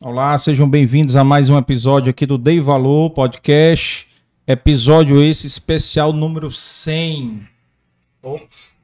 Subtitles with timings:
[0.00, 4.06] Olá, sejam bem-vindos a mais um episódio aqui do Dei Valor Podcast.
[4.46, 7.48] Episódio esse especial número 100.
[8.22, 8.78] Ops.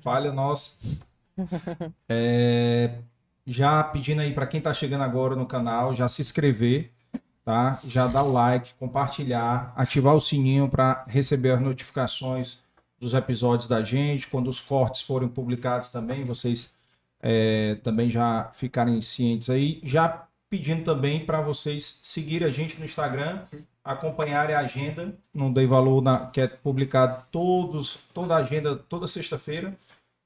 [0.00, 0.72] Falha nossa.
[2.08, 2.94] É,
[3.46, 6.90] já pedindo aí para quem está chegando agora no canal, já se inscrever,
[7.44, 7.78] tá?
[7.84, 12.58] Já dar o like, compartilhar, ativar o sininho para receber as notificações
[12.98, 14.26] dos episódios da gente.
[14.26, 16.76] Quando os cortes forem publicados também, vocês
[17.20, 19.80] é, também já ficarem cientes aí.
[19.82, 23.42] Já pedindo também para vocês seguirem a gente no Instagram,
[23.84, 29.06] acompanharem a agenda no Dei Valor, na, que é publicado todos, toda a agenda toda
[29.06, 29.76] sexta-feira.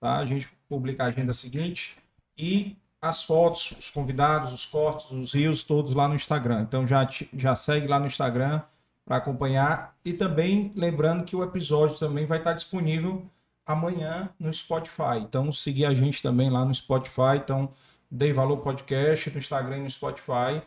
[0.00, 0.18] Tá?
[0.18, 1.96] A gente publica a agenda seguinte
[2.36, 6.62] e as fotos, os convidados, os cortes, os rios, todos lá no Instagram.
[6.62, 8.62] Então já, já segue lá no Instagram
[9.04, 9.96] para acompanhar.
[10.04, 13.24] E também lembrando que o episódio também vai estar disponível
[13.72, 15.18] amanhã no Spotify.
[15.20, 17.36] Então, seguir a gente também lá no Spotify.
[17.36, 17.70] Então,
[18.10, 20.62] Dei Valor Podcast no Instagram e no Spotify.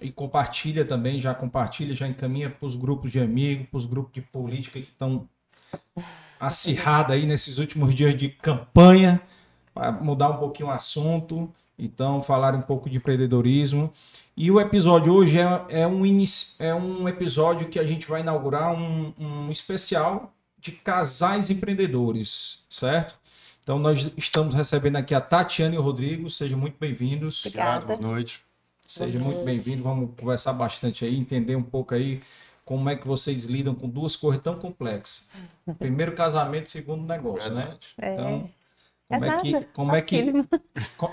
[0.00, 4.12] E compartilha também, já compartilha, já encaminha para os grupos de amigos, para os grupos
[4.12, 5.28] de política que estão
[6.38, 9.20] acirrados aí nesses últimos dias de campanha,
[9.74, 11.52] para mudar um pouquinho o assunto.
[11.78, 13.90] Então, falar um pouco de empreendedorismo.
[14.36, 16.02] E o episódio hoje é, é, um,
[16.58, 23.18] é um episódio que a gente vai inaugurar um, um especial de casais empreendedores, certo?
[23.62, 27.44] Então nós estamos recebendo aqui a Tatiana e o Rodrigo, sejam muito bem-vindos.
[27.46, 28.42] Obrigado, boa noite.
[28.86, 32.20] Seja muito bem-vindo, vamos conversar bastante aí, entender um pouco aí
[32.64, 35.26] como é que vocês lidam com duas coisas tão complexas.
[35.78, 37.76] Primeiro casamento, segundo negócio, né?
[38.00, 38.12] É.
[38.12, 38.50] Então,
[39.08, 40.32] como é, é que como é que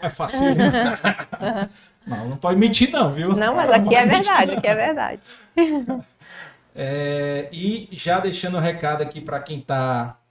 [0.02, 0.46] é fácil?
[2.06, 3.36] não, não pode mentir não, viu?
[3.36, 5.22] Não, mas aqui é verdade, aqui é verdade.
[6.80, 10.22] É, e já deixando o recado aqui para quem está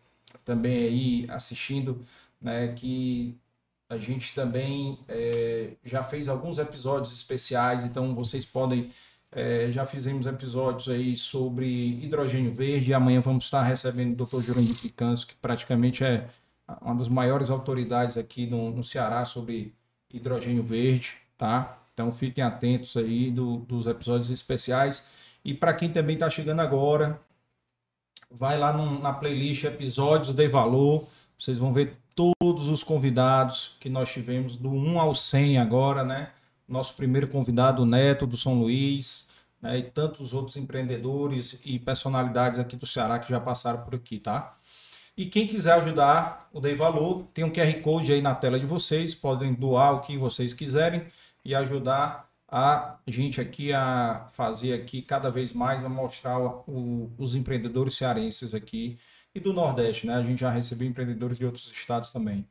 [0.45, 2.01] também aí assistindo,
[2.41, 3.37] né, que
[3.89, 8.93] a gente também é, já fez alguns episódios especiais, então vocês podem.
[9.33, 11.67] É, já fizemos episódios aí sobre
[12.03, 12.91] hidrogênio verde.
[12.91, 14.41] E amanhã vamos estar recebendo o Dr.
[14.41, 16.29] Jurandir Picanso, que praticamente é
[16.81, 19.75] uma das maiores autoridades aqui no, no Ceará sobre
[20.13, 21.79] hidrogênio verde, tá?
[21.93, 25.07] Então fiquem atentos aí do, dos episódios especiais.
[25.47, 27.21] E para quem também está chegando agora,
[28.29, 31.07] vai lá no, na playlist Episódios de Valor.
[31.39, 36.31] Vocês vão ver todos os convidados que nós tivemos do 1 ao 100 agora, né?
[36.67, 39.25] Nosso primeiro convidado, o Neto do São Luís,
[39.63, 39.79] né?
[39.79, 44.59] e tantos outros empreendedores e personalidades aqui do Ceará que já passaram por aqui, tá?
[45.17, 48.67] E quem quiser ajudar o Dei Valor, tem um QR Code aí na tela de
[48.67, 51.07] vocês, podem doar o que vocês quiserem
[51.45, 57.35] e ajudar a gente aqui a fazer aqui cada vez mais a mostrar o, os
[57.35, 58.99] empreendedores cearenses aqui
[59.35, 60.15] e do Nordeste, né?
[60.15, 62.47] A gente já recebeu empreendedores de outros estados também.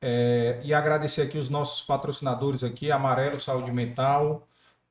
[0.00, 4.46] É, e agradecer aqui os nossos patrocinadores aqui, Amarelo Saúde Mental,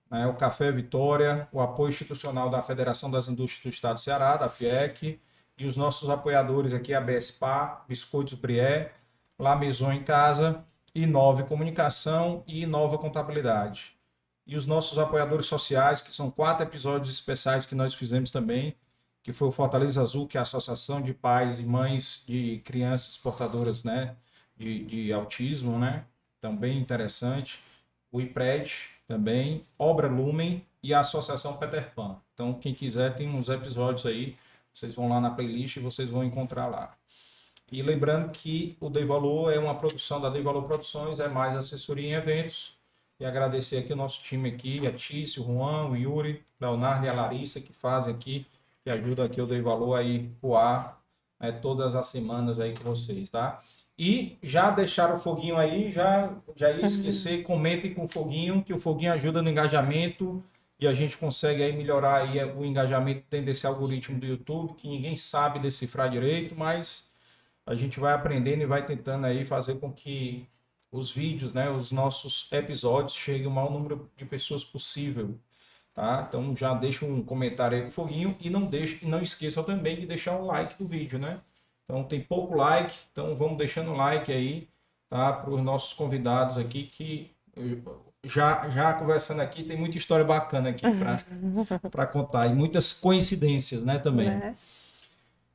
[0.09, 4.37] né, o Café Vitória, o apoio institucional da Federação das Indústrias do Estado do Ceará,
[4.37, 5.19] da FIEC,
[5.57, 8.93] e os nossos apoiadores aqui, a BSPA, Biscoitos Brié,
[9.39, 10.63] La Maison em Casa,
[10.93, 13.94] Inove Comunicação e Inova Contabilidade
[14.45, 18.75] e os nossos apoiadores sociais, que são quatro episódios especiais que nós fizemos também,
[19.23, 23.17] que foi o Fortaleza Azul, que é a Associação de Pais e Mães de Crianças
[23.17, 24.15] Portadoras né,
[24.55, 26.05] de, de Autismo, né?
[26.59, 27.59] Bem interessante.
[28.11, 28.71] O IPRED
[29.07, 32.17] também, Obra Lumen e a Associação Peter Pan.
[32.35, 34.37] Então, quem quiser, tem uns episódios aí,
[34.71, 36.95] vocês vão lá na playlist e vocês vão encontrar lá.
[37.71, 41.55] E lembrando que o Dei Valor é uma produção da Dei Valor Produções, é mais
[41.55, 42.74] assessoria em eventos,
[43.19, 47.09] e agradecer aqui o nosso time aqui, a Tício, o Juan, o Yuri, Leonardo e
[47.09, 48.45] a Larissa, que fazem aqui,
[48.83, 51.01] que ajudam aqui o Dei Valor aí o ar
[51.39, 53.61] né, todas as semanas aí com vocês, tá?
[53.97, 58.73] E já deixaram o foguinho aí, já, já ia esquecer, comentem com o foguinho, que
[58.73, 60.43] o foguinho ajuda no engajamento
[60.77, 64.89] e a gente consegue aí melhorar aí o engajamento dentro desse algoritmo do YouTube, que
[64.89, 67.07] ninguém sabe decifrar direito, mas
[67.65, 70.45] a gente vai aprendendo e vai tentando aí fazer com que
[70.97, 75.35] os vídeos, né, os nossos episódios cheguem ao maior número de pessoas possível,
[75.93, 76.25] tá?
[76.27, 80.05] Então já deixa um comentário aí com foguinho e não deixe, não esqueçam também de
[80.05, 81.39] deixar um like do vídeo, né?
[81.83, 84.67] Então tem pouco like, então vamos deixando um like aí,
[85.09, 85.33] tá?
[85.33, 87.31] Para os nossos convidados aqui que
[88.23, 90.85] já já conversando aqui tem muita história bacana aqui
[91.91, 94.29] para contar e muitas coincidências, né, também.
[94.29, 94.55] É.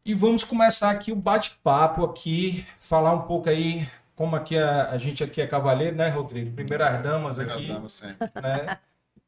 [0.05, 3.87] E vamos começar aqui o bate-papo aqui, falar um pouco aí
[4.21, 6.55] como aqui a, a gente aqui é cavaleiro, né, Rodrigo?
[6.55, 7.69] Primeiras damas aqui.
[7.69, 8.31] Damas sempre.
[8.35, 8.79] Né?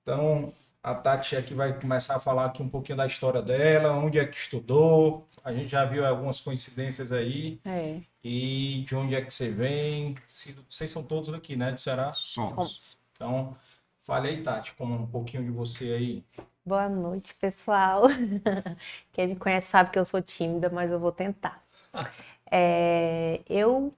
[0.02, 0.52] Então,
[0.82, 4.26] a Tati aqui vai começar a falar aqui um pouquinho da história dela, onde é
[4.26, 5.26] que estudou.
[5.42, 7.58] A gente já viu algumas coincidências aí.
[7.64, 8.02] É.
[8.22, 10.14] E de onde é que você vem.
[10.28, 12.12] Se, vocês são todos daqui, né, do Ceará?
[12.12, 12.98] Somos.
[13.16, 13.56] Então,
[14.02, 16.24] fale aí, Tati, como um pouquinho de você aí.
[16.66, 18.02] Boa noite, pessoal.
[19.10, 21.64] Quem me conhece sabe que eu sou tímida, mas eu vou tentar.
[22.54, 23.94] É, eu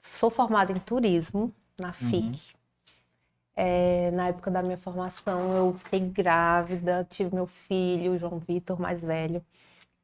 [0.00, 2.24] sou formada em turismo na FIC.
[2.24, 2.32] Uhum.
[3.56, 9.00] É, na época da minha formação, eu fiquei grávida, tive meu filho, João Vitor, mais
[9.00, 9.44] velho.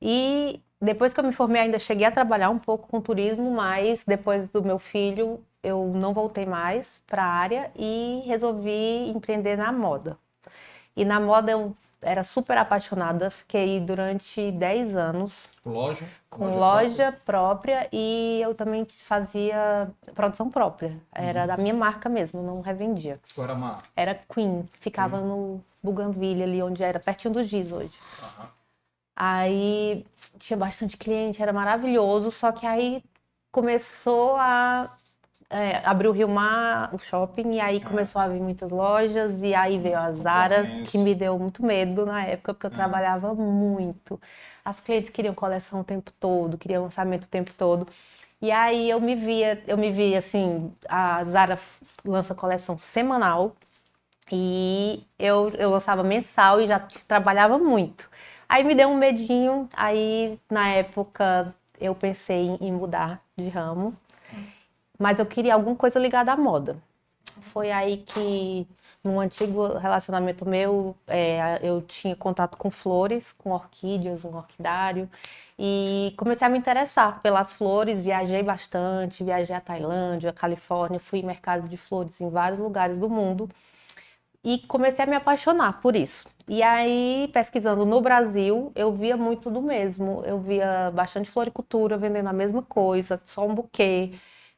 [0.01, 4.05] E depois que eu me formei, ainda cheguei a trabalhar um pouco com turismo, mas
[4.05, 9.73] depois do meu filho, eu não voltei mais para a área e resolvi empreender na
[9.73, 10.19] moda.
[10.95, 15.49] E na moda eu era super apaixonada, fiquei durante 10 anos.
[15.65, 16.07] Loja?
[16.31, 17.77] Com loja, própria.
[17.81, 17.89] própria.
[17.93, 20.97] e eu também fazia produção própria.
[21.13, 21.47] Era uhum.
[21.47, 23.19] da minha marca mesmo, não revendia.
[23.35, 23.85] Qual era a marca?
[23.97, 25.55] Era Queen, ficava uhum.
[25.55, 27.99] no Bougainville ali, onde era, pertinho do Giz hoje.
[28.23, 28.47] Uhum.
[29.17, 30.07] Aí
[30.39, 33.03] tinha bastante cliente, era maravilhoso, só que aí
[33.51, 34.95] começou a
[35.49, 39.55] é, abriu o Rio Mar, o shopping, e aí começou a vir muitas lojas, e
[39.55, 42.77] aí veio a Zara, que me deu muito medo na época, porque eu uhum.
[42.77, 44.21] trabalhava muito.
[44.65, 47.87] As clientes queriam coleção o tempo todo, queriam lançamento o tempo todo.
[48.43, 51.59] E aí eu me via, eu me via assim, a Zara
[52.05, 53.55] lança coleção semanal,
[54.31, 58.11] e eu, eu lançava mensal e já trabalhava muito.
[58.49, 63.97] Aí me deu um medinho, aí na época eu pensei em mudar de ramo
[64.99, 66.77] mas eu queria alguma coisa ligada à moda.
[67.41, 68.67] Foi aí que,
[69.05, 75.09] num antigo relacionamento meu, é, eu tinha contato com flores, com orquídeas, um orquidário,
[75.59, 78.03] e comecei a me interessar pelas flores.
[78.03, 83.09] Viajei bastante, viajei à Tailândia, Califórnia, fui em mercado de flores em vários lugares do
[83.09, 83.49] mundo
[84.47, 86.29] e comecei a me apaixonar por isso.
[86.47, 90.23] E aí, pesquisando no Brasil, eu via muito do mesmo.
[90.25, 94.13] Eu via bastante floricultura vendendo a mesma coisa, só um buquê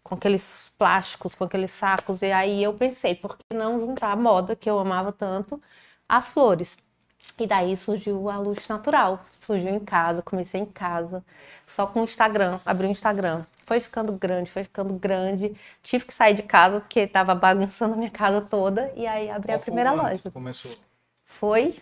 [0.08, 2.22] com aqueles plásticos, com aqueles sacos.
[2.22, 5.60] E aí eu pensei, por que não juntar a moda que eu amava tanto
[6.08, 6.76] às flores?
[7.38, 9.24] E daí surgiu a luz natural.
[9.38, 11.24] Surgiu em casa, comecei em casa,
[11.66, 13.44] só com o Instagram, abri o Instagram.
[13.66, 15.54] Foi ficando grande, foi ficando grande.
[15.82, 18.90] Tive que sair de casa porque estava bagunçando a minha casa toda.
[18.96, 20.30] E aí abri Qual a primeira loja.
[20.30, 20.72] começou?
[21.24, 21.76] Foi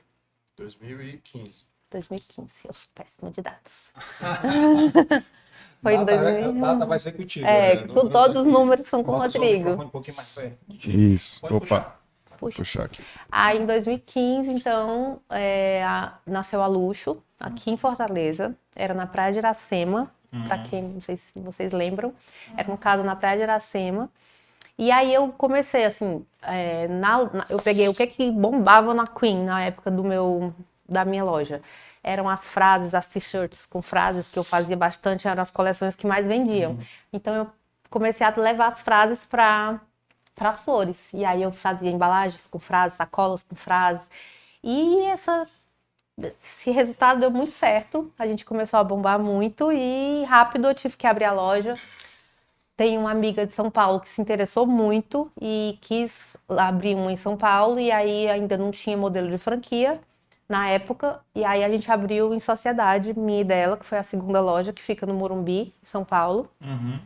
[0.56, 1.64] 2015.
[1.90, 2.50] 2015.
[2.64, 3.94] Eu sou péssima de datas.
[5.86, 6.60] Foi em 2000.
[6.60, 7.46] Data vai ser contigo.
[7.46, 7.86] É, né?
[7.86, 9.70] tu, todos os números são com o Rodrigo.
[9.70, 10.58] Um pouquinho mais perto.
[10.68, 11.40] Isso.
[11.40, 11.66] Pode Opa.
[11.66, 12.00] Puxar.
[12.38, 12.58] Puxa.
[12.58, 13.02] puxar aqui.
[13.30, 18.54] Aí em 2015, então, é, a, nasceu a Luxo, aqui em Fortaleza.
[18.74, 20.48] Era na Praia de Iracema, uhum.
[20.48, 22.12] para quem, não sei se vocês lembram.
[22.56, 24.10] Era um caso na Praia de Iracema.
[24.76, 29.06] E aí eu comecei, assim, é, na, na, eu peguei o que que bombava na
[29.06, 30.52] Queen na época do meu,
[30.88, 31.62] da minha loja
[32.06, 36.06] eram as frases, as t-shirts com frases que eu fazia bastante, eram as coleções que
[36.06, 36.72] mais vendiam.
[36.72, 36.84] Uhum.
[37.12, 37.50] Então eu
[37.90, 39.80] comecei a levar as frases para
[40.34, 41.12] para as flores.
[41.14, 44.08] E aí eu fazia embalagens com frases, sacolas com frases.
[44.62, 45.46] E essa
[46.38, 48.12] esse resultado deu muito certo.
[48.18, 51.74] A gente começou a bombar muito e rápido eu tive que abrir a loja.
[52.76, 57.16] Tem uma amiga de São Paulo que se interessou muito e quis abrir uma em
[57.16, 60.00] São Paulo e aí ainda não tinha modelo de franquia
[60.48, 64.04] na época, e aí a gente abriu em sociedade, minha e dela, que foi a
[64.04, 66.48] segunda loja que fica no Morumbi, São Paulo.
[66.60, 66.98] Uhum.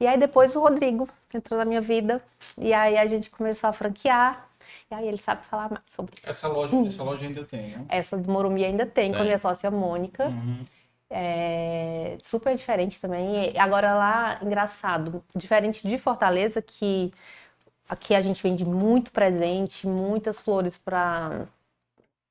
[0.00, 2.22] E aí depois o Rodrigo entrou na minha vida,
[2.56, 4.46] e aí a gente começou a franquear,
[4.90, 6.28] e aí ele sabe falar mais sobre isso.
[6.28, 7.84] Essa loja, essa loja ainda tem, né?
[7.88, 9.12] Essa do Morumbi ainda tem, tem.
[9.12, 10.28] com a minha sócia Mônica.
[10.28, 10.64] Uhum.
[11.08, 13.52] É super diferente também.
[13.52, 17.12] E agora lá, engraçado, diferente de Fortaleza, que
[17.88, 21.46] aqui a gente vende muito presente, muitas flores para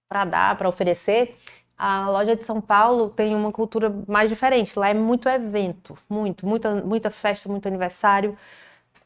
[0.08, 1.36] para dar, para oferecer,
[1.78, 4.78] a loja de São Paulo tem uma cultura mais diferente.
[4.78, 8.38] Lá é muito evento, muito, muita, muita festa, muito aniversário.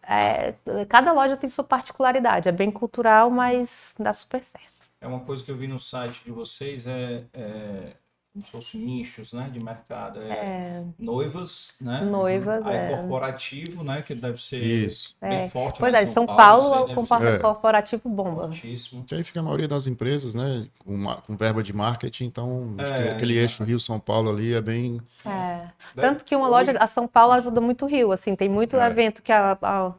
[0.04, 0.54] É,
[0.88, 2.48] cada loja tem sua particularidade.
[2.48, 4.80] É bem cultural, mas dá super certo.
[5.02, 7.94] É uma coisa que eu vi no site de vocês, é, é
[8.32, 10.22] como se fossem nichos né, de mercado.
[10.22, 10.84] É, é.
[11.00, 12.02] Noivas, né?
[12.02, 12.90] Noivas, Aí é.
[12.90, 14.04] corporativo, né?
[14.04, 15.16] Que deve ser Isso.
[15.20, 15.50] bem é.
[15.50, 15.80] forte.
[15.80, 16.70] Pois é, São, São Paulo,
[17.06, 17.40] Paulo o é.
[17.40, 18.44] corporativo bomba.
[18.44, 19.04] Fortíssimo.
[19.12, 20.68] E aí fica a maioria das empresas, né?
[20.78, 25.02] Com, com verba de marketing, então é, aquele eixo Rio-São Paulo ali é bem...
[25.26, 25.68] É.
[25.96, 29.24] Tanto que uma loja, a São Paulo ajuda muito o Rio, assim, tem muito evento
[29.24, 29.92] que a, a,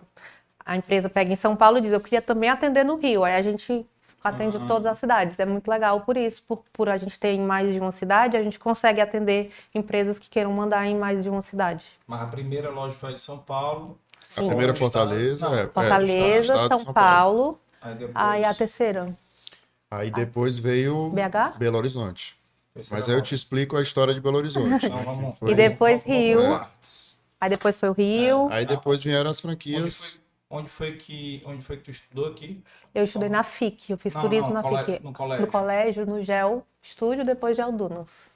[0.65, 3.25] a empresa pega em São Paulo e diz, eu queria também atender no Rio.
[3.25, 3.85] Aí a gente
[4.23, 4.67] atende uhum.
[4.67, 5.39] todas as cidades.
[5.39, 8.37] É muito legal por isso, por, por a gente ter em mais de uma cidade,
[8.37, 11.85] a gente consegue atender empresas que queiram mandar em mais de uma cidade.
[12.07, 13.99] Mas a primeira loja foi de São Paulo.
[14.23, 14.45] Sim.
[14.45, 16.95] A primeira Fortaleza, é, Fortaleza, é, São, São, Paulo.
[16.95, 17.61] Paulo.
[17.81, 18.17] Aí, depois...
[18.17, 19.17] aí a terceira.
[19.91, 21.59] Aí depois veio BH?
[21.59, 22.39] Belo Horizonte.
[22.75, 24.87] Mas aí eu te explico a história de Belo Horizonte.
[24.87, 25.37] Então, vamos...
[25.43, 26.61] E depois Rio.
[27.41, 28.49] Aí depois foi o Rio.
[28.51, 28.59] É.
[28.59, 30.20] Aí depois vieram as franquias.
[30.51, 32.63] Onde foi que, onde foi que tu estudou aqui?
[32.95, 35.03] Eu estudei na FIC, eu fiz Não, turismo não, na cole- FIC.
[35.05, 35.47] no colégio.
[35.47, 38.31] No colégio, no GEL Estúdio, depois GEL Dunas.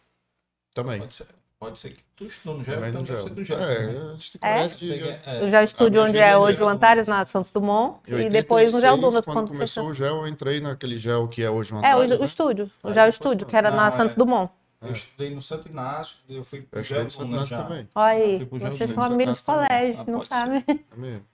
[0.73, 1.01] Também.
[1.01, 1.27] Pode ser,
[1.59, 3.29] pode ser que tu estudou no GEL, Também então no deve GEL.
[3.29, 3.59] ser do GEL.
[3.59, 4.55] É, a gente se É?
[4.55, 5.09] conhece Sei de...
[5.09, 7.99] é- O GEL Estúdio, onde é é hoje do o Antares, na Santos Dumont.
[8.07, 9.25] E depois no GEL 86, Dunas.
[9.25, 11.99] quando Quando começou o GEL, eu entrei naquele GEL que é hoje o É, o,
[12.01, 12.27] Antares, o né?
[12.27, 12.71] estúdio.
[12.83, 13.91] O GEL Estúdio, que era Não, na é.
[13.91, 14.53] Santos Dumont.
[14.83, 17.57] Eu estudei no Santo Inácio, eu fui pro Eu GEL estudei no Santo Dunas Inácio
[17.57, 17.63] já.
[17.63, 17.89] também.
[17.95, 19.67] Olha Ah, aí, vocês são amigos de Santos também.
[19.69, 20.65] colégio, Ah, não sabe?
[20.69, 21.25] É mesmo.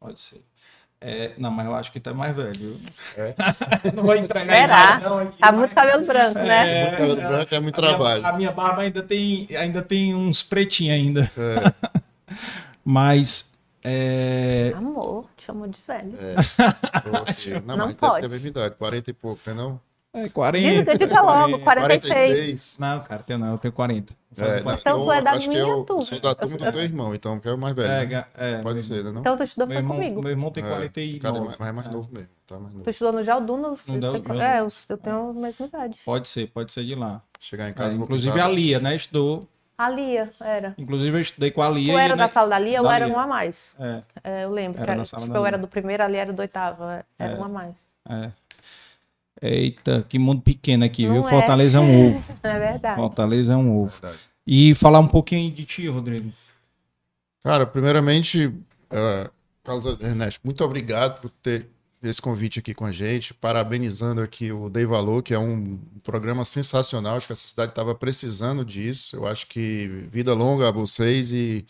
[0.00, 0.42] Pode ser.
[1.02, 2.78] É, não, mas eu acho que tá mais velho.
[3.16, 3.34] É.
[3.94, 4.64] não vou entrar na Será?
[4.64, 6.82] idade, não, aqui, Tá mas- muito cabelo branco, né?
[6.84, 8.26] Muito cabelo branco é muito a minha- trabalho.
[8.26, 11.30] a minha barba ainda tem, ainda tem uns pretinhos ainda.
[11.38, 12.00] É,
[12.84, 13.50] Mas.
[13.82, 14.72] É...
[14.76, 16.12] Amor, te chamou de velho.
[16.18, 16.34] é.
[17.64, 18.20] Não, Não mas pode.
[18.20, 19.80] deve ter a mesma idade, 40 e pouco, não é não?
[20.12, 20.98] É Diga, 40.
[20.98, 22.12] diga logo, 46.
[22.12, 22.76] 46.
[22.80, 24.12] Não, cara, tenho não, eu tenho 40.
[24.32, 24.80] Vou fazer É, 40.
[24.80, 26.02] Então eu tu é da minha eu turma.
[26.02, 27.88] sou da turma do teu irmão, então, que é o mais velho.
[27.92, 28.24] É, né?
[28.36, 29.12] é, Pode meu, ser, né?
[29.12, 29.20] Não?
[29.20, 30.20] Então tu estudou Meu foi irmão, comigo.
[30.22, 31.18] meu irmão tem É, 49.
[31.20, 32.28] Cada mais, mais, mais novo mesmo.
[32.44, 32.84] Tá mais novo.
[32.84, 33.78] Tu estudou no Gel Dunas?
[33.86, 35.96] No Gel É, eu, eu tenho a mesma idade.
[36.04, 37.22] Pode ser, pode ser de lá.
[37.38, 37.94] Chegar em É, casa.
[37.94, 38.96] inclusive a Lia, né?
[38.96, 39.46] Estudou.
[39.78, 40.74] A Lia, era.
[40.76, 41.92] Inclusive eu estudei com a Lia.
[41.94, 43.14] Tu era né, da sala da Lia ou era Lia.
[43.16, 43.74] um a mais?
[43.78, 44.76] É, É, eu lembro.
[44.78, 46.40] Era que na era, sala tipo, da eu era do primeiro, a Lia era do
[46.40, 46.82] oitavo.
[46.84, 47.36] é, Era É.
[47.38, 47.76] um a mais.
[48.08, 48.30] é.
[49.42, 51.26] Eita, que mundo pequeno aqui, Não viu?
[51.26, 51.30] é.
[51.30, 52.34] Fortaleza é um ovo.
[52.42, 52.96] É verdade.
[52.96, 53.92] Fortaleza é um ovo.
[53.92, 54.18] Verdade.
[54.46, 56.32] E falar um pouquinho de ti, Rodrigo.
[57.42, 58.52] Cara, primeiramente,
[58.90, 59.30] eh,
[59.64, 61.68] Carlos Ernesto, muito obrigado por ter
[62.02, 63.32] esse convite aqui com a gente.
[63.32, 67.16] Parabenizando aqui o Dei Valor, que é um programa sensacional.
[67.16, 69.16] Acho que essa cidade estava precisando disso.
[69.16, 71.64] Eu acho que vida longa a vocês e,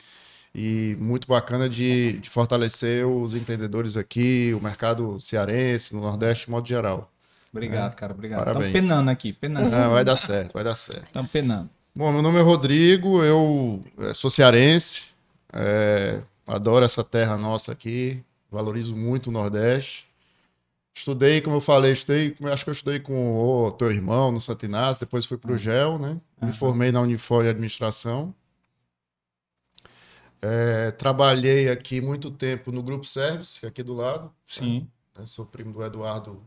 [0.55, 6.51] e muito bacana de, de fortalecer os empreendedores aqui, o mercado cearense, no Nordeste, de
[6.51, 7.11] modo geral.
[7.53, 8.13] Obrigado, cara.
[8.13, 8.45] Obrigado.
[8.45, 8.67] Parabéns.
[8.67, 9.75] Estamos penando aqui, penando.
[9.75, 11.07] Ah, vai dar certo, vai dar certo.
[11.07, 11.69] Estamos penando.
[11.95, 15.09] Bom, meu nome é Rodrigo, eu eh, sou cearense,
[15.53, 20.07] eh, adoro essa terra nossa aqui, valorizo muito o Nordeste.
[20.95, 23.35] Estudei, como eu falei, estudei, acho que eu estudei com
[23.67, 26.13] o teu irmão no Santo Inácio, depois fui para o GEL, né?
[26.41, 26.53] Me Aham.
[26.53, 28.33] formei na Unifor em Administração.
[30.43, 34.33] Eh, trabalhei aqui muito tempo no Grupo Service, que é aqui do lado.
[34.47, 34.89] Sim.
[35.19, 35.27] né?
[35.27, 36.43] Sou primo do Eduardo,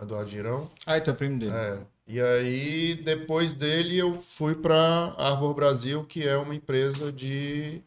[0.00, 0.70] Eduardo Girão.
[0.84, 1.52] Ah, tu é primo dele.
[1.54, 4.76] É, e aí, depois dele, eu fui para
[5.16, 7.82] Arbor Brasil, que é uma empresa de,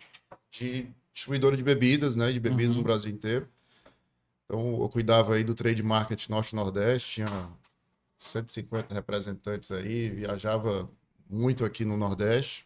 [0.51, 2.31] de distribuidora de bebidas, né?
[2.31, 2.81] De bebidas Uhum.
[2.81, 3.47] no Brasil inteiro.
[4.45, 7.49] Então, eu cuidava aí do trade market Norte e Nordeste, tinha
[8.17, 10.89] 150 representantes aí, viajava
[11.29, 12.65] muito aqui no Nordeste.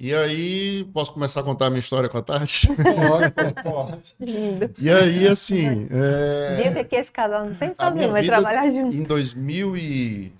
[0.00, 2.68] E aí, posso começar a contar a minha história com a Tati?
[2.68, 4.14] Pode, pode, pode.
[4.20, 4.70] Lindo.
[4.78, 8.24] E aí, assim, é, Viu que aqui esse casal não tem A minha sozinho, vai
[8.24, 8.94] trabalhar junto.
[8.94, 10.32] em 2000 e,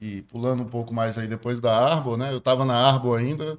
[0.00, 2.32] e pulando um pouco mais aí depois da Arbo, né?
[2.32, 3.52] Eu estava na Arbo ainda.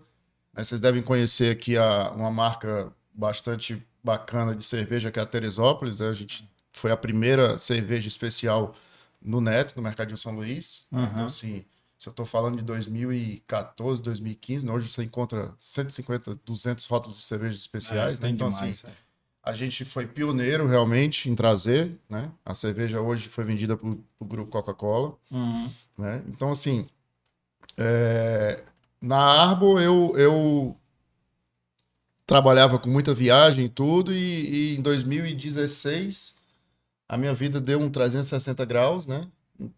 [0.53, 0.61] né?
[0.63, 6.01] Vocês devem conhecer aqui a, uma marca bastante bacana de cerveja que é a Teresópolis.
[6.01, 6.09] né?
[6.09, 8.75] A gente foi a primeira cerveja especial
[9.21, 10.85] no Neto, no Mercadinho São Luís.
[10.91, 11.03] Uhum.
[11.03, 11.63] Então, assim,
[12.05, 14.71] se eu estou falando de 2014, 2015, né?
[14.71, 18.19] hoje você encontra 150, 200 rótulos de cervejas especiais.
[18.19, 18.29] É, né?
[18.29, 18.93] Então, demais, assim, é.
[19.41, 22.31] a gente foi pioneiro realmente em trazer, né?
[22.45, 25.67] A cerveja hoje foi vendida para o grupo Coca-Cola, Uhum.
[25.97, 26.23] né?
[26.27, 26.85] Então, assim,
[27.75, 28.63] é,
[29.01, 30.77] na Arbo eu, eu
[32.27, 36.35] trabalhava com muita viagem e tudo, e, e em 2016
[37.09, 39.27] a minha vida deu um 360 graus, né?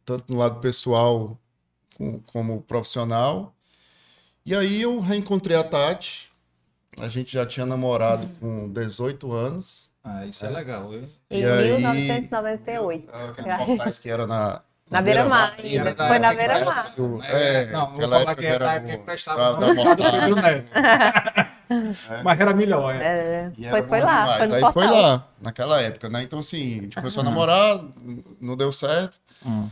[0.04, 1.40] Tanto no lado pessoal
[1.98, 3.54] com- como profissional.
[4.46, 6.32] E aí eu reencontrei a Tati.
[7.00, 9.90] A gente já tinha namorado com 18 anos.
[10.04, 10.94] Ah, isso é, legal.
[10.94, 11.04] Eu...
[11.30, 13.10] Em E aí- 1998.
[13.14, 14.62] Aqueles portais que era na.
[14.90, 16.94] Na beira-mar da Foi na beira-mar.
[17.26, 19.96] É, É, não, vou falar época que era da época que o- prestava da- no
[19.96, 20.12] da.
[20.12, 20.72] Pedro Neto.
[22.24, 23.04] Mas era melhor, é.
[23.04, 24.38] É, E pois foi lá, demais.
[24.38, 24.74] foi no Aí portal.
[24.74, 26.24] foi lá, naquela época, né?
[26.24, 27.82] Então, assim, a gente começou a namorar,
[28.40, 29.20] não deu certo.
[29.46, 29.68] Hum.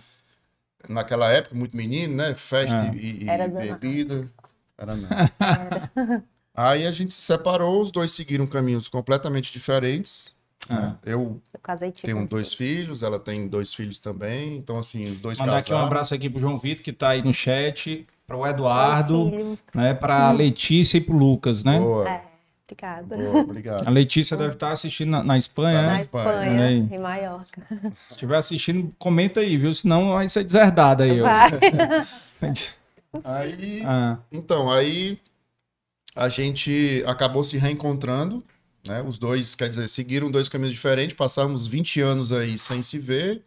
[0.89, 2.33] Naquela época, muito menino, né?
[2.35, 2.95] Festa Ah.
[2.95, 4.25] e, e Era bebida.
[4.77, 5.07] Era não.
[6.53, 10.33] Aí a gente se separou, os dois seguiram caminhos completamente diferentes.
[10.69, 10.95] né?
[11.05, 12.07] Eu Eu casei tipo.
[12.07, 14.55] tenho dois filhos, ela tem dois filhos também.
[14.57, 15.85] Então, assim, os dois Mandar aqui um casaram.
[15.87, 20.97] abraço aqui pro João Vitor, que tá aí no chat, pro Eduardo, né, pra Letícia
[20.97, 21.77] e pro Lucas, né?
[21.79, 22.23] Boa, É,
[22.65, 23.15] obrigada.
[23.17, 23.87] boa, obrigado.
[23.87, 25.95] A Letícia deve estar assistindo na, na Espanha, Tá Na né?
[25.97, 26.27] Espanha.
[26.29, 27.61] Olha Espanha, em Maiorca.
[28.07, 29.73] Se estiver assistindo, comenta aí, viu?
[29.73, 31.19] Senão vai ser deserdada aí.
[33.23, 35.17] Aí, Ah, então, aí
[36.13, 38.43] a gente acabou se reencontrando,
[38.85, 39.01] né?
[39.01, 43.41] Os dois, quer dizer, seguiram dois caminhos diferentes, passamos 20 anos aí sem se ver.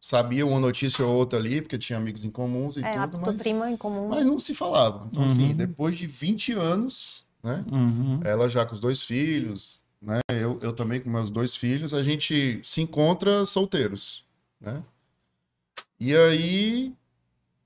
[0.00, 3.18] Sabia uma notícia ou outra ali, porque tinha amigos em comuns e É, a tudo,
[3.22, 4.08] tua mas, prima em comum.
[4.08, 5.06] mas não se falava.
[5.10, 5.30] Então, Uhum.
[5.30, 7.64] assim, depois de 20 anos, né?
[7.70, 8.20] uhum.
[8.24, 10.20] Ela já com os dois filhos, né?
[10.30, 14.24] Eu, eu também com meus dois filhos, a gente se encontra solteiros,
[14.60, 14.82] né?
[16.00, 16.92] E aí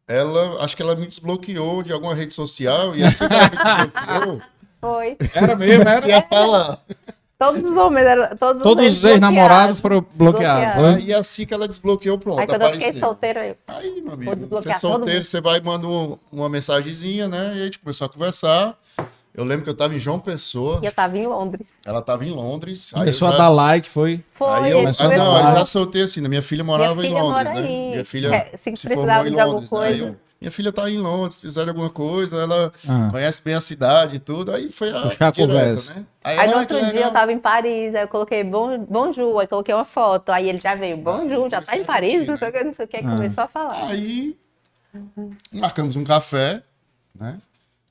[0.08, 3.56] ela, acho que ela me desbloqueou de alguma rede social e assim que ela me
[3.56, 4.42] desbloqueou,
[4.80, 5.16] Foi.
[5.34, 6.18] Era mesmo, era.
[6.18, 6.84] a falar.
[7.38, 8.36] Todos os homens eram.
[8.36, 10.74] Todos, Todos os ex-namorados foram bloqueados.
[10.74, 11.04] Bloqueados.
[11.04, 13.00] Aí assim que ela desbloqueou, pronto, Aí quando eu fiquei apareceu.
[13.08, 13.56] solteira, eu.
[13.68, 17.56] Aí, meu amigo, você é solteiro, você vai e manda um- uma mensagenzinha, né?
[17.56, 18.76] E a gente começou a conversar.
[19.34, 21.66] Eu lembro que eu tava em João Pessoa, E eu tava em Londres.
[21.86, 22.92] ela tava em Londres.
[22.94, 24.22] aí Começou eu a já- dar like, foi.
[24.34, 24.48] Foi.
[24.48, 24.82] Aí eu, ah,
[25.16, 26.28] não, eu já soltei assim, né?
[26.28, 27.68] minha filha morava Minha em filha Londres, mora né?
[27.68, 27.90] aí.
[27.92, 29.78] Minha filha É, se se precisava formou em de alguma Londres, né?
[29.78, 30.04] Aí coisa.
[30.12, 33.08] eu- minha filha tá em Londres, se precisar de alguma coisa, ela Ah.
[33.12, 35.94] conhece bem a cidade e tudo, aí foi a Puxar direta, conversa.
[35.94, 36.04] né?
[36.24, 38.78] Aí ela, no "Ah, outro dia legal." eu tava em Paris, aí eu coloquei bom,
[38.86, 42.36] bonjour, aí coloquei uma foto, aí ele já veio, bonjour, já tá em Paris, não
[42.36, 43.10] sei o que, não sei o que, aí Ah.
[43.12, 43.86] começou a falar.
[43.86, 44.36] Aí
[45.52, 46.62] marcamos um café,
[47.18, 47.38] né?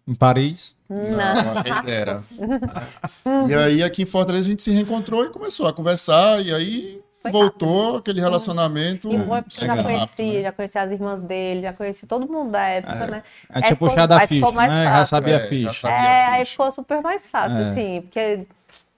[0.07, 0.75] Em Paris.
[0.89, 1.63] Não.
[1.63, 2.21] quem dera.
[3.47, 7.01] e aí aqui em Fortaleza a gente se reencontrou e começou a conversar, e aí
[7.21, 9.11] Foi voltou aquele relacionamento.
[9.11, 10.41] E bom é porque eu já conheci, rápido, né?
[10.41, 13.23] já conheci as irmãs dele, já conheci todo mundo da época, né?
[13.49, 14.83] Aí tinha puxado a ficha, mais né?
[14.83, 15.05] Já fácil.
[15.07, 15.87] sabia É, a já ficha.
[15.87, 17.71] É, aí ficou super mais fácil, É.
[17.71, 18.47] assim, porque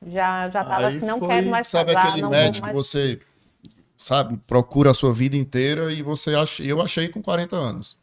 [0.08, 2.74] já, já tava Aí assim, não foi, quero mais sabe casar, aquele não médico que
[2.74, 2.88] mais...
[2.88, 3.20] você
[3.98, 7.98] sabe procura a sua vida inteira e você acha eu achei com 40 anos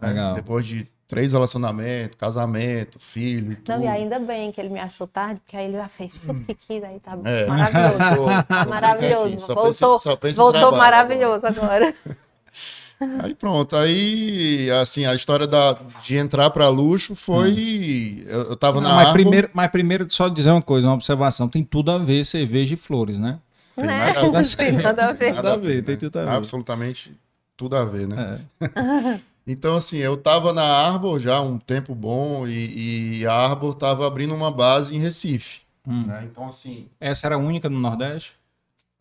[0.00, 0.08] né?
[0.08, 0.32] Legal.
[0.34, 4.80] depois de três relacionamentos casamento filho e tudo Não, e ainda bem que ele me
[4.80, 7.46] achou tarde, porque aí ele já fez tudo que quis, aí tá É.
[7.46, 7.98] maravilhoso.
[8.48, 9.40] Tô- tô Maravilhoso.
[9.40, 11.88] só Voltou- pensa- só pensa em Voltou trabalho maravilhoso agora.
[11.88, 11.94] agora.
[13.24, 18.80] aí pronto aí assim a história da, de entrar para luxo foi eu, eu tava
[18.80, 21.48] Não, na mas, primeiro, mas primeiro, só dizer uma coisa, uma observação.
[21.48, 23.38] Tem tudo a ver cerveja e flores, né?
[23.76, 23.98] Tem né?
[23.98, 24.32] nada a ver.
[24.32, 25.34] Não tem nada a ver.
[25.34, 26.30] Tudo a ver, tem tudo a ver.
[26.30, 27.12] absolutamente
[27.56, 29.20] tudo a ver né É.
[29.46, 33.74] Então, assim, eu tava na Arbor já há um tempo bom e, e a Arbor
[33.74, 35.62] tava abrindo uma base em Recife.
[35.86, 36.02] Hum.
[36.06, 36.26] né?
[36.30, 36.88] Então, assim.
[36.98, 38.32] Essa era a única no Nordeste?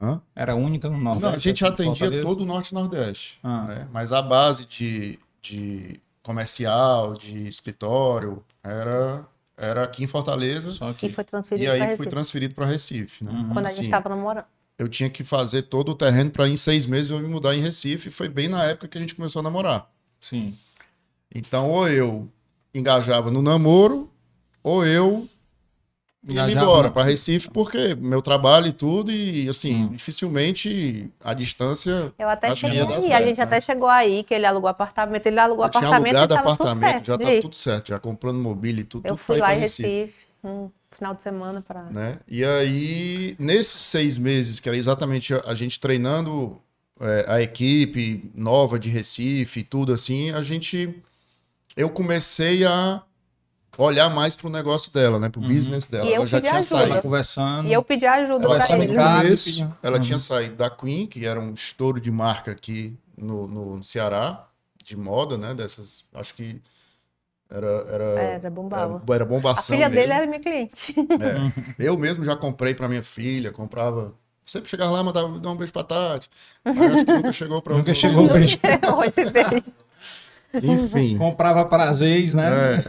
[0.01, 0.21] Hã?
[0.35, 1.25] Era a única no Nordeste?
[1.25, 2.23] Não, a gente de atendia Fortaleza?
[2.23, 3.39] todo o Norte e Nordeste.
[3.41, 3.63] Ah.
[3.63, 3.87] né?
[3.91, 9.25] Mas a base de, de comercial, de escritório, era,
[9.55, 10.71] era aqui em Fortaleza.
[10.71, 13.23] Só E que foi transferido E aí fui transferido para Recife.
[13.23, 13.31] Né?
[13.31, 13.49] Uhum.
[13.53, 14.45] quando a Assim, gente tava namorando.
[14.77, 17.61] Eu tinha que fazer todo o terreno para em seis meses eu me mudar em
[17.61, 18.09] Recife.
[18.09, 19.89] E foi bem na época que a gente começou a namorar.
[20.23, 20.55] Sim.
[21.35, 22.29] Então, ou eu
[22.73, 24.09] engajava no namoro,
[24.63, 25.27] ou eu
[26.25, 29.89] ia embora para Recife, porque meu trabalho e tudo, e assim, Hum.
[29.89, 32.13] dificilmente a distância.
[32.17, 33.43] Eu até acho que cheguei ia dar aí, a certo, gente né?
[33.43, 36.53] até chegou aí, que ele alugou apartamento, ele alugou Eu tinha apartamento alugado e tava
[36.53, 37.05] apartamento, tudo certo.
[37.07, 39.89] já tá tudo certo, já comprando mobília e tudo, Eu tudo fui lá em Recife.
[39.89, 40.13] Recife,
[40.45, 41.83] um final de semana pra...
[41.83, 42.19] Né?
[42.27, 46.61] E aí, nesses seis meses, que era exatamente a, a gente treinando
[46.99, 51.01] é, a equipe nova de Recife e tudo assim, a gente.
[51.75, 53.01] Eu comecei a
[53.77, 55.29] olhar mais pro negócio dela, né?
[55.29, 55.47] Pro Uhum.
[55.47, 56.05] business dela.
[56.05, 56.63] E eu Ela já tinha ajuda.
[56.87, 57.01] Saído.
[57.01, 57.67] conversando.
[57.67, 58.93] E eu pedi ajuda Ela pra ele.
[58.93, 60.01] casa, começo, ela Uhum.
[60.03, 64.47] tinha saído da Queen, que era um estouro de marca aqui no, no Ceará,
[64.83, 65.55] de moda, né?
[65.55, 66.05] Dessas.
[66.13, 66.61] Acho que
[67.49, 67.67] era.
[67.67, 69.01] Era, Era, bombava.
[69.07, 69.75] era, era A bombação.
[69.75, 70.13] filha dele mesmo.
[70.13, 70.95] era minha cliente.
[71.79, 71.85] É.
[71.87, 74.13] Eu mesmo já comprei pra minha filha, comprava.
[74.45, 76.29] Sempre chegava lá e mandava dar um beijo pra Tati.
[76.65, 78.57] Mas acho que nunca chegou pra Nunca chegou o beijo.
[79.17, 79.63] Esse beijo.
[80.55, 81.17] Enfim.
[81.17, 82.75] Comprava prazeres, né?
[82.75, 82.83] É.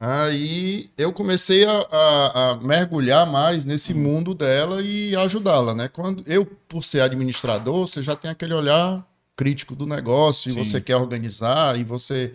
[0.00, 5.88] Aí eu comecei a, a- a mergulhar mais nesse mundo dela e ajudá-la, né?
[5.88, 9.04] Quando eu, por ser administrador, você já tem aquele olhar
[9.36, 10.64] crítico do negócio, e Sim.
[10.64, 12.32] você quer organizar, e você.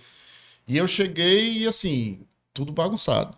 [0.68, 2.20] E eu cheguei e assim,
[2.54, 3.36] tudo bagunçado.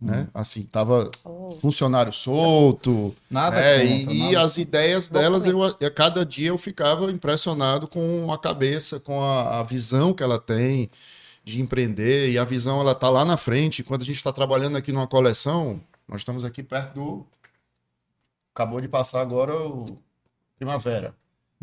[0.00, 0.28] Né?
[0.34, 1.50] Assim, tava Oh.
[1.52, 4.40] funcionário solto, Nada é, contra, e, e nada.
[4.44, 9.60] as ideias delas, eu, a cada dia eu ficava impressionado com a cabeça, com a,
[9.60, 10.90] a visão que ela tem
[11.42, 13.82] de empreender, e a visão ela tá lá na frente.
[13.82, 17.26] Quando a gente está trabalhando aqui numa coleção, nós estamos aqui perto do.
[18.54, 19.98] Acabou de passar agora o
[20.56, 21.14] Primavera.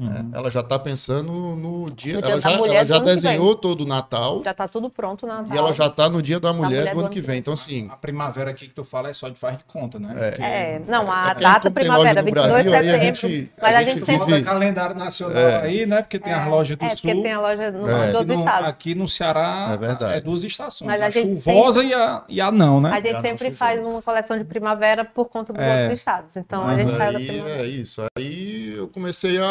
[0.01, 0.31] Uhum.
[0.33, 2.15] Ela já está pensando no dia.
[2.15, 4.89] No dia ela da já, ela do já desenhou todo o Natal Já tá tudo
[4.89, 7.37] pronto na e ela já está no dia da mulher, mulher do ano que vem.
[7.37, 10.13] Então, assim, A primavera aqui que tu fala é só de faz de conta, né?
[10.17, 10.29] É.
[10.31, 12.91] Porque É, não, a É porque data primavera, loja no 22 de Brasil, aí a
[13.13, 13.15] setembro.
[13.15, 14.33] gente- mas a a gente gente vive- sempre.
[14.33, 15.61] Bota calendário nacional É.
[15.61, 16.01] aí, né?
[16.01, 17.23] Porque tem as lojas do É, porque sul.
[17.23, 18.11] tem a loja no É.
[18.11, 18.69] dos Aqui no, estados.
[18.69, 20.17] aqui no Ceará É verdade.
[20.17, 20.87] é duas estações.
[20.89, 22.89] Mas a, a gente chuvosa e, a, e a não, né?
[22.91, 25.81] A gente sempre faz uma coleção de primavera por conta dos É.
[25.83, 26.35] outros estados.
[26.35, 27.61] Então a gente faz a primavera.
[27.61, 28.01] é isso.
[28.17, 29.43] Aí eu comecei a,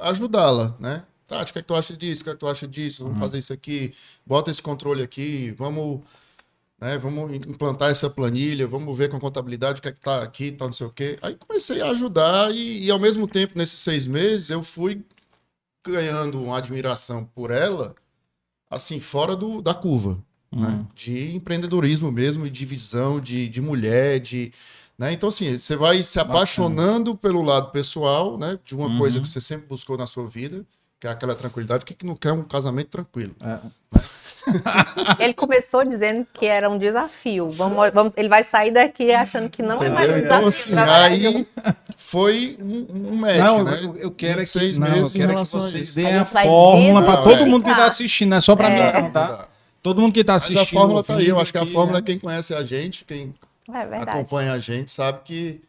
[0.00, 1.04] ajudá-la, né?
[1.26, 2.20] Tati, o que, é que tu acha disso?
[2.20, 3.02] O que, é que tu acha disso?
[3.02, 3.08] Uhum.
[3.08, 3.94] Vamos fazer isso aqui.
[4.26, 5.50] Bota esse controle aqui.
[5.56, 6.00] Vamos,
[6.80, 8.66] né, vamos implantar essa planilha.
[8.66, 10.90] Vamos ver com a contabilidade o que é que tá aqui, tal, não sei o
[10.90, 11.18] quê.
[11.22, 15.02] Aí comecei a ajudar e, e ao mesmo tempo, nesses seis meses, eu fui
[15.86, 17.94] ganhando uma admiração por ela,
[18.70, 20.22] assim, fora do, da curva.
[20.50, 20.66] Né?
[20.66, 20.86] Uhum.
[20.94, 24.52] De empreendedorismo mesmo, de visão de, de mulher, de
[24.98, 25.12] Né?
[25.12, 26.34] Então, assim, você vai se Bacana.
[26.36, 28.58] apaixonando pelo lado pessoal, né?
[28.64, 28.98] De uma Uhum.
[28.98, 30.64] coisa que você sempre buscou na sua vida,
[31.00, 31.84] que é aquela tranquilidade.
[31.84, 33.34] Quem que não quer um casamento tranquilo?
[33.40, 33.58] É.
[35.22, 37.48] Ele começou dizendo que era um desafio.
[37.50, 40.50] Vamos, vamos, ele vai sair daqui achando que não é mais um Entendeu?
[40.50, 40.74] desafio.
[40.74, 41.46] Então, assim, aí
[41.96, 43.78] foi um, um match, Não, né?
[43.82, 45.60] eu, eu quero De é que, seis não, eu meses em quero é que relação
[45.60, 45.94] a vocês isso.
[45.94, 47.48] deem A a fórmula para todo desmistificar.
[47.48, 49.00] mundo que está assistindo, não é só para mim É.
[49.02, 49.48] não, tá?
[49.80, 50.62] Todo mundo que está Mas assistindo.
[50.62, 51.28] a fórmula tá aí.
[51.28, 52.04] Eu acho que a fórmula, né?
[52.04, 53.32] quem conhece a gente, quem
[53.68, 54.10] É verdade.
[54.18, 55.62] acompanha a gente, sabe que,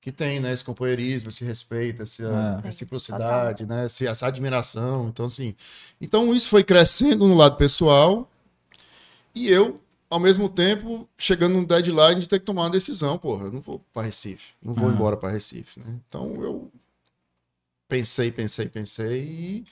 [0.00, 0.52] que tem, né?
[0.52, 2.24] Esse companheirismo, esse respeito, essa
[2.62, 2.66] É.
[2.66, 3.86] reciprocidade, né?
[3.86, 5.08] Esse, essa admiração.
[5.08, 5.54] Então, assim.
[6.00, 8.30] Então, isso foi crescendo no lado pessoal.
[9.34, 13.46] E eu, ao mesmo tempo, chegando no deadline de ter que tomar uma decisão, porra.
[13.46, 14.54] Eu não vou para Recife.
[14.62, 14.92] Não vou Ah.
[14.92, 15.94] embora para Recife, né?
[16.08, 16.70] Então, eu
[17.88, 19.64] pensei, pensei, pensei e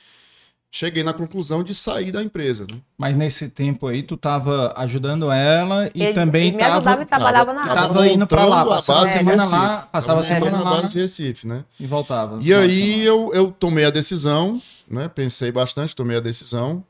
[0.76, 2.78] cheguei na conclusão de sair da empresa, né?
[2.98, 7.02] Mas nesse tempo aí, tu tava ajudando ela e Ele- também ele me ajudava tava,
[7.02, 7.74] e trabalhava na e área.
[7.74, 9.54] tava indo pra lá, passava a base de semana Recife.
[9.62, 11.64] lá, passava a Tava semana a lá base de Recife, né?
[11.78, 12.40] e voltava.
[12.42, 14.60] E aí eu, eu tomei a decisão,
[14.90, 15.06] né?
[15.08, 16.82] Pensei bastante, tomei a decisão.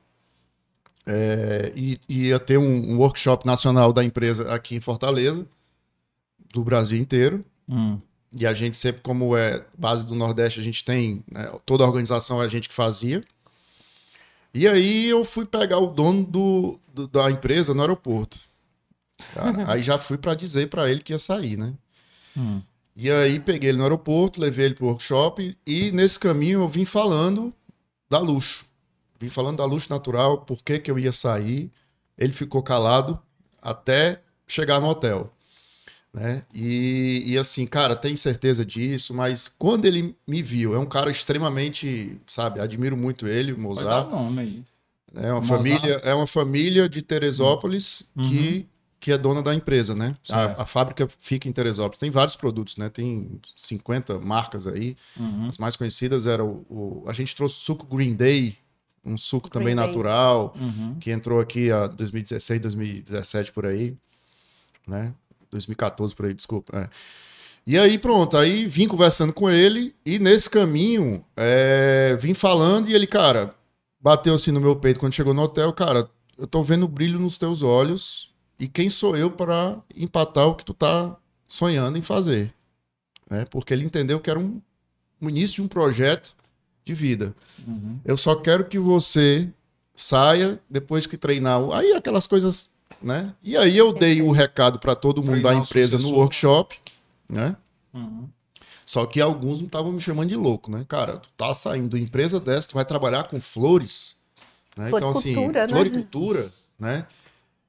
[1.06, 5.46] É, e e ia ter um, um workshop nacional da empresa aqui em Fortaleza,
[6.54, 7.44] do Brasil inteiro.
[7.68, 7.98] Hum.
[8.40, 11.86] E a gente sempre, como é base do Nordeste, a gente tem, né, toda a
[11.86, 13.22] organização é a gente que fazia.
[14.54, 18.38] E aí eu fui pegar o dono do, do- da empresa no aeroporto.
[19.32, 21.74] Cara, Aí já fui para dizer para ele que ia sair, né?
[22.36, 22.60] Hum.
[22.96, 26.84] E aí peguei ele no aeroporto, levei ele pro workshop e nesse caminho eu vim
[26.84, 27.52] falando
[28.08, 28.64] da luxo.
[29.18, 31.72] Vim falando da luxo natural, por que que eu ia sair.
[32.16, 33.18] Ele ficou calado
[33.60, 35.33] até chegar no hotel.
[36.14, 36.44] Né?
[36.55, 41.11] E, e assim, cara, tem certeza disso, mas quando ele me viu, é um cara
[41.11, 44.11] extremamente, sabe, admiro muito ele, o Pode dar Mozart.
[44.11, 44.64] nome aí.
[45.12, 45.59] É uma Mozart.
[45.64, 48.64] família, é uma família de Teresópolis que,
[49.00, 50.16] que é dona da empresa, né?
[50.31, 51.98] A, a fábrica fica em Teresópolis.
[51.98, 52.88] Tem vários produtos, né?
[52.88, 54.96] Tem 50 marcas aí.
[55.18, 55.48] Uhum.
[55.48, 58.57] As mais conhecidas eram o, o- a gente trouxe o suco Green Day,
[59.05, 59.85] um suco Green também Day.
[59.87, 60.94] natural, Uhum.
[61.00, 63.94] que entrou aqui a 2016, 2017 por aí,
[64.87, 65.12] né?
[65.54, 66.76] 2014 por aí, desculpa.
[66.78, 66.88] é.
[67.66, 72.94] E aí pronto, aí vim conversando com ele e nesse caminho é, vim falando e
[72.94, 73.54] ele, cara,
[73.98, 77.18] bateu assim no meu peito quando chegou no hotel, cara, eu tô vendo o brilho
[77.18, 81.16] nos teus olhos e quem sou eu para empatar o que tu tá
[81.48, 82.52] sonhando em fazer,
[83.30, 83.46] né?
[83.50, 84.60] Porque ele entendeu que era um,
[85.20, 86.36] um início de um projeto
[86.84, 87.34] de vida.
[87.66, 87.98] Uhum.
[88.04, 89.48] Eu só quero que você
[89.94, 91.60] saia depois que treinar.
[91.72, 92.70] Aí aquelas coisas,
[93.02, 93.34] né?
[93.42, 96.78] E aí eu dei o recado para todo mundo Treinar da empresa no workshop,
[97.28, 97.56] né?
[97.92, 98.28] Uhum.
[98.86, 100.84] Só que alguns não estavam me chamando de louco, né?
[100.88, 104.16] Cara, tu tá saindo de empresa dessa, tu vai trabalhar com flores,
[104.76, 104.88] né?
[104.88, 105.68] Então assim, Floricultura, né?
[105.68, 107.06] floricultura, né?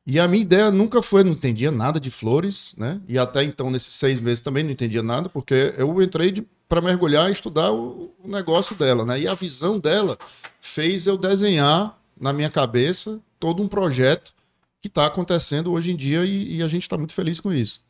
[0.07, 3.01] E a minha ideia nunca foi, não entendia nada de flores, né?
[3.07, 7.27] E até então, nesses seis meses, também não entendia nada, porque eu entrei para mergulhar
[7.27, 9.19] e estudar o, o negócio dela, né?
[9.19, 10.17] E a visão dela
[10.61, 14.33] fez eu desenhar na minha cabeça todo um projeto
[14.85, 17.83] que está acontecendo hoje em dia e, e a gente está muito feliz com isso.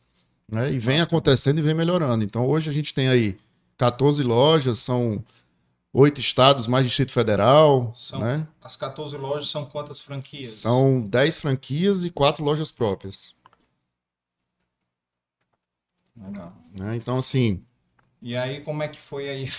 [0.50, 0.72] Né?
[0.72, 2.24] E vem acontecendo e vem melhorando.
[2.24, 3.38] Então, hoje a gente tem aí
[3.76, 5.22] 14 lojas, são
[5.92, 8.46] oito estados, mais Distrito Federal, São- né?
[8.62, 10.48] As 14 lojas são quantas franquias?
[10.48, 13.34] São 10 franquias e quatro lojas próprias.
[16.16, 16.52] Legal.
[16.80, 16.96] né?
[16.96, 17.62] Então, assim,
[18.22, 19.50] E aí, como é que foi aí?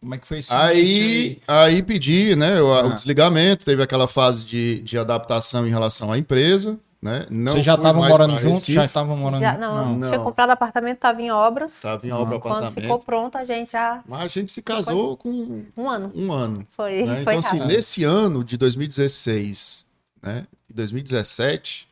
[0.00, 2.86] Como é que foi esse início aí, aí pedi né, o, Ah.
[2.86, 6.78] o desligamento, teve aquela fase de, de adaptação em relação à empresa.
[7.02, 7.24] Né?
[7.30, 8.58] Não Você já estavam morando juntos?
[8.60, 10.08] Recife, Já estavam morando Já, não, Não.
[10.10, 11.72] tinha comprado apartamento, estava em obras.
[11.80, 12.40] Tava em obra Ah.
[12.40, 12.82] Quando apartamento.
[12.82, 14.02] ficou pronto, a gente já.
[14.06, 16.12] Mas a gente se casou com Um ano.
[16.14, 16.66] um ano.
[16.76, 17.02] Foi.
[17.04, 17.22] né?
[17.24, 19.86] foi Então, assim, nesse ano de 2016
[20.22, 21.88] né, e 2017,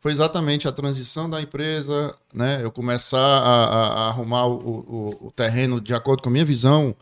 [0.00, 4.54] foi exatamente a transição da empresa, né, eu começar a, a- a arrumar o,
[5.20, 6.94] o- o terreno de acordo com a minha visão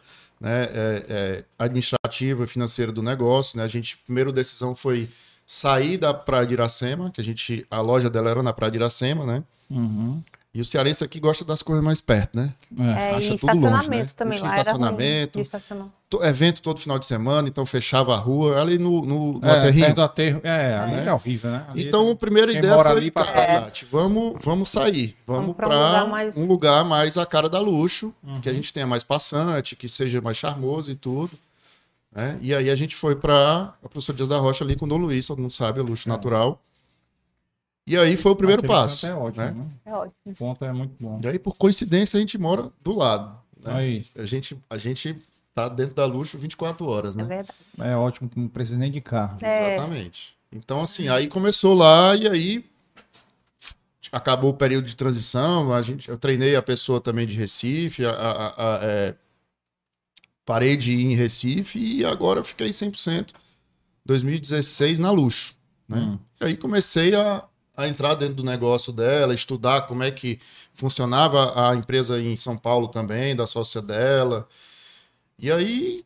[0.45, 3.57] né, é, é, administrativa e financeira do negócio.
[3.57, 3.65] Né?
[3.65, 5.09] A gente, a primeira decisão foi
[5.47, 8.77] sair da Praia de Iracema, que a gente, a loja dela era na Praia de
[8.77, 9.43] Iracema, né?
[9.71, 10.23] Uhum.
[10.55, 12.55] E o cearense aqui gosta das coisas mais perto, né?
[12.79, 12.83] É.
[12.83, 14.15] É, acha e tudo longe, estacionamento né?
[14.17, 14.39] também.
[14.39, 15.39] Lá era ruim estacionamento.
[15.41, 15.89] de estacionar.
[16.09, 19.51] To- Evento todo final de semana, então fechava a rua, ali no, no, no É,
[19.59, 19.85] aterrinho.
[19.87, 20.41] perto do aterro.
[20.45, 21.05] É, ali É.
[21.07, 21.67] é horrível, né?
[21.69, 23.61] Ali Então, a primeira ideia foi, ali cara.
[23.63, 25.17] Nath, vamos, vamos sair.
[25.27, 28.41] Vamos, Vamos pra um para lugar mais- um lugar mais a cara da luxo, Uhum.
[28.41, 31.33] que a gente tenha mais passante, que seja mais charmoso e tudo.
[32.15, 32.39] né?
[32.41, 34.99] E aí a gente foi para a professora Dias da Rocha ali com o Dom
[34.99, 36.61] Luiz, todo mundo sabe, é luxo natural.
[37.87, 39.07] E aí foi o primeiro aquele passo.
[39.07, 39.51] É ótimo, né?
[39.53, 39.69] né?
[39.85, 40.15] É ótimo.
[40.25, 41.19] O ponto é muito bom.
[41.23, 43.39] E aí, por coincidência, a gente mora do lado.
[43.63, 43.73] né?
[43.75, 45.17] Aí, A, gente, a gente
[45.55, 47.25] tá dentro da luxo 24 horas, É né?
[47.27, 47.53] verdade.
[47.79, 49.37] é ótimo, não precisa nem de carro.
[49.43, 49.75] É.
[49.75, 50.35] Exatamente.
[50.51, 52.65] Então, assim, aí começou lá e aí
[54.11, 58.11] acabou o período de transição, a gente, eu treinei a pessoa também de Recife, a,
[58.13, 59.15] a, a, é,
[60.45, 63.31] parei de ir em Recife e agora fiquei 100%.
[64.07, 65.57] 2016 na Luxo.
[65.89, 65.99] Né?
[65.99, 66.19] Hum.
[66.41, 67.43] E aí comecei a,
[67.77, 70.39] a entrar dentro do negócio dela, estudar como é que
[70.73, 74.47] funcionava a empresa em São Paulo também, da sócia dela.
[75.39, 76.05] E aí,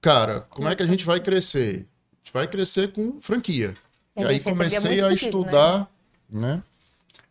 [0.00, 1.86] cara, como é que a gente vai crescer?
[2.12, 3.74] A gente vai crescer com franquia.
[4.16, 5.88] E, e aí comecei a estudar,
[6.30, 6.54] né?
[6.54, 6.62] né?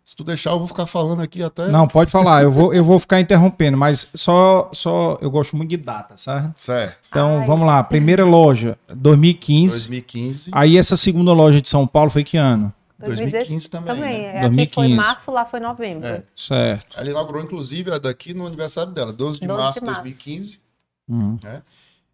[0.04, 1.70] Se tu deixar, eu vou ficar falando aqui até.
[1.70, 2.44] Não, pode falar.
[2.44, 6.52] Eu vou, eu vou ficar interrompendo, mas só, só eu gosto muito de data, certo?
[6.58, 7.08] Certo.
[7.08, 7.48] Então, Ai.
[7.48, 7.82] vamos lá.
[7.82, 9.74] Primeira loja, 2015.
[9.74, 10.52] 2015.
[10.52, 12.74] Aí essa segunda loja de São Paulo foi que ano?
[13.04, 13.96] 2015 também.
[13.96, 14.22] Também.
[14.22, 14.30] Né?
[14.30, 14.74] Aqui 2015.
[14.74, 16.08] foi março, lá foi novembro.
[16.08, 16.26] É.
[16.36, 16.98] Certo.
[16.98, 20.62] Ela inaugurou, inclusive, a daqui no aniversário dela, 12 de 12 março de 2015.
[21.08, 21.40] Uhum.
[21.44, 21.62] Né?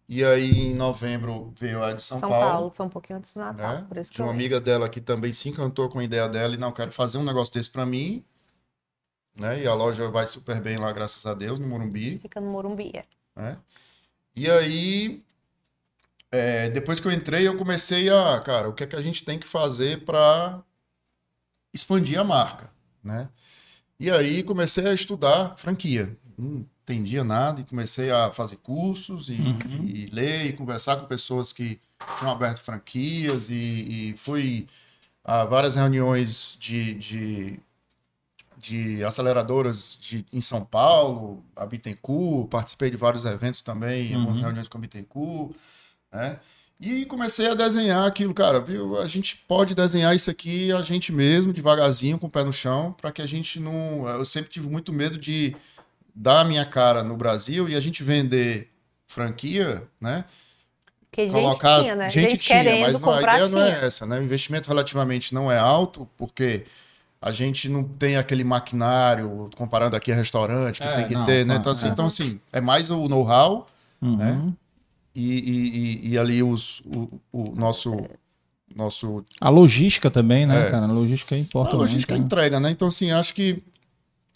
[0.08, 2.44] E aí, em novembro, veio a de São, São Paulo.
[2.44, 3.74] São Paulo, foi um pouquinho antes do Natal.
[3.74, 3.86] Né?
[3.88, 6.58] Por isso de uma amiga dela que também se encantou com a ideia dela e
[6.58, 8.24] não quero fazer um negócio desse para mim.
[9.38, 9.62] Né?
[9.62, 12.18] E a loja vai super bem lá, graças a Deus, no Morumbi.
[12.18, 13.04] Fica no Morumbi, é.
[13.36, 13.56] Né?
[14.34, 15.22] E aí,
[16.32, 19.24] é, depois que eu entrei, eu comecei a, cara, o que é que a gente
[19.24, 20.62] tem que fazer para
[21.72, 22.70] expandir a marca,
[23.02, 23.28] né?
[23.98, 26.16] E aí comecei a estudar franquia.
[26.38, 29.84] Hum, entendia nada e comecei a fazer cursos e, uhum.
[29.84, 31.78] e ler e conversar com pessoas que
[32.18, 33.54] tinham aberto franquias e,
[34.10, 34.66] e fui
[35.22, 37.60] a várias reuniões de, de,
[38.56, 44.20] de aceleradoras de, em São Paulo, a Bittencourt, participei de vários eventos também, uhum.
[44.20, 45.54] algumas reuniões com a Bittencourt,
[46.10, 46.40] né?
[46.80, 48.98] E comecei a desenhar aquilo, cara, viu?
[48.98, 52.96] A gente pode desenhar isso aqui a gente mesmo, devagarzinho, com o pé no chão,
[52.98, 54.08] para que a gente não.
[54.08, 55.54] Eu sempre tive muito medo de
[56.14, 58.70] dar a minha cara no Brasil e a gente vender
[59.06, 60.24] franquia, né?
[61.12, 62.10] Que colocar gente tinha, né?
[62.10, 63.48] gente, gente tinha, mas não, a ideia tinha.
[63.48, 64.18] não é essa, né?
[64.18, 66.64] O investimento relativamente não é alto, porque
[67.20, 71.24] a gente não tem aquele maquinário, comparando aqui a restaurante, que é, tem que não,
[71.26, 71.56] ter, né?
[71.56, 71.90] Então, assim, é.
[71.90, 73.66] então, assim, é mais o know-how,
[74.00, 74.16] uhum.
[74.16, 74.52] né?
[75.20, 77.96] E, e, e, ali os, o, o nosso
[78.74, 80.70] nosso a logística também né é.
[80.70, 82.24] cara a logística é importante a logística né?
[82.24, 83.60] entrega né então assim acho que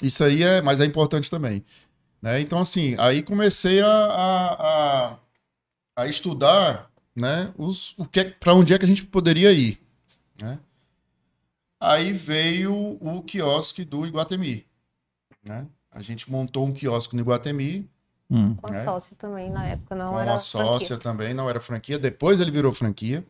[0.02, 1.64] isso aí é, mas é importante também.
[2.20, 2.40] Né?
[2.40, 4.54] Então, assim, aí comecei a, a,
[5.12, 5.18] a,
[5.96, 9.80] a estudar né, os, o que é, para onde é que a gente poderia ir.
[10.40, 10.58] Né?
[11.80, 14.66] Aí veio o quiosque do Iguatemi.
[15.42, 15.66] Né?
[15.90, 17.88] A gente montou um quiosque no Iguatemi.
[18.30, 18.54] Hum.
[18.54, 18.84] Com né?
[18.84, 20.30] sócio também, na época não Com era.
[20.30, 20.98] Com a sócia franquia.
[20.98, 21.98] também, não era franquia.
[21.98, 23.24] Depois ele virou franquia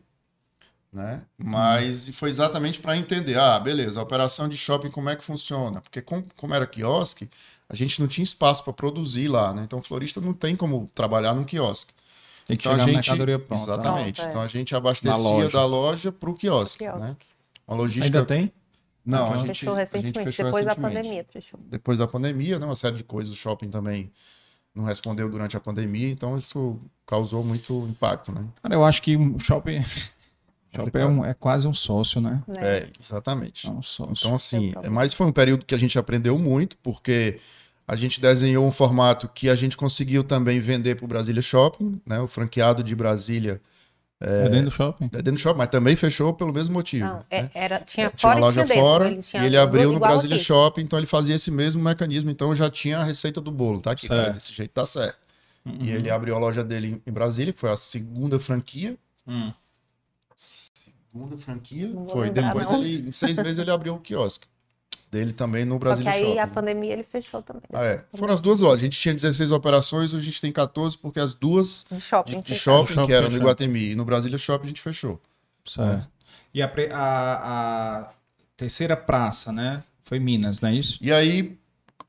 [0.95, 1.23] né?
[1.37, 2.13] Mas hum.
[2.13, 5.81] foi exatamente para entender, ah, beleza, a operação de shopping como é que funciona?
[5.81, 7.29] Porque com, como era quiosque,
[7.67, 9.63] a gente não tinha espaço para produzir lá, né?
[9.65, 11.93] Então o florista não tem como trabalhar num quiosque.
[12.45, 13.63] Tem que então, chegar a gente, mercadoria pronta.
[13.63, 14.21] Exatamente.
[14.21, 14.29] Pronto, é.
[14.29, 15.49] Então a gente abastecia loja.
[15.49, 17.17] da loja para o quiosque, quiosque, né?
[17.67, 18.19] Uma logística...
[18.19, 18.53] Ainda tem?
[19.05, 20.93] Não, a gente fechou recentemente, a gente fechou depois recentemente.
[20.95, 21.25] da pandemia.
[21.29, 21.59] Fechou.
[21.67, 22.65] Depois da pandemia, né?
[22.65, 24.11] Uma série de coisas, o shopping também
[24.75, 28.45] não respondeu durante a pandemia, então isso causou muito impacto, né?
[28.61, 29.81] Cara, eu acho que o shopping
[30.75, 32.43] Shopping é, um, é, quase um sócio, né?
[32.57, 33.67] É, é exatamente.
[33.67, 34.13] É um sócio.
[34.17, 37.39] Então, assim, é, mas foi um período que a gente aprendeu muito, porque
[37.87, 42.01] a gente desenhou um formato que a gente conseguiu também vender para o Brasília Shopping,
[42.05, 42.19] né?
[42.19, 43.61] O franqueado de Brasília.
[44.25, 45.05] É, é dentro do shopping.
[45.05, 47.05] É dentro do shopping, mas também fechou pelo mesmo motivo.
[47.05, 47.51] Não, é, né?
[47.53, 50.45] era, tinha, tinha uma loja fora ele e ele abriu no Brasília aqui.
[50.45, 52.31] Shopping, então ele fazia esse mesmo mecanismo.
[52.31, 55.17] Então já tinha a receita do bolo, tá aqui, cara, desse jeito tá certo.
[55.65, 55.77] Uhum.
[55.79, 58.95] E ele abriu a loja dele em Brasília, que foi a segunda franquia.
[59.27, 59.53] Uhum
[61.15, 61.91] segunda franquia.
[62.09, 62.27] Foi.
[62.27, 62.81] Lembrar, Depois não.
[62.81, 64.47] ele, em seis meses, ele abriu o quiosque.
[65.11, 66.39] Dele também no Brasil Só que aí Shopping.
[66.39, 67.63] a pandemia ele fechou também.
[67.73, 68.03] Ah, é.
[68.13, 68.81] Foram as duas lojas.
[68.81, 72.31] A gente tinha 16 operações, hoje a gente tem 14, porque as duas de shopping,
[72.31, 75.19] de, de shopping, shopping que eram no Iguatemi e no Brasília Shopping a gente fechou.
[75.65, 76.03] Certo.
[76.03, 76.15] É.
[76.53, 78.09] E a, a, a,
[78.55, 79.83] terceira praça, né?
[80.03, 80.97] Foi Minas, não é isso?
[81.01, 81.57] E aí,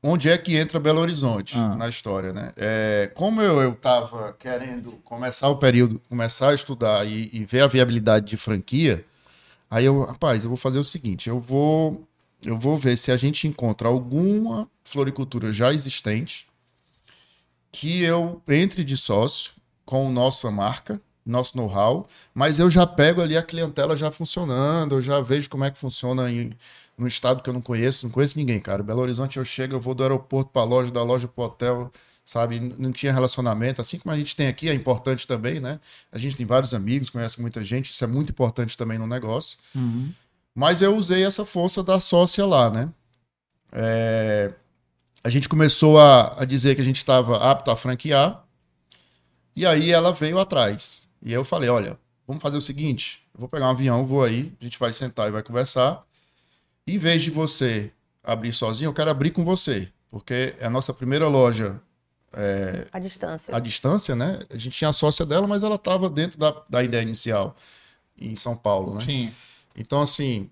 [0.01, 1.75] onde é que entra Belo Horizonte ah.
[1.75, 2.53] na história, né?
[2.55, 7.67] É, como eu estava querendo começar o período, começar a estudar e, e, ver a
[7.67, 9.03] viabilidade de franquia,
[9.69, 12.06] aí eu, rapaz, eu vou fazer o seguinte, eu vou,
[12.43, 16.47] eu vou ver se a gente encontra alguma floricultura já existente
[17.71, 19.53] que eu entre de sócio
[19.85, 25.01] com nossa marca, nosso know-how, mas eu já pego ali a clientela já funcionando, eu
[25.01, 26.53] já vejo como é que funciona em
[26.97, 28.81] num estado que eu não conheço, não conheço ninguém, cara.
[28.81, 31.45] Belo Horizonte eu chego, eu vou do aeroporto para a loja, da loja para o
[31.45, 31.91] hotel,
[32.25, 32.59] sabe?
[32.59, 35.79] Não tinha relacionamento, assim como a gente tem aqui, é importante também, né?
[36.11, 39.59] A gente tem vários amigos, conhece muita gente, isso é muito importante também no negócio.
[39.75, 40.11] Uhum.
[40.57, 42.89] Mas eu usei essa força da sócia lá, né?
[43.71, 44.51] É...
[45.23, 48.43] A gente começou a, a dizer que a gente estava apto a franquear,
[49.55, 51.07] e aí ela veio atrás.
[51.21, 54.51] E eu falei: olha, vamos fazer o seguinte: eu vou pegar um avião, vou aí,
[54.59, 56.03] a gente vai sentar e vai conversar.
[56.87, 57.91] Em vez de você
[58.23, 59.87] abrir sozinho, eu quero abrir com você.
[60.09, 61.79] Porque é a nossa primeira loja
[62.33, 63.55] é, A distância.
[63.55, 64.39] à distância, né?
[64.49, 67.55] A gente tinha a sócia dela, mas ela estava dentro da, da ideia inicial
[68.17, 69.05] em São Paulo, né?
[69.05, 69.31] Sim.
[69.77, 70.49] Então, assim,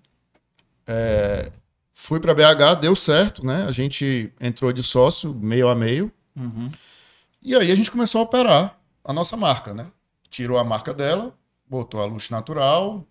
[0.86, 1.50] é,
[1.92, 3.64] fui para BH, deu certo, né?
[3.66, 6.12] A gente entrou de sócio meio a meio.
[6.36, 6.70] Uhum.
[7.42, 9.86] E aí a gente começou a operar a nossa marca, né?
[10.30, 11.34] Tirou a marca dela,
[11.68, 13.04] botou a Luxo Natural,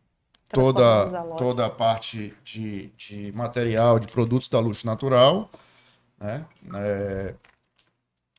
[0.48, 5.50] Transformamos a toda, toda a parte de, de material, de produtos da Luxo Natural,
[6.20, 6.46] né?
[6.76, 7.36] É,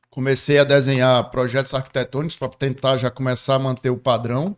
[0.09, 4.55] comecei a desenhar projetos arquitetônicos para tentar já começar a manter o padrão,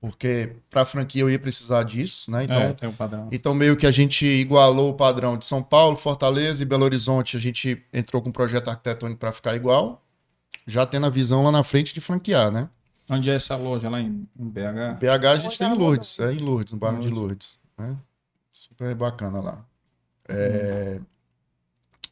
[0.00, 2.44] porque para a franquia eu ia precisar disso, né?
[2.44, 3.28] Então, é, tem o padrão.
[3.30, 7.36] então, meio que a gente igualou o padrão de São Paulo, Fortaleza e Belo Horizonte.
[7.36, 10.02] A gente entrou com um projeto arquitetônico para ficar igual,
[10.66, 12.68] já tendo a visão lá na frente de franquear, né?
[13.10, 13.90] Onde é essa loja?
[13.90, 14.98] Lá em, em BH?
[15.00, 17.58] BH a gente tem em é Lourdes, é em Lourdes, no bairro de Lourdes.
[17.76, 17.96] Né?
[18.52, 19.64] Super bacana lá.
[20.28, 20.98] É,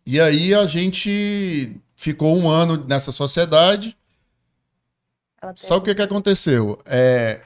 [0.05, 3.97] E aí a gente ficou um ano nessa sociedade.
[5.55, 6.79] Só o que, que aconteceu?
[6.85, 7.43] É,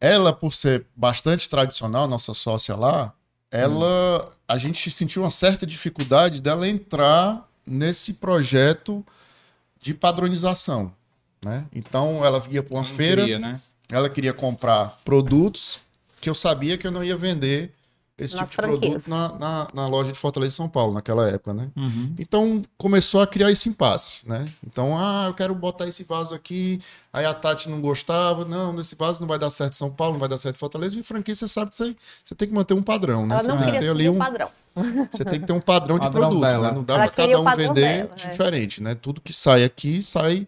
[0.00, 3.12] ela, por ser bastante tradicional, nossa sócia lá,
[3.50, 4.32] ela.
[4.46, 9.04] A gente sentiu uma certa dificuldade dela entrar nesse projeto
[9.80, 10.92] de padronização.
[11.44, 11.66] Né?
[11.72, 13.60] Então ela ia para uma Não feira, queria, né?
[13.88, 15.78] ela queria comprar produtos
[16.20, 17.72] que eu sabia que eu não ia vender
[18.18, 19.06] esse Nas tipo de produto franquias.
[19.06, 21.68] na, na, na loja de Fortaleza e São Paulo, naquela época, né?
[21.76, 22.14] Uhum.
[22.18, 24.46] Então começou a criar esse impasse, né?
[24.66, 26.80] Então, ah, eu quero botar esse vaso aqui.
[27.12, 30.14] Aí a Tati não gostava, não, esse vaso não vai dar certo em São Paulo,
[30.14, 30.98] não vai dar certo em Fortaleza.
[30.98, 31.94] E franquia, você sabe que você,
[32.24, 33.34] você tem que manter um padrão, né?
[33.34, 34.48] Ela Você não tem que queria ter ali um, padrão.
[35.10, 36.68] você tem que ter um padrão de Padrão produto, dela.
[36.68, 36.74] né?
[36.74, 38.28] Não dá Ela pra queria cada um padrão vender dela, é.
[38.30, 38.94] diferente, né?
[38.94, 40.46] Tudo que sai aqui sai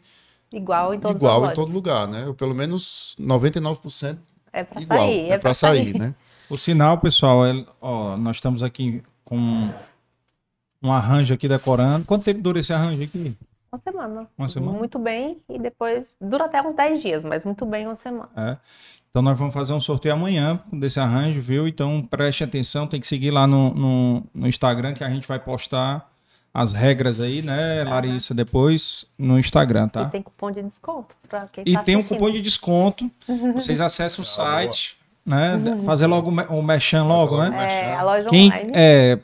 [0.53, 2.27] Igual em igual em todo lugar, né?
[2.27, 4.19] Ou pelo menos 99%
[4.53, 4.99] É pra igual.
[4.99, 5.31] sair.
[5.31, 6.13] é pra sair, né?
[6.51, 9.71] O sinal, pessoal, é, ó, nós estamos aqui com
[10.83, 12.05] um arranjo aqui decorando.
[12.05, 13.37] Quanto tempo dura esse arranjo aqui?
[13.73, 14.27] Uma semana.
[14.37, 14.79] Uma semana?
[14.79, 15.39] Muito bem.
[15.49, 18.29] E depois dura até uns 10 dias, mas muito bem uma semana.
[18.37, 18.57] É.
[19.09, 21.69] Então nós vamos fazer um sorteio amanhã desse arranjo, viu?
[21.69, 25.39] Então preste atenção, tem que seguir lá no, no, no Instagram que a gente vai
[25.39, 26.09] postar
[26.53, 30.05] as regras aí, né, Larissa, depois no Instagram, E tá?
[30.07, 32.19] tem cupom de desconto pra quem E tá tem um assistindo.
[32.19, 33.11] cupom de desconto.
[33.55, 34.97] Vocês acessam o Ah, site,
[35.31, 35.59] né?
[35.87, 37.85] Fazer logo o me- o mechan logo, logo né?
[37.89, 38.73] É, a loja Quem online.
[38.75, 39.19] é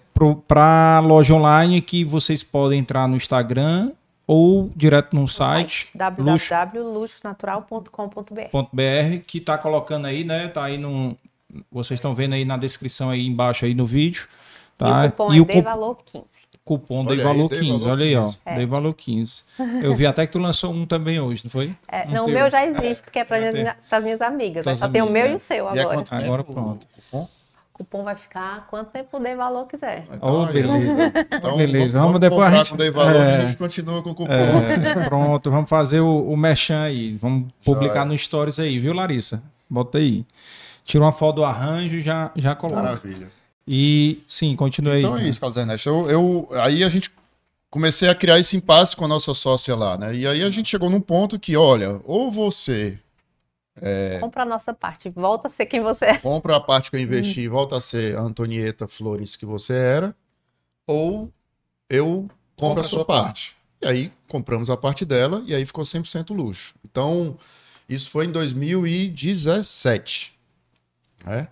[0.49, 3.91] para loja online que vocês podem entrar no Instagram
[4.27, 5.89] ou direto no site
[6.19, 10.49] luxo- www.luxonatural.com.br .br que tá colocando aí, né?
[10.49, 11.17] Tá aí no
[11.71, 14.27] vocês estão vendo aí na descrição aí embaixo aí no vídeo,
[14.77, 15.05] tá?
[15.05, 16.25] E o cupom E é o de cu- valor 15.
[16.67, 18.39] Cupom Olha dei aí, valor dei 15, valor olha aí, ó, 15.
[18.57, 19.43] dei valor 15.
[19.83, 21.75] Eu vi até que tu lançou um também hoje, não foi?
[21.87, 22.35] É, Um não, o teu.
[22.35, 24.01] meu já existe, porque é para minhas, tem.
[24.03, 24.63] minhas amigas.
[24.65, 24.87] Tuas Né?
[24.87, 25.33] Só tem o meu né?
[25.33, 26.05] e o seu E é agora.
[26.11, 26.83] Agora tempo pronto.
[26.85, 27.29] o cupom?
[27.73, 30.05] O cupom vai ficar quanto tempo o Dei Valor quiser.
[30.23, 31.13] Oh, aí, beleza.
[31.31, 33.37] Então, Beleza, vamos, vamos depois a gente- com Dei Valor É.
[33.37, 34.33] a gente continua com o cupom.
[34.33, 37.17] É, pronto, vamos fazer o, o merchan aí.
[37.21, 38.05] Vamos publicar Joia.
[38.07, 39.43] no Stories aí, viu, Larissa?
[39.69, 40.25] Bota aí.
[40.85, 42.81] Tira uma foto do arranjo e já, já coloca.
[42.83, 43.29] Maravilha.
[43.69, 45.27] E sim, continue Então aí.
[45.27, 45.89] é isso, Carlos Ernesto.
[45.89, 47.11] Eu, eu- aí a gente
[47.71, 50.15] comecei a criar esse impasse com a nossa sócia lá, né?
[50.15, 52.99] E aí a gente chegou num ponto que, olha, ou você
[53.79, 54.19] É.
[54.21, 55.11] Compra a nossa parte.
[55.11, 56.17] Volta a ser quem você é.
[56.19, 59.75] compra a parte que eu investi e volta a ser a Antonieta Flores que você
[59.75, 60.17] era,
[60.87, 61.31] ou
[61.91, 63.55] eu compro Compra a sua parte.
[63.83, 66.75] E aí compramos a parte dela e aí ficou 100% luxo.
[66.91, 67.37] Então,
[67.87, 70.33] isso foi em 2017.
[71.25, 71.47] Né?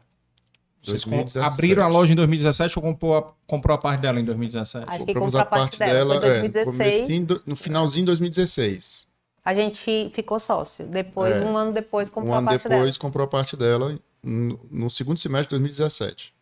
[0.85, 1.53] Vocês com- 2017.
[1.53, 4.85] abriram a loja em 2017 ou comprou a, comprou a parte dela em 2017?
[4.89, 6.65] Acho Compramos comprou a parte dela, Foi é, no, 2016.
[7.01, 9.07] comecinho do- no finalzinho de 2016.
[9.45, 10.87] A gente ficou sócio.
[10.87, 11.41] Depois, É.
[11.45, 14.89] um ano depois, comprou um ano a parte depois comprou a parte dela no, no
[14.91, 16.33] segundo semestre de 2017.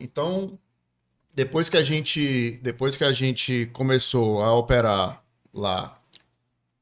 [0.00, 0.58] Então,
[1.34, 5.22] depois que a gente, depois que a gente começou a operar
[5.52, 5.98] lá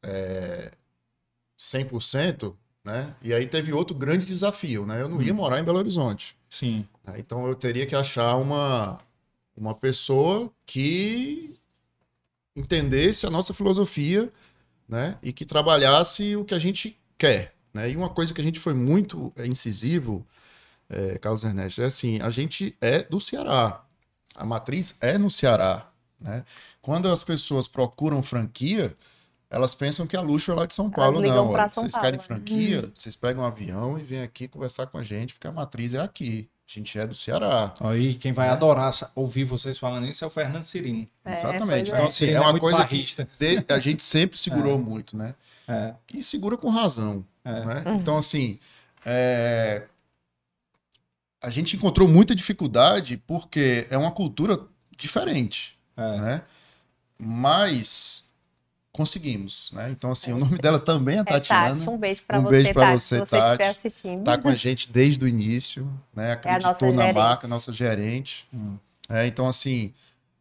[0.03, 0.70] é,
[1.59, 2.55] 100%,
[2.87, 3.12] né?
[3.20, 5.03] E aí teve outro grande desafio, né?
[5.03, 5.37] Eu não ia Hum.
[5.37, 6.37] morar em Belo Horizonte.
[6.49, 6.87] Sim.
[7.05, 7.16] né?
[7.18, 9.01] Então eu teria que achar uma,
[9.57, 11.53] uma pessoa que
[12.55, 14.32] entendesse a nossa filosofia
[14.89, 15.18] né?
[15.20, 17.53] e que trabalhasse o que a gente quer.
[17.74, 17.91] Né?
[17.91, 20.24] E uma coisa que a gente foi muito é, incisivo,
[20.89, 23.84] é, Carlos Ernesto, é assim, a gente é do Ceará.
[24.37, 25.91] A matriz é no Ceará.
[26.20, 26.45] Né?
[26.80, 28.97] Quando as pessoas procuram franquia,
[29.51, 31.20] elas pensam que a luxo é lá de São Paulo.
[31.20, 32.24] ligam Não, São vocês Paulo, querem né?
[32.24, 35.94] franquia, vocês pegam um avião e vêm aqui conversar com a gente, porque a matriz
[35.94, 36.49] é aqui.
[36.68, 37.72] A gente é do Ceará.
[37.80, 38.51] Aí quem vai É.
[38.51, 41.07] adorar ouvir vocês falando isso é o Fernando Cirino.
[41.24, 41.92] É, Exatamente.
[41.92, 42.07] Então, é.
[42.09, 43.28] assim, é é uma coisa barrista.
[43.38, 45.36] que a gente sempre segurou muito, né?
[45.68, 45.94] É.
[46.12, 47.24] E segura com razão.
[47.44, 47.64] É.
[47.64, 47.82] né?
[47.86, 47.94] Uhum.
[47.99, 48.59] Então, assim,
[49.05, 49.84] é,
[51.40, 54.59] a gente encontrou muita dificuldade porque é uma cultura
[54.97, 56.16] diferente, É.
[56.16, 56.42] né?
[57.16, 58.25] Mas
[58.97, 59.90] conseguimos, né?
[59.90, 61.74] Então, assim, o nome dela também é É Tatiana.
[61.76, 63.62] Tati, um beijo pra Um você, beijo pra Tati, você, você estiver Tati.
[63.78, 64.24] assistindo.
[64.24, 66.32] tá com a gente desde o início, né?
[66.32, 67.14] Acreditou nossa na gerente.
[67.16, 68.49] marca, nossa gerente.
[68.53, 68.76] Hum.
[69.09, 69.92] É, então, assim,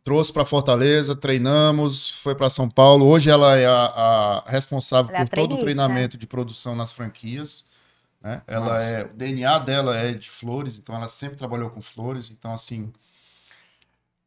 [0.04, 3.06] trouxe para Fortaleza, treinamos, foi para São Paulo.
[3.06, 6.94] Hoje ela é a, a responsável Ela é por todo o treinamento de produção nas
[6.94, 7.66] franquias.
[8.22, 8.42] Né?
[8.48, 8.86] Ela Nossa.
[8.86, 12.32] é, o DNA dela é de flores, então ela sempre trabalhou com flores.
[12.32, 12.92] Então, assim,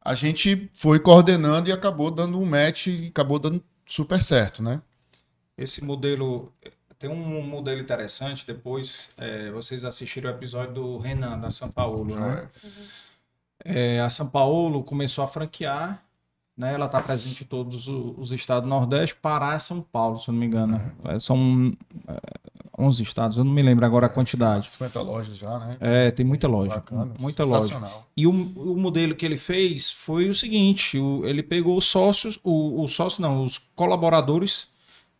[0.01, 4.81] a gente foi coordenando e acabou dando um match e acabou dando super certo, né?
[5.57, 6.53] Esse modelo.
[6.99, 12.05] Tem um modelo interessante, depois é, vocês assistiram o episódio do Renan, da São Paulo,
[12.05, 12.49] né?
[13.65, 16.03] É, a São Paulo começou a franquear,
[16.57, 16.75] né?
[16.75, 20.47] Ela está presente em todos os estados do Nordeste, Pará São Paulo, se não me
[20.47, 20.81] engano.
[21.05, 21.73] É, são
[22.09, 22.19] é,
[22.79, 24.71] 11 estados, eu não me lembro agora a quantidade.
[24.71, 25.77] 50 lojas já, né?
[25.81, 27.81] É, tem muita loja, Bacana, muita loja.
[28.17, 32.39] E o, o modelo que ele fez foi o seguinte: o- ele pegou os sócios,
[32.45, 34.69] o, os sócios não, os colaboradores,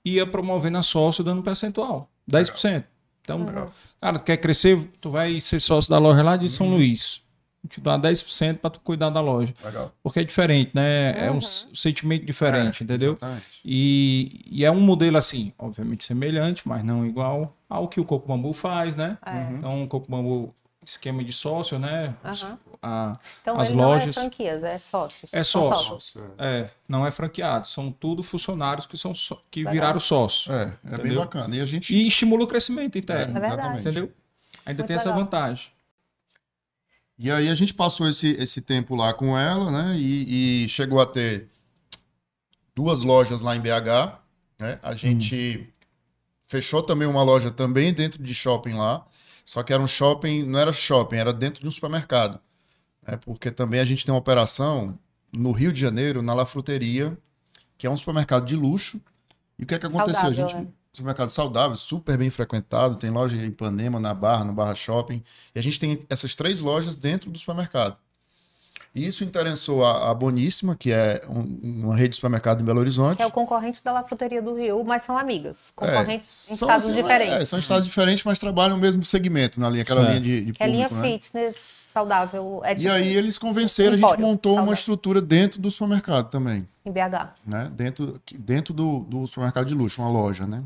[0.05, 2.85] ia promovendo a sócio dando percentual, 10%.
[3.23, 3.71] Então, Legal.
[4.01, 7.21] cara, quer crescer, tu vai ser sócio da loja lá de São Luís.
[7.69, 9.53] Te dá 10% para tu cuidar da loja.
[9.65, 9.93] Legal.
[10.03, 11.11] Porque é diferente, né?
[11.27, 11.41] É um Uhum.
[11.41, 13.13] sentimento diferente, É, entendeu?
[13.13, 13.61] Exatamente.
[13.65, 18.29] E, e é um modelo assim, obviamente semelhante, mas não igual ao que o Coco
[18.29, 19.19] Bambu faz, né?
[19.27, 19.31] É.
[19.31, 19.57] Uhum.
[19.57, 20.55] Então, o Coco Bambu,
[20.87, 22.15] esquema de sócio, né?
[22.25, 22.59] Os- Aham.
[22.81, 25.31] a- Então As ele não é lojas- franquias, é sócios.
[25.35, 25.85] É sócio.
[25.89, 26.15] sócios.
[26.15, 29.73] Nossa, É, não é franqueado, são tudo funcionários que são só- que Legal.
[29.75, 30.49] viraram sócios.
[30.49, 31.19] É, é bem Entendeu?
[31.21, 31.55] bacana.
[31.57, 31.95] E a gente.
[31.95, 33.55] E estimula o crescimento interno, É verdade.
[33.55, 33.81] exatamente.
[33.83, 34.13] entendeu?
[34.65, 35.25] Ainda Muito tem essa legal.
[35.25, 35.67] vantagem.
[37.19, 39.99] E aí a gente passou esse, esse tempo lá com ela, né?
[39.99, 41.49] E, e chegou a ter
[42.75, 44.21] duas lojas lá em BH.
[44.61, 44.79] Né?
[44.83, 45.69] A gente
[46.47, 49.05] fechou também uma loja também dentro de shopping lá.
[49.45, 52.39] Só que era um shopping, não era shopping, era dentro de um supermercado.
[53.05, 53.17] Né?
[53.17, 54.97] Porque também a gente tem uma operação
[55.33, 57.19] no Rio de Janeiro, na La Fruteria,
[57.77, 59.01] que é um supermercado de luxo.
[59.59, 60.23] E o que é que aconteceu?
[60.23, 60.73] Saudável, a gente, né?
[60.93, 65.23] Supermercado saudável, super bem frequentado, tem loja em Ipanema, na Barra, no Barra Shopping.
[65.55, 67.97] E a gente tem essas três lojas dentro do supermercado.
[68.95, 72.81] E isso interessou a, a Boníssima, que é um- uma rede de supermercado em Belo
[72.81, 73.19] Horizonte.
[73.19, 75.59] Que é o concorrente da La Fruteria do Rio, mas são amigas.
[75.69, 77.35] É, Concorrentes em são, estados assim, diferentes.
[77.35, 80.11] é, são estados diferentes, mas trabalham no mesmo segmento, na linha, aquela Certo.
[80.11, 81.19] linha de, de que é linha público, né?
[81.19, 81.57] fitness,
[81.93, 82.61] saudável.
[82.65, 84.73] É E tipo aí eles convenceram, a gente montou uma saudável.
[84.73, 87.35] estrutura dentro do supermercado também, em BH.
[87.47, 87.71] né?
[87.77, 90.65] Dentro, dentro do, do supermercado de luxo, uma loja, né?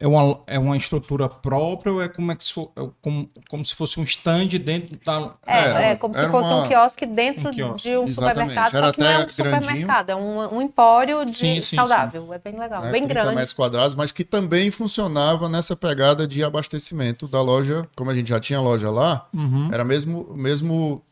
[0.00, 3.28] É uma, é uma estrutura própria ou é como, é que se for- é como,
[3.48, 5.34] como se fosse um stand dentro da.
[5.46, 8.34] É, Era- é como se fosse uma- um quiosque dentro Um quiosque, de um exatamente.
[8.50, 9.60] supermercado, Era só que não é um até grandinho.
[9.62, 12.32] supermercado, é um, um empório de Sim, sim, saudável.
[12.34, 12.90] É bem legal, né?
[12.92, 13.34] bem 30 grande.
[13.36, 18.28] metros quadrados, mas que também funcionava nessa pegada de abastecimento da loja, como a gente
[18.28, 19.68] já tinha loja lá, Uhum.
[19.72, 21.02] era mesmo mesmo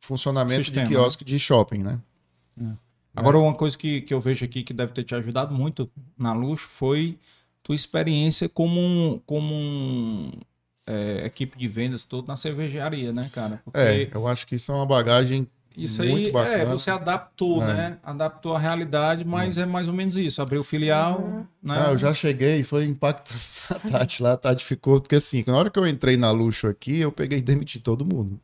[0.00, 1.98] funcionamento Sistema, de quiosque de shopping, né?
[3.16, 6.32] Agora, uma coisa que, que eu vejo aqui que deve ter te ajudado muito na
[6.32, 7.16] Luxo foi
[7.64, 10.30] tua experiência como, um- como um,
[10.86, 13.60] é, equipe de vendas todo na cervejaria, né, cara?
[13.64, 16.70] Porque É, eu acho que isso é uma bagagem isso muito aí é, bacana.
[16.70, 17.66] você adaptou, É.
[17.74, 17.98] né?
[18.04, 20.40] Adaptou a realidade, mas é mais ou menos isso.
[20.40, 21.46] Abriu filial, Uhum.
[21.62, 21.86] né?
[21.86, 23.34] Ah, eu já cheguei, foi impactante.
[23.70, 26.68] A Tati lá, a Tati ficou, porque assim, na hora que eu entrei na luxo
[26.68, 28.38] aqui, eu peguei e demiti todo mundo.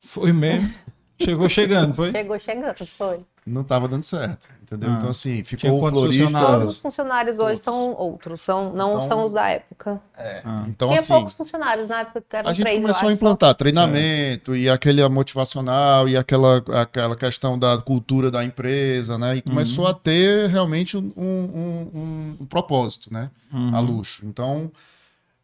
[0.00, 0.74] Foi mesmo.
[1.22, 2.10] Chegou chegando, foi?
[2.10, 3.20] Chegou chegando, foi.
[3.44, 4.88] Não tava dando certo, entendeu?
[4.90, 4.94] Ah.
[4.94, 6.24] Então, assim, Tinha ficou o florista.
[6.26, 6.70] funcionários?
[6.74, 7.62] Os funcionários hoje Todos.
[7.62, 10.00] são outros, são, não Então- são os da época.
[10.16, 10.64] Ah.
[10.68, 13.52] Então, Tinha assim, poucos funcionários na época, que eram a gente três, começou a implantar
[13.54, 19.34] treinamento e aquele motivacional e aquela, aquela questão da cultura da empresa, né?
[19.38, 23.28] E começou a ter realmente um, um- um- um propósito, né?
[23.52, 23.74] Uhum.
[23.76, 24.24] a luxo.
[24.24, 24.70] Então,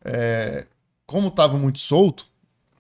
[0.05, 0.67] é,
[1.05, 2.27] como estava muito solto,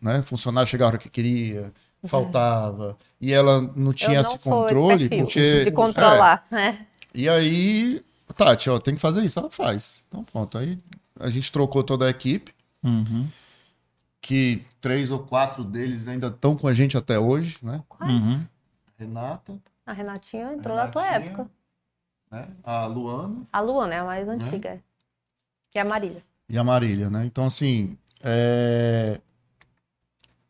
[0.00, 0.22] né?
[0.22, 1.72] Funcionário chegava a hora que queria,
[2.06, 6.86] faltava, e ela não tinha eu esse não sou controle, esse porque de controlar, né?
[6.86, 8.04] é, e aí,
[8.36, 10.04] Tati, ó, tem que fazer isso, ela faz.
[10.08, 10.78] Então, pronto, aí
[11.18, 12.52] a gente trocou toda a equipe,
[12.84, 13.26] Uhum.
[14.20, 17.82] que três ou quatro deles ainda estão com a gente até hoje, né?
[18.00, 18.44] Uhum.
[18.96, 21.30] Renata, A Renatinha entrou na tua Renatinha.
[21.30, 21.50] época.
[22.30, 22.48] né?
[22.62, 24.68] A Luana A Luana é a mais antiga.
[24.70, 24.80] é.
[25.74, 26.22] E a Marília.
[26.48, 27.24] e a Marília, né?
[27.26, 29.20] Então, assim, é,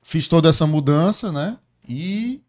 [0.08, 1.58] fiz toda essa mudança, né?
[1.86, 2.40] E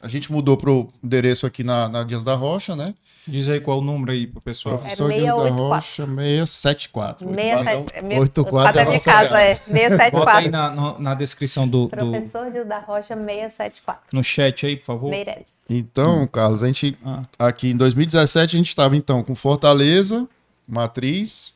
[0.00, 2.92] a gente mudou pro endereço aqui na, na Dias da Rocha, né?
[3.26, 4.76] Diz aí qual o número aí pro pessoal.
[4.78, 5.68] Professor É Dias da 684.
[5.68, 7.28] Rocha 674.
[7.28, 9.40] 67, é minha- 84 quase é a a minha nossa casa, casa.
[9.40, 9.54] é.
[9.54, 10.50] Bota aí 674.
[10.50, 14.02] na, no- na descrição do, do- Professor Dias da Rocha 674.
[14.12, 15.10] no chat aí, por favor.
[15.10, 15.46] Meirelles.
[15.70, 17.22] Então, Carlos, a gente Ah.
[17.38, 20.28] aqui em 2017 a gente estava então com Fortaleza,
[20.68, 21.54] Matriz,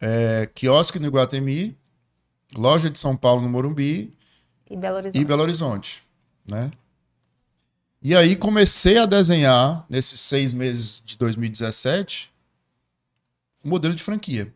[0.00, 1.76] é, quiosque no Iguatemi,
[2.56, 4.12] loja de São Paulo no Morumbi
[4.70, 5.20] E Belo Horizonte.
[5.20, 6.04] e Belo Horizonte,
[6.48, 6.70] né?
[8.00, 12.30] E aí comecei a desenhar, nesses seis meses de 2017,
[13.62, 14.54] o modelo de franquia.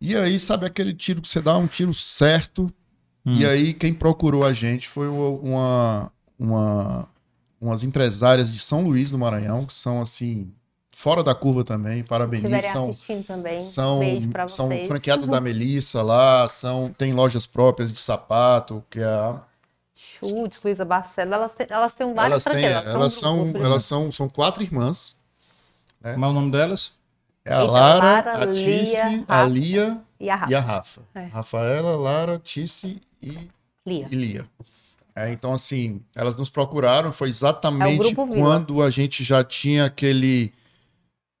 [0.00, 2.72] E aí, sabe aquele tiro que você dá um tiro certo,
[3.26, 7.08] e aí quem procurou a gente foi uma, uma,
[7.60, 10.50] umas empresárias de São Luís, no Maranhão, que são assim,
[11.00, 12.94] fora da curva também, Estiverem são,
[13.26, 13.60] também.
[13.60, 19.00] são, Beijo pra são franqueadas da Melissa lá, são, tem lojas próprias de sapato, que
[19.00, 19.40] é a
[19.94, 21.32] Chutes, Luísa Barcelo.
[21.34, 22.94] Elas, têm- elas têm várias elas têm, franquias.
[22.94, 25.16] elas são um grupo, elas são, são quatro irmãs.
[26.02, 26.92] Como é o nome delas?
[27.44, 28.64] É a Lara, Lara, a Tice,
[29.02, 29.44] Lia, a.
[29.44, 30.52] Lia E a Rafa.
[30.52, 31.00] e a Rafa.
[31.14, 31.24] É.
[31.26, 33.48] Rafaela, Lara, Tice e,
[33.86, 34.06] Lia.
[34.10, 34.44] e Lia.
[35.16, 40.52] É, então, assim, elas nos procuraram, foi exatamente É quando a gente já tinha aquele,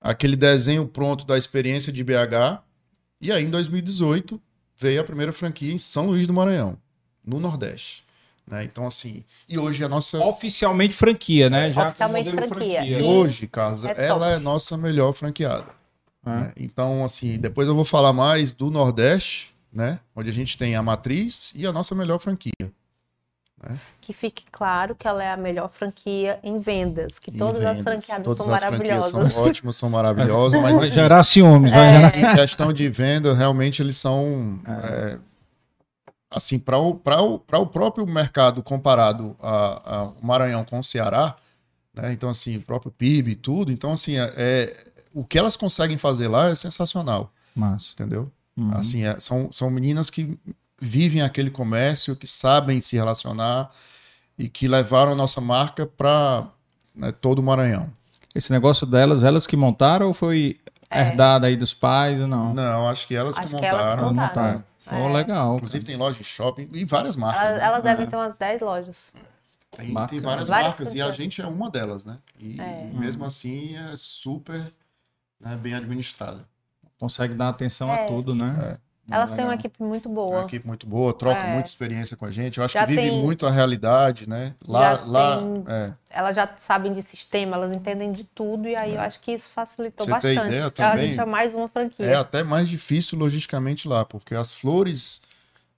[0.00, 2.62] aquele desenho pronto da experiência de BH.
[3.20, 4.40] E aí, em 2018,
[4.76, 6.78] veio a primeira franquia em São Luís do Maranhão,
[7.24, 8.02] no Nordeste.
[8.46, 8.64] né?
[8.64, 10.18] Então, assim, e hoje a nossa.
[10.24, 11.72] Oficialmente franquia, né?
[11.72, 12.84] Já com Oficialmente franquia.
[12.84, 14.32] E E- hoje, Carlos, é ela top.
[14.32, 15.72] é nossa melhor franqueada.
[16.26, 16.30] É.
[16.30, 16.52] né?
[16.56, 20.00] Então, assim, depois eu vou falar mais do Nordeste, né?
[20.16, 22.52] Onde a gente tem a matriz e a nossa melhor franquia.
[24.00, 27.18] Que fique claro que ela é a melhor franquia em vendas.
[27.18, 27.82] Que Em todas as vendas.
[27.82, 29.32] franqueadas Todas são as franquias maravilhosas.
[29.32, 31.92] são ótimas, são maravilhosas, mas Vai assim, gerar ciúmes, vai É.
[32.10, 32.18] gerar.
[32.32, 34.58] em questão de venda, realmente eles são.
[34.66, 35.18] é,
[36.30, 40.78] assim, para o, pra o, pra o próprio mercado comparado a, a o Maranhão com
[40.78, 41.34] o Ceará,
[41.94, 42.12] né?
[42.12, 43.70] Então, assim, o próprio PIB e tudo.
[43.72, 47.92] Então, assim, é, é- o que elas conseguem fazer lá é sensacional, Massa.
[47.94, 48.30] entendeu?
[48.56, 48.72] Uhum.
[48.74, 50.38] Assim, é- são, são meninas que
[50.80, 53.70] vivem aquele comércio, que sabem se relacionar
[54.38, 56.46] e que levaram a nossa marca para
[57.20, 57.92] todo o Maranhão.
[58.34, 60.58] Esse negócio delas, elas que montaram ou foi
[60.90, 62.54] herdada aí dos pais ou não?
[62.54, 64.02] Não, acho que elas que Acho que elas que montaram.
[64.02, 64.52] Elas montaram.
[64.52, 64.64] montaram.
[64.92, 65.12] Oh, É.
[65.12, 65.56] legal.
[65.56, 67.42] Inclusive tem loja de shopping e várias marcas.
[67.42, 67.64] Elas, né?
[67.66, 68.08] elas devem É.
[68.08, 68.96] ter umas 10 lojas.
[69.76, 72.16] Tem, tem várias, Várias marcas e a gente é uma delas, né?
[72.40, 72.90] E É.
[72.92, 74.64] mesmo assim é super
[75.40, 76.44] né, bem administrada.
[76.98, 78.06] Consegue dar atenção a É.
[78.08, 78.78] tudo, né?
[79.10, 80.42] Elas têm uma equipe muito É uma boa.
[80.42, 81.52] equipe muito boa, troca É.
[81.52, 82.58] muita experiência com a gente.
[82.58, 84.54] Eu acho Já que vive tem- muito a realidade, né?
[84.68, 88.74] Lá, Já lá tem- é, Elas já sabem de sistema, elas entendem de tudo, e
[88.76, 90.46] aí eu acho que isso facilitou Você tem bastante.
[90.48, 91.08] ideia a também?
[91.08, 92.06] gente é mais uma franquia.
[92.06, 95.22] é até mais difícil logisticamente lá, porque as flores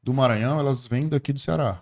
[0.02, 1.80] do Maranhão, elas vêm daqui do Ceará.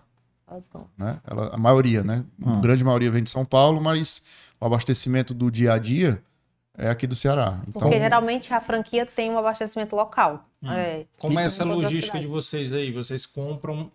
[0.51, 0.89] Elas vão.
[0.99, 1.19] né?
[1.25, 2.25] Ela, a maioria, né?
[2.45, 2.55] Ah.
[2.57, 4.21] A grande maioria vem de São Paulo, mas
[4.61, 6.21] o abastecimento do dia a dia
[6.77, 7.61] é aqui do Ceará.
[7.69, 10.45] Então, Porque geralmente a franquia tem um abastecimento local.
[10.65, 12.93] É, Como é essa logística de vocês aí?
[12.93, 13.91] Vocês compram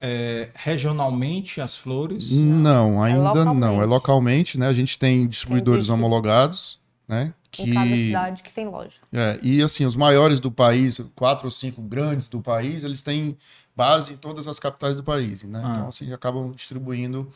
[0.00, 2.30] é, regionalmente as flores?
[2.32, 3.54] não, ainda não.
[3.54, 3.80] localmente.
[3.82, 4.68] É localmente, né?
[4.68, 6.78] A gente tem distribuidores distribu- homologados,
[7.08, 7.32] né?
[7.58, 8.98] Em cada Que, cidade que tem loja.
[9.10, 13.34] é, e assim, os maiores do país, quatro ou cinco grandes do país, eles têm
[13.74, 15.62] base em todas as capitais do país, né?
[15.64, 15.70] Ah.
[15.72, 17.32] Então, assim, acabam distribuindo,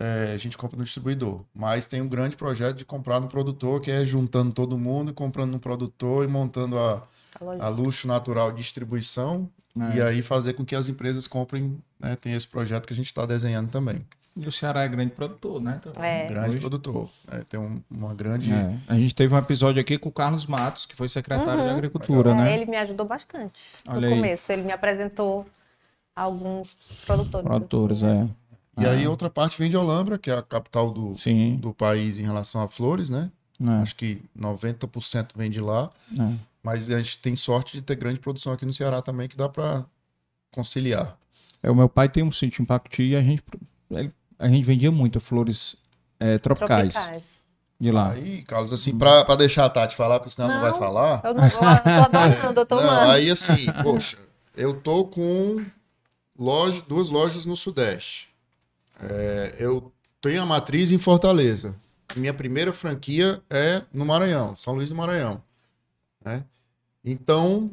[0.00, 1.42] é, a gente compra no distribuidor.
[1.54, 5.50] Mas tem um grande projeto de comprar no produtor, que é juntando todo mundo, comprando
[5.50, 7.02] no produtor e montando a,
[7.60, 9.48] A a luxo natural de distribuição
[9.92, 9.96] É.
[9.96, 12.16] e aí fazer com que as empresas comprem, né?
[12.16, 14.00] Tem esse projeto que a gente está desenhando também.
[14.36, 15.80] E o Ceará é grande produtor, né?
[15.84, 16.26] Então, É.
[16.26, 17.08] Grande hoje- produtor.
[17.26, 18.52] É, tem um- uma grande.
[18.52, 18.76] É.
[18.86, 21.74] A gente teve um episódio aqui com o Carlos Matos, que foi secretário de Uhum.
[21.74, 22.54] Agricultura, É, né?
[22.54, 24.14] Ele me ajudou bastante Olha no aí.
[24.14, 24.52] começo.
[24.52, 25.44] Ele me apresentou
[26.14, 26.76] alguns
[27.06, 27.46] produtores.
[27.46, 28.30] Produtores, aqui,
[28.78, 29.10] E aí Ah.
[29.10, 31.16] outra parte vem de Olambra, que é a capital do.
[31.18, 31.56] Sim.
[31.56, 33.30] do país em relação a flores, né?
[33.60, 35.90] É, Acho que 90% vem de lá.
[36.18, 36.34] é.
[36.62, 39.48] Mas a gente tem sorte de ter grande produção aqui no Ceará também, que dá
[39.48, 39.84] para
[40.52, 41.16] conciliar.
[41.62, 43.42] É, o meu pai tem um sítio em Pacuti e a gente,
[44.38, 45.76] a gente vendia muito flores
[46.20, 47.24] é, tropicais, Tropicais.
[47.80, 48.10] de lá.
[48.12, 50.78] Aí, Carlos, assim, para deixar a Tati falar, porque senão ela não vai Não.
[50.78, 51.20] falar.
[51.24, 51.64] Eu não eu tô
[52.18, 53.10] adorando, eu tô Não, amando.
[53.12, 54.18] aí assim, poxa,
[54.56, 55.64] eu tô com
[56.38, 58.27] loja, duas lojas no Sudeste.
[58.98, 61.76] É, eu tenho a matriz em Fortaleza.
[62.16, 65.42] Minha primeira franquia é no Maranhão, São Luís do Maranhão.
[66.24, 66.44] né?
[67.04, 67.70] Então,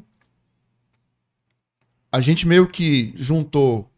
[2.12, 3.90] a gente meio que juntou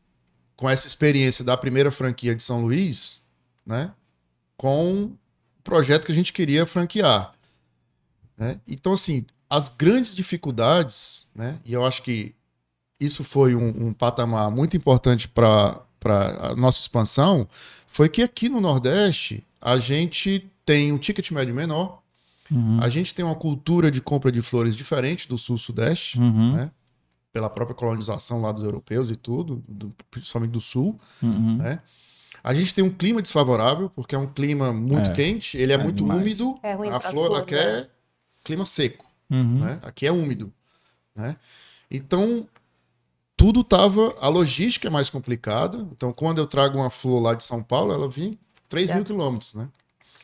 [0.55, 3.21] com essa experiência da primeira franquia de São Luís,
[3.65, 3.93] né?
[4.55, 5.17] Com o
[5.63, 7.33] projeto que a gente queria franquear.
[8.35, 8.59] né?
[8.65, 11.59] Então, assim, as grandes dificuldades, né?
[11.63, 12.33] E eu acho que
[12.99, 15.79] isso foi um, um patamar muito importante para
[16.11, 17.47] a nossa expansão,
[17.87, 22.01] foi que aqui no Nordeste a gente tem um ticket médio menor,
[22.49, 22.79] Uhum.
[22.81, 26.53] a gente tem uma cultura de compra de flores diferente do Sul-Sudeste, Uhum.
[26.53, 26.71] né?
[27.33, 30.97] pela própria colonização lá dos europeus e tudo, do- principalmente do Sul.
[31.21, 31.57] Uhum.
[31.57, 31.81] né?
[32.43, 35.75] A gente tem um clima desfavorável, porque é um clima muito É, quente, ele é,
[35.75, 36.19] é muito demais.
[36.21, 37.43] úmido, É a flor ela flores, né?
[37.45, 37.89] quer
[38.43, 39.59] clima seco Uhum.
[39.59, 39.79] né?
[39.83, 40.51] Aqui é úmido,
[41.15, 41.35] né?
[41.91, 42.47] Então,
[43.37, 44.13] tudo tava.
[44.19, 45.87] A logística é mais complicada.
[45.95, 49.53] Então, quando eu trago uma flor lá de São Paulo, ela vem 3 mil quilômetros,
[49.53, 49.69] né?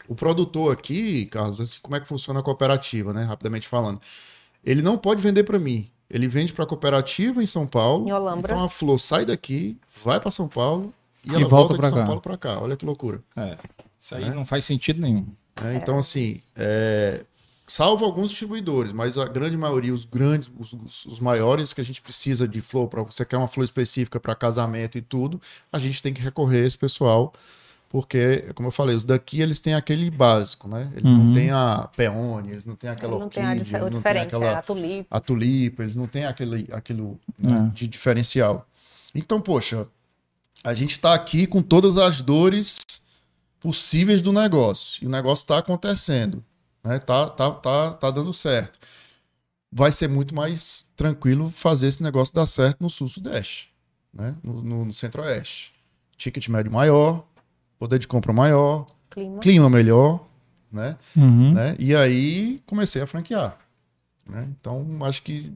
[0.09, 3.23] O produtor aqui, Carlos, assim, como é que funciona a cooperativa, né?
[3.23, 4.01] Rapidamente falando.
[4.65, 5.89] Ele não pode vender para mim.
[6.09, 8.07] Ele vende para a cooperativa em São Paulo.
[8.07, 8.51] Em Olambra.
[8.53, 10.93] Então a flor sai daqui, vai para São Paulo
[11.23, 12.05] e, E ela volta volta, pra de São cá.
[12.05, 12.59] Paulo para cá.
[12.59, 13.21] Olha que loucura.
[13.35, 13.57] É.
[13.97, 14.33] Isso aí Né?
[14.35, 15.25] não faz sentido nenhum.
[15.61, 15.75] né?
[15.81, 17.25] Então, assim, é,
[17.67, 20.73] salvo alguns distribuidores, mas a grande maioria, os grandes, os,
[21.05, 24.35] os- maiores que a gente precisa de flor, para você quer uma flor específica para
[24.35, 25.41] casamento e tudo,
[25.71, 27.33] a gente tem que recorrer a esse pessoal,
[27.89, 30.91] porque, como eu falei, os daqui eles têm aquele básico, né?
[30.95, 31.25] Eles Uhum.
[31.25, 34.23] não têm a peone, eles não têm aquela não orquídea, eles o não têm diferente,
[34.33, 35.07] é aquela a tulipa.
[35.15, 37.73] a tulipa, eles não têm aquele, aquilo né, É.
[37.73, 38.67] de diferencial.
[39.13, 39.87] Então, poxa,
[40.63, 42.79] a gente está aqui com todas as dores
[43.59, 45.03] possíveis do negócio.
[45.03, 46.43] E o negócio está acontecendo.
[46.83, 46.99] Né?
[46.99, 48.79] Tá, tá, tá, tá dando certo.
[49.71, 53.69] Vai ser muito mais tranquilo fazer esse negócio dar certo no sul-sudeste,
[54.13, 54.35] né?
[54.43, 55.73] no, no, no centro-oeste.
[56.17, 57.25] Ticket médio maior,
[57.79, 59.39] poder de compra maior, Clima.
[59.39, 60.27] clima melhor,
[60.71, 60.97] né?
[61.15, 61.53] Uhum.
[61.53, 61.75] né?
[61.79, 63.57] E aí comecei a franquear.
[64.29, 64.47] né?
[64.59, 65.51] Então, acho que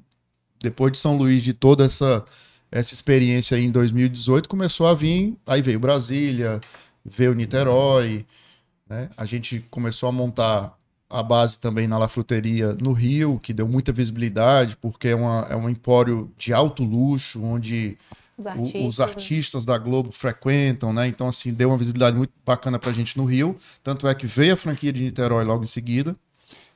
[0.60, 2.26] depois de São Luís, de toda essa,
[2.72, 5.38] essa experiência aí em 2018, começou a vir.
[5.46, 6.60] Aí veio Brasília,
[7.06, 8.26] veio Niterói.
[8.90, 9.10] Né?
[9.16, 10.77] A gente começou a montar
[11.10, 15.48] a base também na La Fruteria no Rio, que deu muita visibilidade, porque é, uma,
[15.50, 17.98] é um empório de alto luxo, onde
[18.38, 18.82] Os o- artistas.
[18.86, 21.08] os artistas da Globo frequentam, né?
[21.08, 23.56] Então, assim, deu uma visibilidade muito bacana pra gente no Rio.
[23.84, 26.16] Tanto é que veio a franquia de Niterói logo em seguida.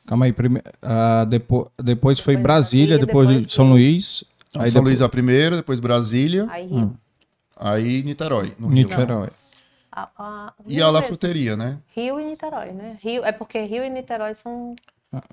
[0.05, 0.33] Calma aí.
[0.33, 0.61] Prime...
[0.81, 1.69] ah, depo...
[1.77, 3.69] Depois foi Depois Brasília, Brasília, depois, depois São.
[3.69, 4.23] Luís.
[4.49, 4.93] Então, aí São depois...
[4.99, 6.77] Luís a primeira, depois Brasília, Aí Rio.
[6.77, 6.93] Hum.
[7.55, 8.75] aí Niterói, no Rio.
[8.75, 9.29] Niterói.
[9.91, 11.01] A- a- E a La.
[11.03, 11.79] Fruteria, né?
[11.95, 12.97] Rio e Niterói, né?
[13.01, 14.75] Rio, é porque Rio e Niterói são.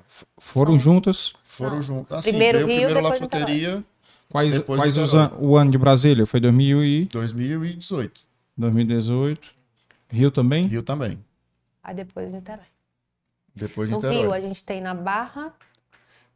[0.08, 1.32] F- Foram juntas.
[1.44, 1.82] Foram Não.
[1.82, 2.12] juntos.
[2.16, 3.14] Assim, Primeiro veio Rio, primeiro La.
[3.14, 3.84] Fruteria,
[4.30, 5.32] Quais, Depois quais os an...
[5.38, 6.26] o ano de Brasília?
[6.26, 7.04] Foi 2000 e...
[7.06, 8.26] 2018.
[8.58, 9.48] 2018.
[10.10, 10.64] Rio também?
[10.66, 11.18] Rio também.
[11.82, 12.66] Aí depois Niterói.
[13.54, 14.16] Depois No Niterói.
[14.18, 15.54] Rio, a gente tem na Barra,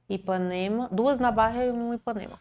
[0.09, 2.39] Ipanema, duas na Barra e um em Ipanema.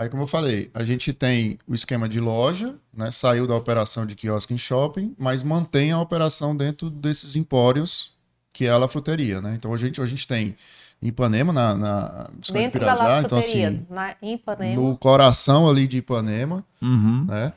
[0.00, 3.10] Aí, como eu falei, a gente tem o esquema de loja, né?
[3.10, 8.10] Saiu da operação de quiosque em shopping, mas mantém a operação dentro desses empórios,
[8.50, 9.54] que é a La Fruteria, né?
[9.54, 10.56] Então, a gente, a gente tem
[11.02, 15.68] em Ipanema, na, na de Dentro da Pirajá, La então, Fruteria, assim, na, no coração
[15.68, 17.26] ali de Ipanema, Uhum.
[17.28, 17.52] né?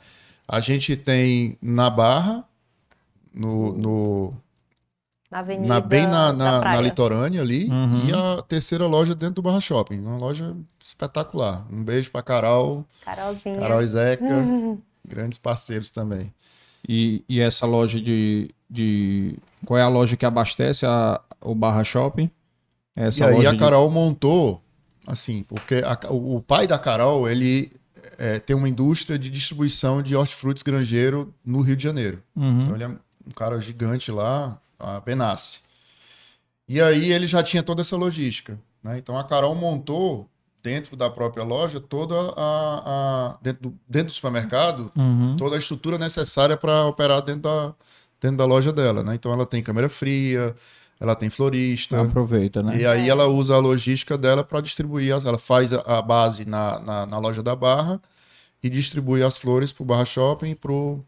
[0.46, 2.44] A gente tem na Barra,
[3.34, 4.34] no, no,
[5.34, 5.68] Na avenida.
[5.74, 8.06] na, bem na, na, na litorânea ali, Uhum.
[8.08, 11.66] e a terceira loja dentro do Barra Shopping, uma loja espetacular.
[11.72, 13.58] Um beijo pra Carol, Carolzinha.
[13.60, 14.78] Carol e Zeca, Uhum.
[15.08, 16.34] grandes parceiros também.
[16.88, 19.38] E, e essa loja de, de.
[19.66, 22.30] Qual é a loja que abastece a, o Barra Shopping?
[22.96, 24.62] Essa e aí loja a de- Carol montou,
[25.08, 27.72] assim, porque a- o, o pai da Carol, ele
[28.18, 32.22] é, tem uma indústria de distribuição de hortifrutis granjeiro no Rio de Janeiro.
[32.36, 32.60] Uhum.
[32.60, 35.62] Então ele é um cara gigante lá, a Benassi.
[36.68, 38.60] E aí ele já tinha toda essa logística.
[38.84, 38.98] Né?
[38.98, 40.30] Então a Carol montou
[40.62, 45.36] dentro da própria loja toda a, a- dentro, do, dentro do supermercado Uhum.
[45.38, 47.74] toda a estrutura necessária para operar dentro da,
[48.22, 49.04] dentro da loja dela.
[49.04, 49.16] Né?
[49.16, 50.56] Então ela tem câmera fria,
[51.00, 52.02] ela tem florista.
[52.02, 52.78] Aproveita, né?
[52.78, 55.14] E aí ela usa a logística dela para distribuir.
[55.14, 58.02] As, ela faz a, base na, na, na loja da Barra
[58.64, 61.04] e distribui as flores para o Barra Shopping e pro,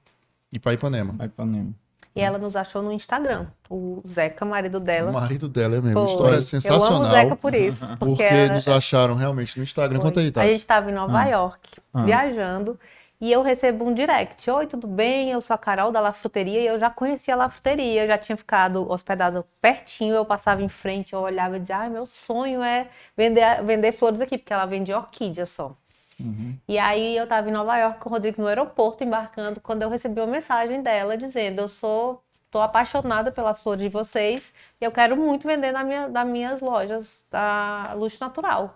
[0.52, 1.16] e para Ipanema.
[1.46, 1.74] Nemo.
[2.16, 3.48] E ela nos achou no Instagram.
[3.70, 5.12] O Zeca, marido O dela.
[5.12, 5.94] marido dela é mesmo.
[5.94, 6.02] Foi.
[6.04, 7.12] A história é Eu amo o sensacional.
[7.12, 7.80] Zeca por isso.
[7.86, 10.00] Porque, Porque era- nos acharam realmente no Instagram.
[10.00, 10.06] Foi.
[10.10, 10.42] Conta aí, tá?
[10.42, 11.26] A gente estava em Nova Ah.
[11.26, 12.04] York, Ah.
[12.04, 12.80] viajando,
[13.20, 14.50] e eu recebo um direct.
[14.50, 15.32] Oi, tudo bem?
[15.32, 18.08] Eu sou a Carol da La Fruteria e eu já conhecia a La Fruteria, eu
[18.08, 22.06] já tinha ficado hospedada pertinho, eu passava em frente, eu olhava e dizia, ai, meu
[22.06, 22.88] sonho é
[23.18, 25.76] vender, vender flores aqui, porque ela vende orquídea só.
[26.20, 26.58] Uhum.
[26.68, 29.90] E aí eu estava em Nova York com o Rodrigo no aeroporto, embarcando, quando eu
[29.90, 34.92] recebi uma mensagem dela dizendo, eu sou, tô apaixonada pelas flores de vocês e eu
[34.92, 38.76] quero muito vender na minha, nas minhas lojas da Luxo Natural.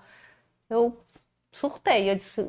[0.69, 0.97] Eu
[1.51, 2.41] surtei, eu disse,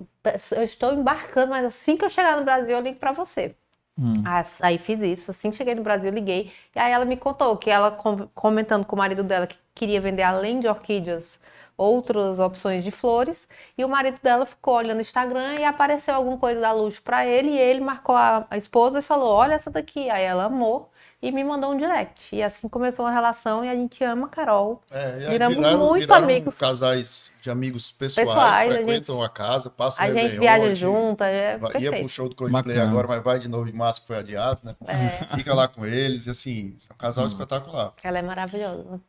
[0.57, 3.57] eu estou embarcando, mas assim que eu chegar no Brasil eu ligo para você.
[3.99, 4.23] Hum.
[4.61, 6.53] Aí fiz isso, assim que cheguei no Brasil, liguei.
[6.75, 10.01] E aí ela me contou que ela com- comentando com o marido dela que queria
[10.01, 11.41] vender além de orquídeas
[11.81, 13.49] outras opções de flores.
[13.77, 17.27] E o marido dela ficou olhando o Instagram e apareceu alguma coisa da luxo para
[17.27, 17.51] ele.
[17.51, 20.11] E ele marcou a, a esposa e falou: Olha essa daqui.
[20.11, 20.91] Aí ela amou
[21.23, 22.35] e me mandou um direct.
[22.35, 24.83] E assim começou uma relação e a gente ama a Carol.
[24.91, 26.57] É, e Viramos viraram, muito viraram amigos.
[26.57, 30.75] casais de amigos pessoais, Pessoais, a frequentam a, casa, passam A gente Réveillon, viaja de-
[30.75, 34.01] junto, é vai- Ia pro show do Coldplay agora, mas vai de novo em março,
[34.03, 34.75] que foi adiado, né?
[34.87, 36.99] É, Fica lá com eles, e assim, é um Hum.
[36.99, 37.93] casal espetacular.
[38.03, 39.01] ela é maravilhosa.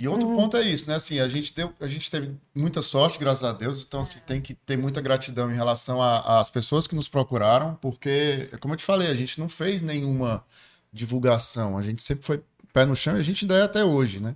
[0.00, 0.34] E outro uhum.
[0.34, 0.94] ponto é isso, né?
[0.94, 4.40] Assim, a gente, deu, a gente teve muita sorte, graças a Deus, então assim, tem
[4.40, 8.84] que ter muita gratidão em relação às pessoas que nos procuraram, porque, como eu te
[8.84, 10.42] falei, a gente não fez nenhuma
[10.90, 12.42] divulgação, a gente sempre foi
[12.72, 14.34] pé no chão e a gente ainda é até hoje, né?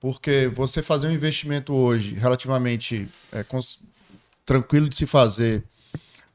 [0.00, 3.44] Porque você fazer um investimento hoje relativamente é,
[4.44, 5.62] tranquilo de se fazer,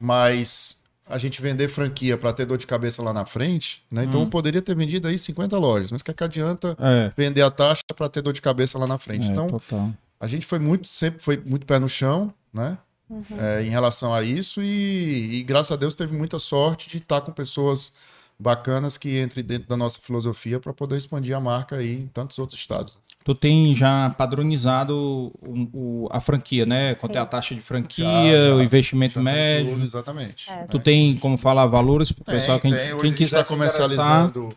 [0.00, 4.04] mas a gente vender franquia para ter dor de cabeça lá na frente, né?
[4.04, 4.30] Então hum.
[4.30, 7.12] poderia ter vendido aí 50 lojas, mas que, é que adianta é.
[7.16, 9.28] vender a taxa para ter dor de cabeça lá na frente?
[9.28, 9.92] É, então, total.
[10.18, 12.76] a gente foi muito, sempre foi muito pé no chão, né?
[13.08, 13.22] Uhum.
[13.38, 17.20] É, em relação a isso e, e, graças a Deus teve muita sorte de estar
[17.20, 17.92] com pessoas
[18.36, 22.36] bacanas que entrem dentro da nossa filosofia para poder expandir a marca aí em tantos
[22.40, 22.98] outros estados.
[23.26, 26.94] Tu tem já padronizado o, o, a franquia, né?
[26.94, 29.72] Quanto é a taxa de franquia, já, já, o investimento médio.
[29.72, 30.48] Tudo, exatamente.
[30.48, 30.62] É.
[30.66, 32.96] Tu tem como falar valores para o pessoal, quem, tem.
[33.00, 34.54] quem quiser está comercializando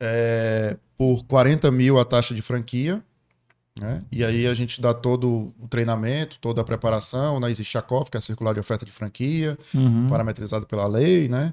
[0.00, 3.00] é, por 40 mil a taxa de franquia.
[3.80, 4.02] Né?
[4.10, 7.48] E aí a gente dá todo o treinamento, toda a preparação, né?
[7.48, 10.08] existe a COF, que é a circular de oferta de franquia, uhum.
[10.08, 11.52] parametrizado pela lei, né?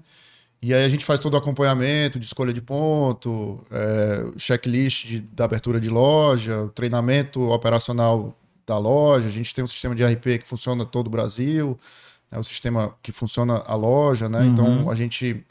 [0.63, 5.19] E aí a gente faz todo o acompanhamento de escolha de ponto, é, checklist de,
[5.19, 8.33] da abertura de loja, treinamento operacional
[8.65, 9.27] da loja.
[9.27, 11.77] A gente tem um sistema de RP que funciona todo o Brasil,
[12.31, 14.45] é o sistema que funciona a loja, né?
[14.45, 14.79] Então, uhum.
[14.79, 15.45] Então a gente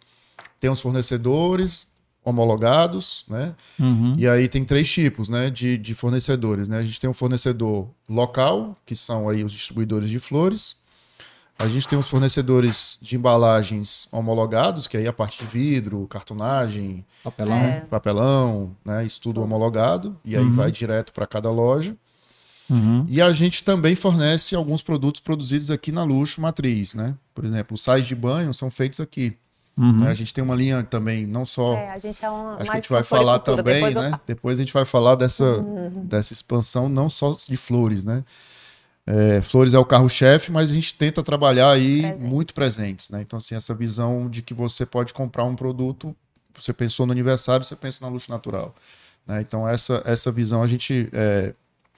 [0.58, 1.88] tem os fornecedores
[2.24, 3.54] homologados, né?
[3.78, 4.14] Uhum.
[4.16, 6.78] E aí tem três tipos, né, de, de fornecedores, né?
[6.78, 10.74] A gente tem um fornecedor local, que são aí os distribuidores de flores.
[11.58, 16.06] A gente tem os fornecedores de embalagens homologados, que aí é a parte de vidro,
[16.08, 17.80] cartonagem, papelão, é.
[17.82, 19.04] papelão né?
[19.04, 20.16] Isso tudo homologado.
[20.24, 20.54] E aí uhum.
[20.54, 21.96] vai direto para cada loja.
[22.68, 23.04] Uhum.
[23.08, 27.14] E a gente também fornece alguns produtos produzidos aqui na Luxo Matriz, né?
[27.34, 29.36] Por exemplo, os sais de banho são feitos aqui.
[29.76, 30.00] Uhum.
[30.00, 30.10] Né?
[30.10, 31.74] A gente tem uma linha também, não só.
[31.74, 34.10] É, a gente é uma, acho que a gente vai falar também, depois né?
[34.12, 34.20] Eu...
[34.26, 36.04] Depois a gente vai falar dessa, uhum.
[36.04, 38.22] dessa expansão, não só de flores, né?
[39.04, 42.22] É, flores é o carro-chefe, mas a gente tenta trabalhar aí Presente.
[42.22, 43.20] muito presentes, né?
[43.20, 46.14] Então, assim, essa visão de que você pode comprar um produto,
[46.54, 48.74] você pensou no aniversário, você pensa na luxo natural.
[49.26, 49.40] Né?
[49.40, 51.54] Então, essa, essa visão a gente é,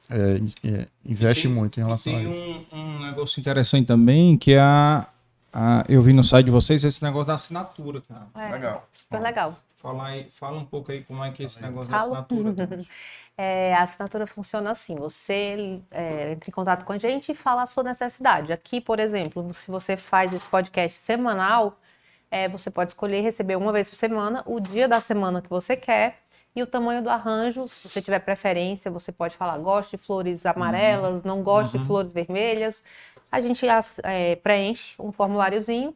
[0.09, 2.31] é, é investe tem, muito em relação a isso.
[2.31, 5.07] Tem um, um, negócio interessante também, que é a,
[5.53, 8.27] a, eu vi no site de vocês esse negócio da assinatura, cara.
[8.35, 8.89] É, legal.
[8.93, 9.59] Super legal.
[9.77, 12.15] Fala, aí, fala um pouco aí como é que é esse negócio Falo.
[12.15, 12.81] da assinatura.
[13.37, 17.63] É, a assinatura funciona assim: você é, entra em contato com a gente e fala
[17.63, 18.53] a sua necessidade.
[18.53, 21.79] Aqui, por exemplo, se você faz esse podcast semanal,
[22.31, 25.77] é, você pode escolher receber uma vez por semana o dia da semana que você
[25.77, 26.19] quer
[26.55, 27.67] e o tamanho do arranjo.
[27.69, 31.23] Se você tiver preferência, você pode falar: gosto de flores amarelas, uhum.
[31.25, 31.81] não gosto uhum.
[31.81, 32.83] de flores vermelhas.
[33.33, 33.67] A gente
[34.05, 35.95] é, preenche um formuláriozinho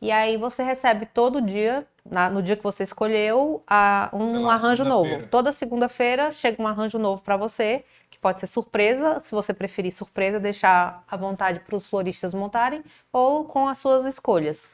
[0.00, 4.84] e aí você recebe todo dia, na, no dia que você escolheu, a, um arranjo
[4.84, 5.26] novo.
[5.28, 9.92] Toda segunda-feira chega um arranjo novo para você, que pode ser surpresa, se você preferir
[9.92, 12.82] surpresa, deixar à vontade para os floristas montarem,
[13.12, 14.68] ou com as suas escolhas.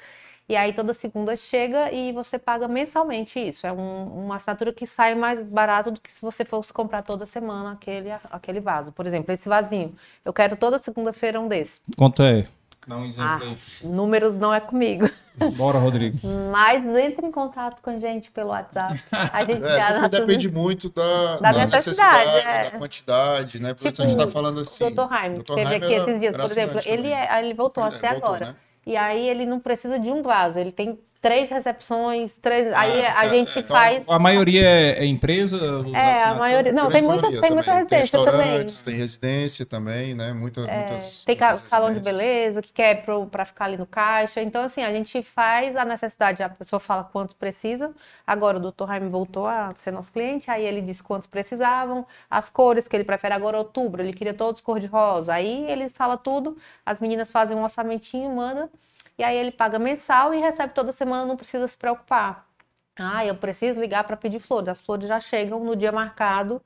[0.47, 3.66] E aí toda segunda chega e você paga mensalmente isso.
[3.66, 7.25] É um, uma assinatura que sai mais barato do que se você fosse comprar toda
[7.25, 8.93] semana aquele, aquele vaso.
[8.93, 9.95] Por exemplo, esse vasinho.
[10.22, 11.81] Eu quero toda segunda-feira um desse.
[11.97, 12.47] Quanto é?
[12.87, 13.57] Dá um exemplo ah, aí.
[13.82, 15.09] Números não é comigo.
[15.57, 16.18] Bora, Rodrigo.
[16.53, 19.01] Mas entre em contato com a gente pelo WhatsApp.
[19.11, 22.70] A gente é, já depende muito da, da, da necessidade, necessidade é.
[22.70, 23.74] da quantidade, né?
[23.74, 24.85] Por tipo, a gente está falando assim.
[24.85, 25.09] O Dr.
[25.09, 25.55] Jaime, Dr.
[25.55, 28.47] teve aqui esses dias, por exemplo, ele, é, ele voltou a ser agora.
[28.47, 28.57] Né?
[28.87, 32.70] E aí ele não precisa de um vaso, ele tem três recepções, três.
[32.70, 34.07] Ah, aí a é, gente então, faz.
[34.07, 35.57] A maioria é, é empresa?
[35.95, 36.70] É, a maioria.
[36.70, 38.66] Não, tem muita, tem muita residência tem também.
[38.66, 40.35] Tem residência também, né?
[40.35, 41.25] Muita, é, muitas.
[41.25, 44.43] Tem muitas salão de beleza que quer para ficar ali no caixa.
[44.43, 47.95] Então, assim, a gente faz a necessidade, a pessoa fala quantos precisam.
[48.27, 52.51] Agora o doutor Jaime voltou a ser nosso cliente, aí ele disse quantos precisavam, as
[52.51, 55.33] cores que ele prefere agora outubro, ele queria todos cor-de-rosa.
[55.33, 58.68] Aí ele fala tudo, as meninas fazem um orçamentinho, manda.
[59.18, 62.46] E aí ele paga mensal e recebe toda semana, não precisa se preocupar.
[62.96, 64.68] Ah, eu preciso ligar para pedir flores.
[64.68, 66.62] As flores já chegam no dia marcado,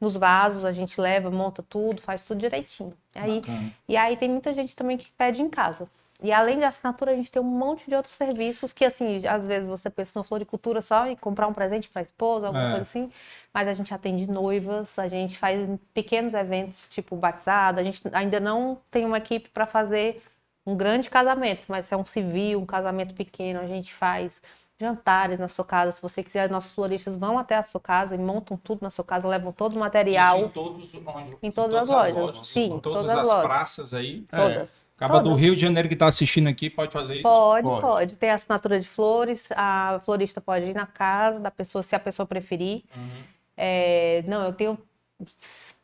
[0.00, 2.92] nos vasos, a gente leva, monta tudo, faz tudo direitinho.
[3.14, 3.42] E aí,
[3.88, 5.88] e aí tem muita gente também que pede em casa.
[6.22, 9.44] E além de assinatura, a gente tem um monte de outros serviços que, assim, às
[9.44, 12.70] vezes você pensa na floricultura só e comprar um presente para a esposa, alguma é.
[12.70, 13.10] coisa assim.
[13.52, 17.80] Mas a gente atende noivas, a gente faz pequenos eventos, tipo batizado.
[17.80, 20.22] A gente ainda não tem uma equipe para fazer
[20.64, 24.40] um grande casamento, mas se é um civil, um casamento pequeno, a gente faz
[24.78, 25.92] jantares na sua casa.
[25.92, 29.04] Se você quiser, nossos floristas vão até a sua casa e montam tudo na sua
[29.04, 30.38] casa, levam todo o material.
[30.38, 32.16] Isso em, todos, onde, em todas, todas as lojas.
[32.16, 32.48] lojas.
[32.48, 33.44] Sim, em todas, todas as, as lojas.
[33.44, 34.22] praças aí.
[34.22, 34.86] Todas.
[34.88, 34.92] É.
[34.96, 37.22] Acaba do Rio de Janeiro que está assistindo aqui, pode fazer isso?
[37.24, 38.16] Pode, pode, pode.
[38.16, 42.24] Tem assinatura de flores, a florista pode ir na casa da pessoa, se a pessoa
[42.24, 42.84] preferir.
[42.96, 43.22] Uhum.
[43.56, 44.78] É, não, eu tenho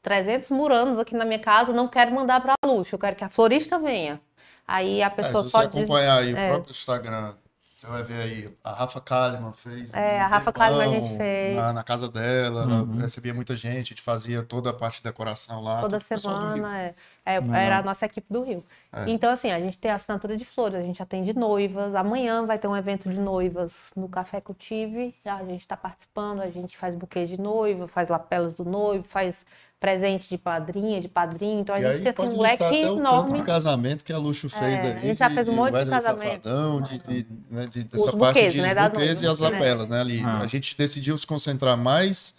[0.03, 3.29] 300 muranos aqui na minha casa, não quero mandar para luxo, eu quero que a
[3.29, 4.21] florista venha.
[4.69, 6.47] Aí a É, pessoa se você pode acompanhar aí é.
[6.47, 7.33] o próprio Instagram,
[7.75, 9.95] você vai ver aí, a Rafa Kalimann fez.
[9.95, 11.57] É, um a Rafa tempão Kalimann a gente fez.
[11.57, 12.93] Na, na casa dela, Uhum.
[12.93, 15.81] ela recebia muita gente, a gente fazia toda a parte de decoração lá.
[15.81, 16.79] toda semana.
[16.81, 16.95] É,
[17.31, 18.65] É, era a nossa equipe do Rio.
[18.93, 19.09] É.
[19.11, 21.95] Então, assim, a gente tem a assinatura de flores, a gente atende noivas.
[21.95, 25.15] Amanhã vai ter um evento de noivas no Café Cultive.
[25.25, 29.45] A gente está participando, a gente faz buquê de noiva, faz lapelas do noivo, faz
[29.81, 31.61] presente de padrinha, de padrinho.
[31.61, 33.39] Então a E gente tem assim, um leque até o tanto enorme.
[33.39, 34.93] de casamento que a Luxo fez É, aí.
[34.93, 36.43] a gente já de- fez um de monte de Wesley casamento.
[36.43, 39.49] Safadão, de, de, né, de- Os dessa parte buquês, de né, buquês e as né?
[39.51, 40.01] lapelas, né?
[40.01, 40.21] Ali.
[40.25, 40.41] Ah.
[40.41, 42.35] A gente decidiu se concentrar mais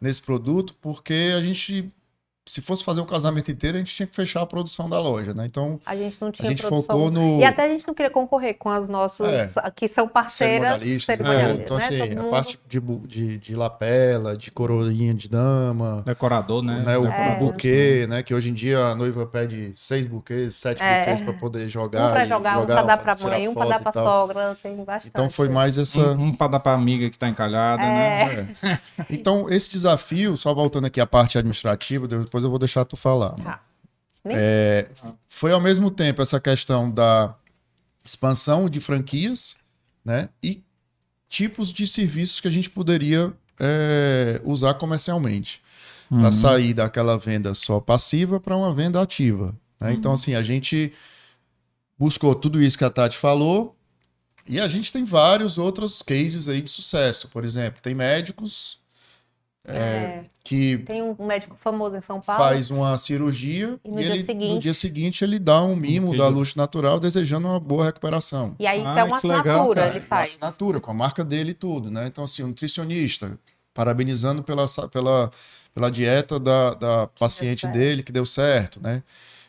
[0.00, 1.90] nesse produto porque a gente,
[2.46, 5.32] se fosse fazer o casamento inteiro, a gente tinha que fechar a produção da loja,
[5.32, 5.46] né?
[5.46, 6.82] Então, A gente não a tinha gente produção.
[6.94, 9.50] focou no E até a gente não queria concorrer com as nossas, É.
[9.74, 11.16] que são parceiras cerimonialistas.
[11.18, 11.26] tudo.
[11.26, 11.84] cerimonialistas, Então, né?
[12.04, 16.82] assim, Todo a parte de, de, de lapela, de coroinha de dama, Decorador, né?
[16.86, 17.34] né, o, Decorador.
[17.48, 18.22] o buquê, né?
[18.22, 21.00] Que hoje em dia a noiva pede seis buquês, sete É.
[21.00, 22.08] buquês para poder jogar.
[22.08, 24.04] Um pra e jogar, um pra dar pra tirar mãe, um foto dar tal.
[24.04, 25.08] sogra, tem bastante.
[25.08, 26.12] Então foi mais essa.
[26.12, 28.48] Um, um pra dar pra amiga que tá encalhada, né?
[28.62, 28.78] É.
[29.08, 33.34] Então, esse desafio, só voltando aqui à parte administrativa, depois eu vou deixar tu falar.
[33.34, 33.60] Tá.
[34.24, 34.90] É,
[35.28, 37.32] foi ao mesmo tempo essa questão da
[38.04, 39.56] expansão de franquias,
[40.04, 40.28] né?
[40.42, 40.60] E
[41.28, 45.62] tipos de serviços que a gente poderia é, usar comercialmente
[46.08, 46.32] para Uhum.
[46.32, 49.54] sair daquela venda só passiva para uma venda ativa.
[49.80, 49.92] né?
[49.92, 50.92] Então, assim, a gente
[51.98, 53.76] buscou tudo isso que a Tati falou
[54.48, 57.28] e a gente tem vários outros cases aí de sucesso.
[57.28, 58.78] Por exemplo, tem médicos
[59.66, 62.42] É, que tem um médico famoso em São Paulo.
[62.42, 65.74] faz uma cirurgia E no e dia ele, no seguinte- dia seguinte ele dá um
[65.74, 66.18] mimo Entendi.
[66.18, 68.54] da luxo natural desejando uma boa recuperação.
[68.58, 69.90] E aí isso Ah, é uma legal, assinatura, cara.
[69.92, 70.30] ele Com a faz.
[70.30, 72.06] assinatura, com a marca dele e tudo, né?
[72.06, 73.38] Então, assim, o nutricionista,
[73.72, 75.30] parabenizando pela, pela,
[75.74, 79.02] pela dieta da, da paciente dele, que deu certo, né?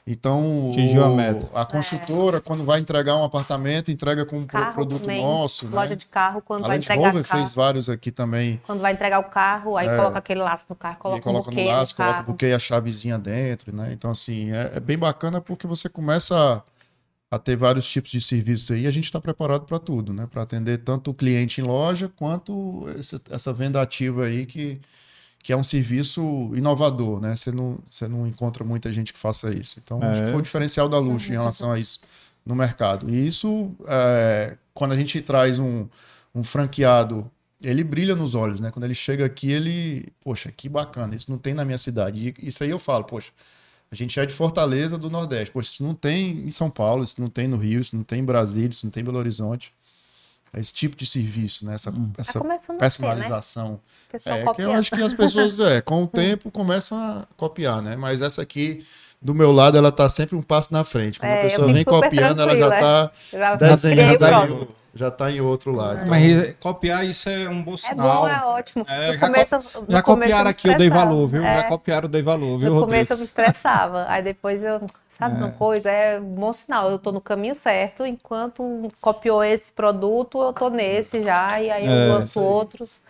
[0.07, 0.71] Então,
[1.03, 1.49] a o- meta.
[1.55, 5.89] a construtora, quando vai entregar um apartamento, entrega com um Carro produto também, nosso, Loja
[5.89, 5.95] né?
[5.95, 7.39] de carro, quando A vai Land entregar Rover carro.
[7.41, 8.61] fez vários aqui também.
[8.67, 9.95] Quando vai entregar o carro, aí É.
[9.97, 12.23] coloca aquele laço no carro, e coloca, coloca um buquê no laço, no coloca o
[12.25, 13.91] buquê e a chavezinha dentro, né?
[13.93, 16.63] Então, assim, é, é bem bacana porque você começa
[17.31, 20.13] a, a ter vários tipos de serviços aí e a gente está preparado para tudo,
[20.13, 20.27] né?
[20.29, 24.79] Para atender tanto o cliente em loja quanto essa, essa venda ativa aí que,
[25.45, 26.23] que é um serviço
[26.55, 27.35] inovador, né?
[27.35, 29.79] Você não, você não encontra muita gente que faça isso.
[29.79, 30.31] Então, acho que É.
[30.31, 31.99] foi o diferencial da Luxo em relação a isso
[32.43, 33.07] no mercado.
[33.07, 35.85] E isso, é, quando a gente traz um,
[36.33, 37.29] um franqueado
[37.61, 38.71] ele brilha nos olhos, né?
[38.71, 42.33] Quando ele chega aqui, ele, poxa, que bacana, isso não tem na minha cidade.
[42.39, 43.31] E isso aí eu falo, poxa,
[43.91, 47.21] a gente é de Fortaleza do Nordeste, poxa, isso não tem em São Paulo, isso
[47.21, 49.71] não tem no Rio, isso não tem em Brasília, isso não tem em Belo Horizonte.
[50.53, 51.73] É esse tipo de serviço, né?
[51.75, 52.77] Essa, essa Tá a ter, né?
[52.79, 53.79] personalização.
[54.25, 57.95] É, que eu acho que as pessoas, é, com o tempo, começam a copiar, né?
[57.97, 58.85] Mas essa aqui,
[59.21, 61.19] do meu lado, ela tá sempre um passo na frente.
[61.19, 64.67] Quando É, a pessoa vem copiando, ela já tá Eu já desenhando, já tá, em,
[64.93, 66.09] já tá em outro lado.
[66.09, 68.21] Mas copiar isso é um bom É sinal.
[68.21, 68.85] bom, é ótimo.
[68.87, 71.43] É, no já começo, no Já copiaram aqui, eu dei valor, viu?
[71.43, 72.85] É, Já copiaram, eu dei valor, viu, no Rodrigo?
[72.91, 74.05] começo eu me estressava.
[74.07, 74.85] Aí depois eu,
[75.17, 75.89] sabe uma coisa?
[75.89, 76.89] É um bom sinal.
[76.91, 78.05] Eu tô no caminho certo.
[78.05, 81.61] Enquanto copiou esse produto, eu tô nesse já.
[81.61, 83.01] E aí eu É, lanço outros.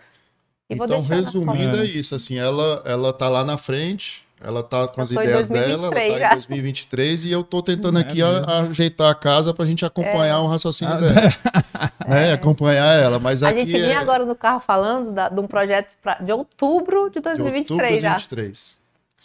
[0.68, 2.14] E Então, resumindo, é isso.
[2.14, 5.90] Assim, ela, ela tá lá na frente, ela tá com Eu as ideias dela, ela
[5.90, 6.26] 2023 tá já.
[6.26, 8.50] em 2023 e eu tô tentando É aqui a- mesmo.
[8.70, 9.86] ajeitar a casa pra gente É.
[9.86, 11.14] acompanhar o raciocínio Ah, dela.
[12.08, 12.32] né?
[12.34, 13.18] Acompanhar ela.
[13.20, 16.14] Mas A aqui gente vinha é agora no carro falando da- de um projeto pra-
[16.20, 18.08] de outubro de de outubro de 2023 já.
[18.10, 18.76] 2023.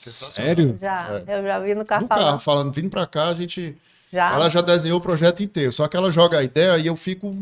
[0.09, 0.77] Sério?
[0.81, 1.39] Já, É.
[1.39, 2.25] eu já vi no carro No falando.
[2.25, 3.75] carro, falando, vindo pra cá, a gente.
[4.13, 4.33] Já.
[4.33, 5.71] Ela já desenhou o projeto inteiro.
[5.71, 7.35] Só que ela joga a ideia e eu fico ele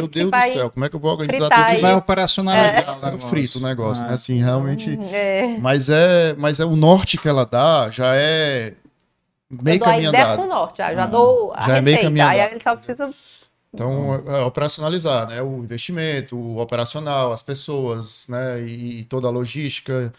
[0.00, 1.80] Meu Deus do céu, como é que eu vou organizar tudo isso?
[1.82, 3.28] Vai operacionalizar o É negócio.
[3.28, 4.08] frito o negócio, Ah.
[4.08, 4.14] né?
[4.14, 4.98] Assim, realmente.
[5.12, 5.58] É.
[5.60, 8.72] Mas é, mas é o norte que ela dá, já é
[9.50, 9.80] meio eu
[10.36, 12.02] dou a norte, já, já dou a Já é meio receita.
[12.04, 13.10] caminho aí ele só precisa.
[13.74, 15.42] Então, é, é operacionalizar, né?
[15.42, 18.62] O investimento, o operacional, as pessoas, né?
[18.62, 20.10] E, toda a logística.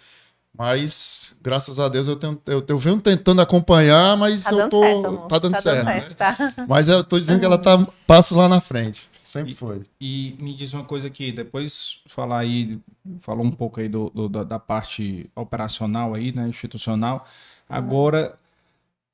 [0.58, 4.72] Mas, graças a Deus, eu, tenho, eu, eu venho tentando acompanhar, mas Tá eu dando
[4.72, 4.82] tô.
[4.82, 5.28] certo, amor.
[5.28, 6.02] tá dando certo, né?
[6.16, 6.38] tá?
[6.68, 7.78] Mas eu tô dizendo que ela tá
[8.08, 9.08] passos lá na frente.
[9.24, 9.86] Sempre foi.
[10.02, 12.80] E me diz uma coisa aqui, depois falar aí,
[13.20, 17.28] falou um pouco aí do, do- da, da parte operacional aí, né, institucional.
[17.70, 18.40] Agora,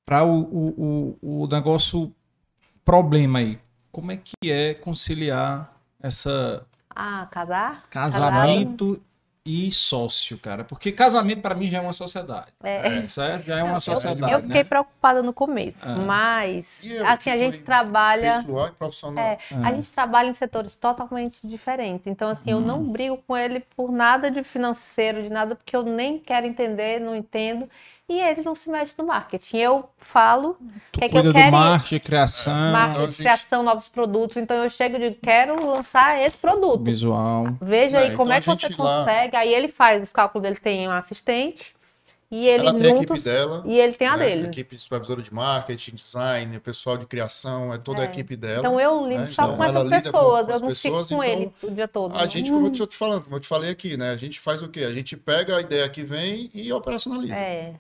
[0.06, 2.14] para o, o, o, o negócio
[2.86, 3.60] problema aí,
[3.92, 6.66] como é que é conciliar essa
[6.96, 7.84] Ah, casar?
[7.90, 9.02] casamento
[9.46, 10.64] e sócio, cara.
[10.64, 12.48] Porque casamento para mim já é uma sociedade.
[12.64, 13.02] É.
[13.10, 13.46] Certo?
[13.46, 14.32] Já é uma Eu- sociedade.
[14.34, 14.70] Eu fiquei né?
[14.70, 15.96] preocupada no começo, Ah.
[15.96, 19.24] mas eu, assim que a gente trabalha, Pessoal e profissional.
[19.24, 22.08] é, a gente trabalha em setores totalmente diferentes.
[22.08, 25.84] Então assim, eu não brigo com ele por nada de financeiro, de nada porque eu
[25.84, 27.70] nem quero entender, não entendo.
[28.14, 29.58] E ele não se mexe no marketing.
[29.58, 30.54] Eu falo
[30.92, 33.64] Tu o que, é que eu do quero marketing, criação, marketing, então a gente- criação,
[33.64, 34.38] novos produtos.
[34.38, 36.84] Então eu chego e digo, quero lançar esse produto.
[36.84, 37.48] visual.
[37.62, 39.36] Veja É, aí como então é a que você lá- consegue.
[39.36, 41.74] Aí ele faz os cálculos, ele tem um assistente
[42.30, 43.64] e ele Ela tem a equipe juntos dela.
[43.66, 44.26] e ele tem a né?
[44.26, 44.48] dele.
[44.48, 48.60] Equipe de supervisora de marketing, design, o pessoal de criação, é toda a equipe dela.
[48.60, 49.26] Então eu lido né?
[49.26, 50.14] só Então, com essas com- pessoas,
[50.46, 52.16] com eu as não pessoas, fico com então, ele o dia todo.
[52.16, 52.30] A né?
[52.30, 54.10] gente, como eu tô te falando, como eu te falei aqui, né?
[54.12, 54.84] A gente faz o quê?
[54.84, 57.36] A gente pega a ideia que vem e operacionaliza.
[57.36, 57.74] É.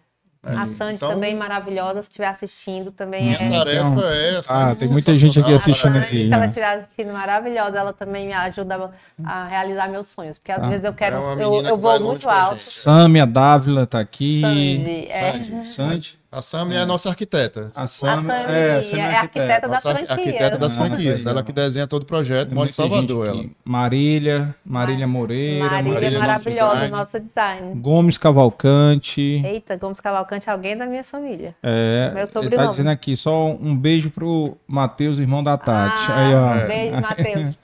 [0.43, 0.55] né?
[0.61, 3.57] A Sandy Então, também maravilhosa, se estiver assistindo, também Minha é.
[3.59, 4.37] tarefa Então- é.
[4.37, 6.35] Ah, sabe, tem muita gente aqui assistindo aqui, se né?
[6.35, 8.91] ela estiver assistindo, maravilhosa, ela também me ajuda
[9.23, 10.37] a realizar meus sonhos.
[10.37, 10.67] Porque às Tá.
[10.67, 11.17] vezes eu quero.
[11.17, 12.59] É eu eu que vou muito alto.
[12.59, 14.41] Sâmia Dávila tá aqui.
[14.41, 15.31] Sandy, é.
[15.31, 15.65] Sandy.
[15.67, 16.22] Sandy.
[16.33, 17.71] A Sam é a nossa arquiteta.
[17.75, 20.07] A Sandy é, é, é arquiteta da franquia.
[20.09, 21.25] arquiteta das franquias.
[21.27, 23.27] Ela que desenha todo o projeto, Tem mora em Salvador.
[23.27, 23.45] Ela.
[23.63, 26.89] Marília, Marília Moreira, Marília, Marília, é nosso maravilhosa, design.
[26.91, 27.79] nossa design.
[27.79, 29.21] Gomes Cavalcante.
[29.21, 31.55] Eita, Gomes Cavalcante, alguém da minha família.
[31.61, 32.69] É, Meu ele tá sobrenome.
[32.71, 36.05] dizendo aqui, só um beijo pro Matheus, irmão da Tati.
[36.09, 36.55] Ah, Aí, ó.
[36.55, 36.67] É.
[36.67, 37.59] Beijo, Matheus.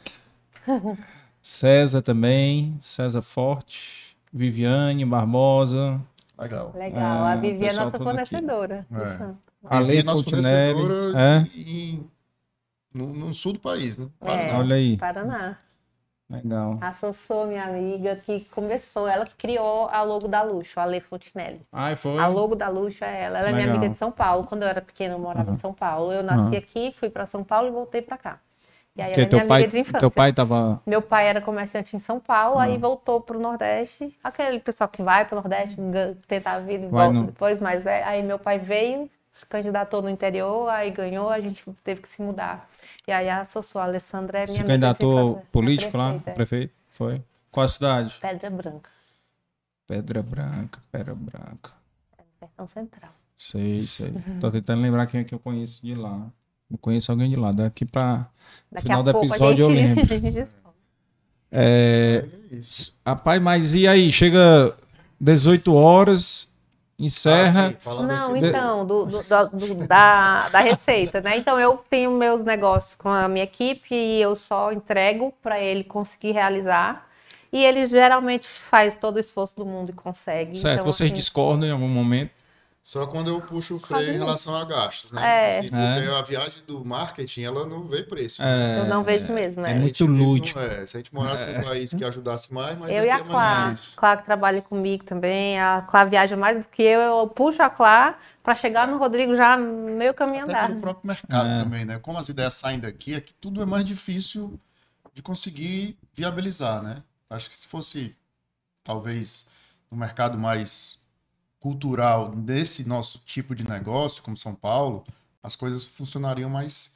[1.42, 6.00] César também, César Forte, Viviane Barbosa,
[6.40, 6.72] Legal.
[6.76, 7.24] Legal.
[7.26, 8.86] A Vivi é nossa fornecedora.
[8.92, 9.04] É.
[9.04, 9.40] Isso.
[9.66, 11.60] Ale Vivi é nossa Fontinelli, fornecedora é?
[11.60, 12.10] em-
[12.94, 14.08] no, no sul do país, né?
[14.22, 14.26] É.
[14.26, 14.58] Paraná.
[14.60, 15.58] olha aí, Paraná.
[16.30, 16.78] legal.
[16.82, 21.00] A Sossô, minha amiga, que começou, ela que criou a logo da Luxo, a Ale
[21.00, 21.62] Fontinelli.
[21.72, 22.18] Ai, foi.
[22.18, 23.40] A logo da Luxo é ela.
[23.40, 23.78] Ela é minha Legal.
[23.78, 24.46] amiga de São Paulo.
[24.46, 26.12] Quando eu era pequena, eu morava em São Paulo.
[26.12, 26.58] Eu nasci Aham.
[26.58, 28.40] aqui, fui para São Paulo e voltei para cá.
[29.00, 30.82] E aí Porque é teu minha pai, teu pai tava.
[30.86, 32.80] Meu pai era comerciante em São Paulo, aí Ah.
[32.80, 34.14] voltou pro Nordeste.
[34.22, 37.62] Aquele pessoal que vai pro Nordeste, ga- tentar a vida e Vai volta no- depois,
[37.62, 38.06] mas velho.
[38.06, 42.22] Aí meu pai veio, se candidatou no interior, aí ganhou, a gente teve que se
[42.22, 42.70] mudar.
[43.08, 46.16] E aí a Sossô, a Alessandra é minha Se candidatou é político lá?
[46.26, 46.32] é.
[46.32, 46.74] Prefeito?
[46.92, 47.24] Foi.
[47.50, 48.18] Qual a cidade?
[48.20, 48.90] Pedra Branca,
[49.88, 51.72] Pedra Branca, Pedra Branca.
[52.18, 53.12] é no Sertão Central.
[53.38, 54.14] Sei, sei.
[54.42, 56.28] Tô tentando lembrar quem é que eu conheço de lá.
[56.72, 57.52] Eu conheço alguém de lá.
[57.52, 57.86] Daqui.
[57.86, 60.06] Daqui Final a do episódio eu lembro.
[61.52, 62.60] É, É
[63.10, 64.12] rapaz, mas e aí?
[64.12, 64.76] Chega
[65.20, 66.48] 18 horas,
[66.98, 67.70] encerra.
[67.70, 68.46] Ah, sim, Não, aqui.
[68.46, 71.38] então, do, do- da- do- da, da receita, né?
[71.38, 75.84] Então, eu tenho meus negócios com a minha equipe e eu só entrego para ele
[75.84, 77.08] conseguir realizar.
[77.52, 80.56] E ele geralmente faz todo o esforço do mundo e consegue.
[80.56, 82.30] certo, Então, vocês assim, discordam em algum momento.
[82.90, 85.60] Só quando eu puxo o Quase freio em relação a gastos, né?
[85.60, 85.62] É.
[85.62, 86.20] Se tu É.
[86.20, 88.42] a viagem do marketing, ela não vê preço.
[88.42, 89.78] É, eu não vejo mesmo, é né?
[89.78, 90.58] A muito lúdico.
[90.58, 93.20] é, se a gente morasse num país que ajudasse mais, mas Eu aqui e a
[93.20, 93.96] é mais Clá.
[94.00, 95.60] Clá que trabalha comigo também.
[95.60, 97.00] A Clá viaja mais do que eu.
[97.00, 100.70] Eu puxo a Clá para chegar no Rodrigo já meio caminho Até andado.
[100.70, 101.64] pelo próprio mercado É.
[101.64, 102.00] também, né?
[102.00, 104.60] Como as ideias saem daqui, é que tudo é mais difícil
[105.14, 107.04] de conseguir viabilizar, né?
[107.30, 108.16] Acho que se fosse,
[108.84, 109.46] talvez,
[109.92, 110.99] no mercado mais
[111.60, 115.04] cultural desse nosso tipo de negócio, como São Paulo,
[115.44, 116.92] as coisas funcionariam mais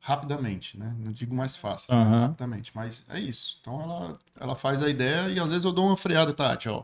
[0.00, 0.94] rapidamente, né?
[0.98, 2.20] Não digo mais fácil, mais Aham.
[2.22, 3.56] rapidamente, mas é isso.
[3.60, 6.82] Então ela, ela faz a ideia e às vezes eu dou uma freada, Tati, ó.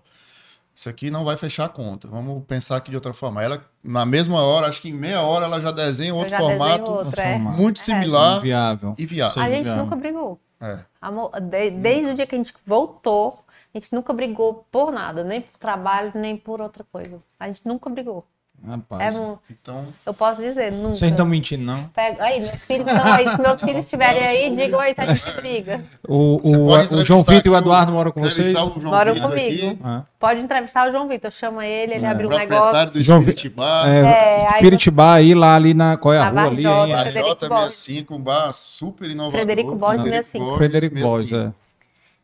[0.75, 2.09] Isso aqui não vai fechar a conta.
[2.09, 3.43] Vamos pensar aqui de outra forma.
[3.43, 6.91] Ela, na mesma hora, acho que em meia hora, ela já desenha outro já formato
[6.91, 7.37] outro, é.
[7.37, 8.95] muito similar Inviável.
[8.97, 9.43] e viável.
[9.43, 9.85] A gente viável.
[9.85, 10.41] nunca brigou.
[10.59, 10.79] É.
[11.03, 13.45] Amor, de- desde o dia que a gente voltou,
[13.75, 17.19] a gente nunca brigou por nada, nem por trabalho, nem por outra coisa.
[17.39, 18.25] A gente nunca brigou.
[18.63, 19.15] Rapaz.
[19.17, 20.89] É um- Então, eu posso dizer, nunca.
[20.91, 21.85] Vocês não estão mentindo, não?
[21.95, 23.25] Pega- aí, meus filhos estão aí.
[23.35, 25.83] Se meus filhos estiverem aí, digam aí se a gente briga.
[26.07, 28.55] O, o, o João Vitor e o Eduardo moram com vocês?
[28.83, 29.67] Moram comigo.
[29.71, 30.03] aqui, Ah.
[30.19, 32.09] Pode entrevistar o João Vitor, chama ele, ele É.
[32.11, 32.93] abriu um negócio.
[32.93, 34.01] do João Bar, É,
[34.43, 35.97] É, aí Spiritbar aí lá ali na.
[35.97, 36.63] Qual é a Na rua ali?
[36.63, 36.95] Varjota, hein?
[36.95, 39.39] a Frederico J65, um bar super inovador.
[39.41, 40.57] Frederico Borges, 65.
[40.59, 41.53] Frederico Borges, é.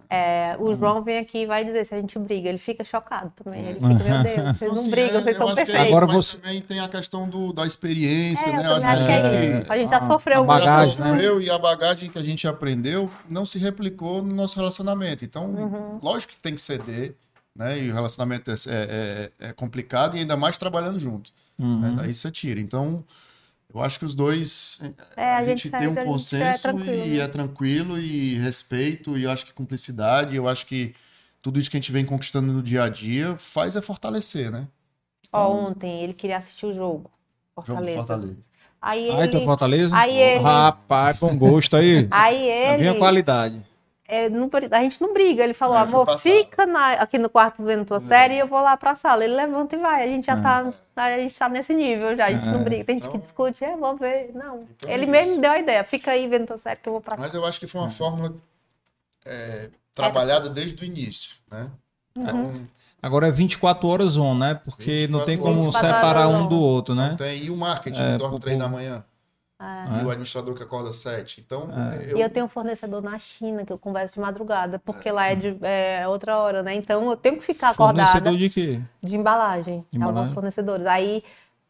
[0.09, 2.49] É, o João vem aqui e vai dizer se a gente briga.
[2.49, 3.65] Ele fica chocado também.
[3.65, 5.85] Ele fica, meu Deus, vocês Então, não assim, brigam, é, vocês eu são é perfeitos.
[5.85, 8.67] isso, Agora você- também tem a questão do, da experiência, É, né?
[8.67, 9.73] acho que é isso.
[9.73, 10.49] A gente já a- sofreu a muito.
[10.61, 11.11] bagagem, já né?
[11.13, 15.25] sofreu e a bagagem que a gente aprendeu não se replicou no nosso relacionamento.
[15.25, 15.99] Então, Uhum.
[16.03, 17.15] lógico que tem que ceder,
[17.55, 17.79] né?
[17.79, 21.31] E o relacionamento é, é- é- é complicado e ainda mais trabalhando junto.
[21.59, 21.81] Uhum.
[21.81, 21.95] Né?
[21.97, 22.61] Daí você tira.
[22.61, 23.03] Então,
[23.73, 24.81] eu acho que os dois
[25.17, 27.25] É, a, a gente, gente tem um a é consenso tranquilo, e né?
[27.25, 30.95] é tranquilo e respeito e eu acho que cumplicidade, eu acho que
[31.43, 34.69] tudo isso que a gente vem conquistando no dia a dia faz é fortalecer, né?
[35.33, 37.11] Ó, ontem ele queria assistir o jogo.
[37.65, 37.93] Jogo Fortaleza.
[37.93, 38.39] do Fortaleza.
[38.81, 39.33] Aí Ai, ele.
[39.33, 39.97] teu Fortaleza?
[39.97, 42.07] Aí ele- Rapaz, bom gosto aí.
[42.11, 42.37] Aí
[42.79, 42.99] Vem a ele.
[42.99, 43.63] qualidade.
[44.09, 45.43] É, não, a gente não briga.
[45.43, 46.19] Ele falou, amor, passar.
[46.31, 48.01] fica na- aqui no quarto vendo tua É.
[48.01, 49.25] série e eu vou lá pra sala.
[49.25, 50.03] Ele levanta e vai.
[50.03, 50.41] A gente já É.
[50.41, 50.73] tá.
[50.97, 52.51] A gente tá nesse nível já, a gente É.
[52.51, 52.85] não briga.
[52.85, 54.31] Tem gente que Então- discute, é, vou ver.
[54.35, 54.65] Não.
[54.77, 55.37] Então ele é mesmo isso.
[55.37, 55.85] me deu a ideia.
[55.85, 57.91] Fica aí vendo tua série que eu vou pra Mas eu acho que foi uma
[57.91, 58.33] fórmula
[59.27, 61.71] é, trabalhada desde o início, né?
[62.17, 62.23] Uhum.
[62.23, 62.53] Então,
[63.03, 64.55] Agora é 24 horas on, né?
[64.55, 67.11] Porque não tem 24 como separar 24 um do outro, né?
[67.15, 69.05] Então tem, e o marketing, É, dorme pro 3 da manhã,
[69.59, 70.03] É.
[70.03, 71.41] e o administrador que acorda às 7.
[71.41, 72.13] Então, É.
[72.17, 75.35] E eu tenho um fornecedor na China que eu converso de madrugada, porque lá é,
[75.35, 76.75] de, é outra hora, né?
[76.75, 78.81] Então eu tenho que ficar acordada Fornecedor de quê?
[79.03, 80.35] de embalagem, De alguns embalagem.
[80.35, 80.87] fornecedores.
[80.87, 81.25] Aí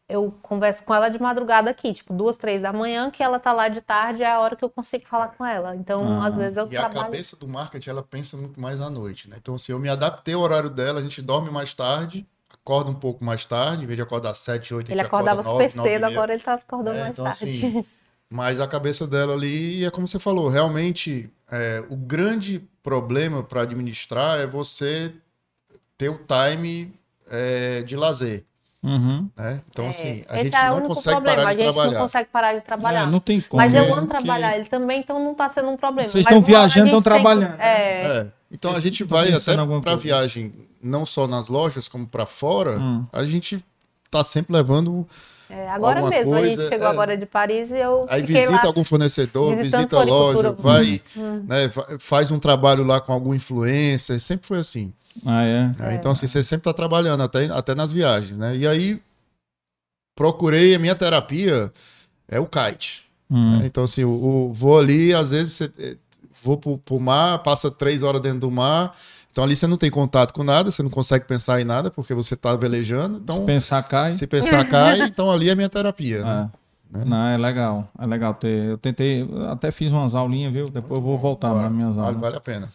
[0.09, 3.51] eu converso com ela de madrugada aqui, tipo duas, três da manhã, que ela tá
[3.51, 5.75] lá de tarde, é a hora que eu consigo falar com ela.
[5.75, 6.27] Então, Ah.
[6.27, 7.05] às vezes eu E a trabalho.
[7.05, 9.35] cabeça do marketing, ela pensa muito mais à noite, né?
[9.37, 12.25] Então, assim, eu me adaptei ao horário dela, a gente dorme mais tarde,
[12.67, 15.31] acorda um pouco mais tarde, em vez de acordar às 7, 8, a Ele acorda
[15.31, 16.13] acordava 9, super 9 e cedo, meia.
[16.17, 17.43] agora ele tá acordando É, mais então, tarde.
[17.43, 17.85] assim,
[18.29, 23.61] mas a cabeça dela ali, é como você falou, realmente, é, o grande problema para
[23.61, 25.13] administrar é você
[25.97, 26.93] ter o time
[27.31, 28.43] é, de lazer,
[28.83, 29.29] Uhum.
[29.35, 29.61] né?
[29.69, 31.93] Então, É, assim, a esse gente é não consegue problema, parar a de gente trabalhar.
[31.93, 33.03] não consegue parar de trabalhar.
[33.03, 33.61] É, não tem como.
[33.63, 36.07] Mas eu amo Porque- trabalhar ele também, então não tá sendo um problema.
[36.07, 37.59] Vocês estão a viajando, estão tem que- trabalhando.
[37.59, 40.51] É, É, Então a gente vai até para viagem,
[40.81, 43.05] não só nas lojas como para fora, Hum.
[43.11, 43.63] a gente
[44.09, 45.05] tá sempre levando
[45.49, 46.89] é, agora mesmo, a coisa, gente chegou é.
[46.89, 48.65] agora de Paris e eu Aí visita lá.
[48.65, 51.43] algum fornecedor, visita a loja, vai, Hum.
[51.47, 51.69] né,
[51.99, 54.91] faz um trabalho lá com algum influencer, sempre foi assim.
[55.25, 55.67] Ah, é?
[55.79, 55.95] né?
[55.95, 58.55] Então, assim, você sempre está trabalhando, até, até nas viagens, né?
[58.55, 59.01] E aí,
[60.15, 61.71] procurei a minha terapia,
[62.27, 63.05] é o kite.
[63.29, 63.59] Hum.
[63.59, 63.65] né?
[63.65, 65.95] Então, assim, o, o- vou ali, às vezes, você, eh,
[66.43, 68.91] vou pro, pro mar, passa três horas dentro do mar,
[69.31, 72.13] então ali você não tem contato com nada, você não consegue pensar em nada, porque
[72.13, 74.13] você está velejando, então, Se pensar cai.
[74.13, 76.49] se pensar cai, então ali é minha terapia, né?
[76.95, 77.03] É.
[77.03, 77.91] Não, é legal.
[77.99, 78.69] É legal ter.
[78.69, 80.69] Eu tentei, até fiz umas aulinhas, viu?
[80.69, 82.21] Depois eu vou voltar nas minhas Vale, aulas.
[82.21, 82.69] vale a pena.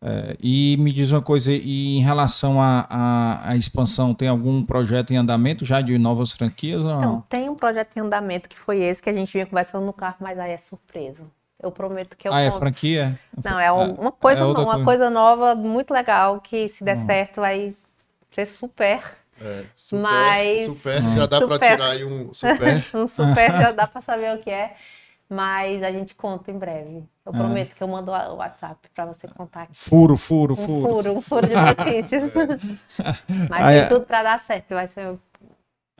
[0.00, 5.16] É, e me diz uma coisa, e em relação à expansão, tem algum projeto em
[5.16, 7.20] andamento já de novas franquias Então, não?
[7.28, 10.16] tem um projeto em andamento que foi esse que a gente vinha conversando no carro,
[10.20, 11.24] mas aí é surpresa.
[11.62, 12.58] Eu prometo que eu ah, é conto.
[12.60, 13.18] franquia?
[13.42, 14.84] Não, é um- uma coisa, é uma coisa.
[14.84, 17.06] coisa nova, muito legal, que se der Hum.
[17.06, 17.74] certo vai
[18.30, 19.02] ser super.
[19.40, 22.84] É, super, Mas- super, já dá para tirar aí um super.
[22.94, 24.76] Um super, já dá pra saber o que é.
[25.28, 27.02] Mas a gente conta em breve.
[27.24, 27.36] Eu É.
[27.36, 29.72] prometo que eu mando o WhatsApp pra você contar aqui.
[29.74, 30.88] Furo, furo, Um furo.
[30.92, 32.32] furo, um furo de notícias.
[33.50, 33.86] Mas Ah, tem é.
[33.86, 34.74] tudo pra dar certo.
[34.74, 35.18] Vai ser um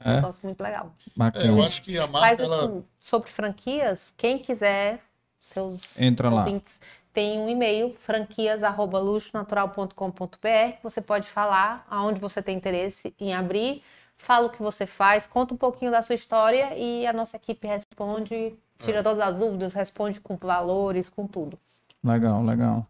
[0.04, 0.92] É, negócio muito legal.
[1.08, 1.44] É, bacana.
[1.46, 2.64] eu acho que a marca, Mas ela...
[2.66, 5.00] assim, sobre franquias, quem quiser,
[5.46, 6.44] seus Entra lá.
[6.44, 6.78] ouvintes,
[7.12, 13.82] tem um e-mail, franquias.luxonatural.com.br, que você pode falar aonde você tem interesse em abrir,
[14.18, 17.66] fala o que você faz, conta um pouquinho da sua história e a nossa equipe
[17.66, 21.58] responde, tira todas as dúvidas, responde com valores, com tudo.
[22.04, 22.86] Legal, legal.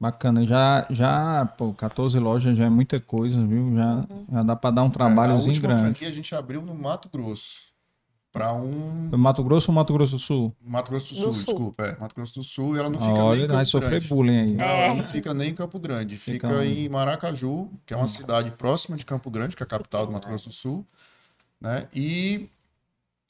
[0.00, 0.46] Bacana.
[0.46, 3.74] Já, já, pô, 14 lojas já é muita coisa, viu?
[3.74, 5.88] Já, já dá para dar um a trabalhozinho última grande.
[5.88, 7.72] franquia a gente abriu no Mato Grosso.
[8.32, 9.08] Para um.
[9.16, 10.52] Mato Grosso ou Mato Grosso do Sul?
[10.62, 11.42] Mato Grosso do Do Sul, Sul.
[11.44, 11.82] desculpa.
[11.82, 14.08] É, Mato Grosso do Sul e ela não fica nem em Olha, Campo sofrer Grande.
[14.08, 14.52] bullying aí.
[14.54, 14.84] Não, É.
[14.86, 16.16] ela não fica nem em Campo Grande.
[16.18, 19.66] Fica, Fica em Maracaju, que é uma cidade próxima de Campo Grande, que é a
[19.66, 20.86] capital do Mato Grosso do Sul.
[21.60, 21.88] Né?
[21.94, 22.48] E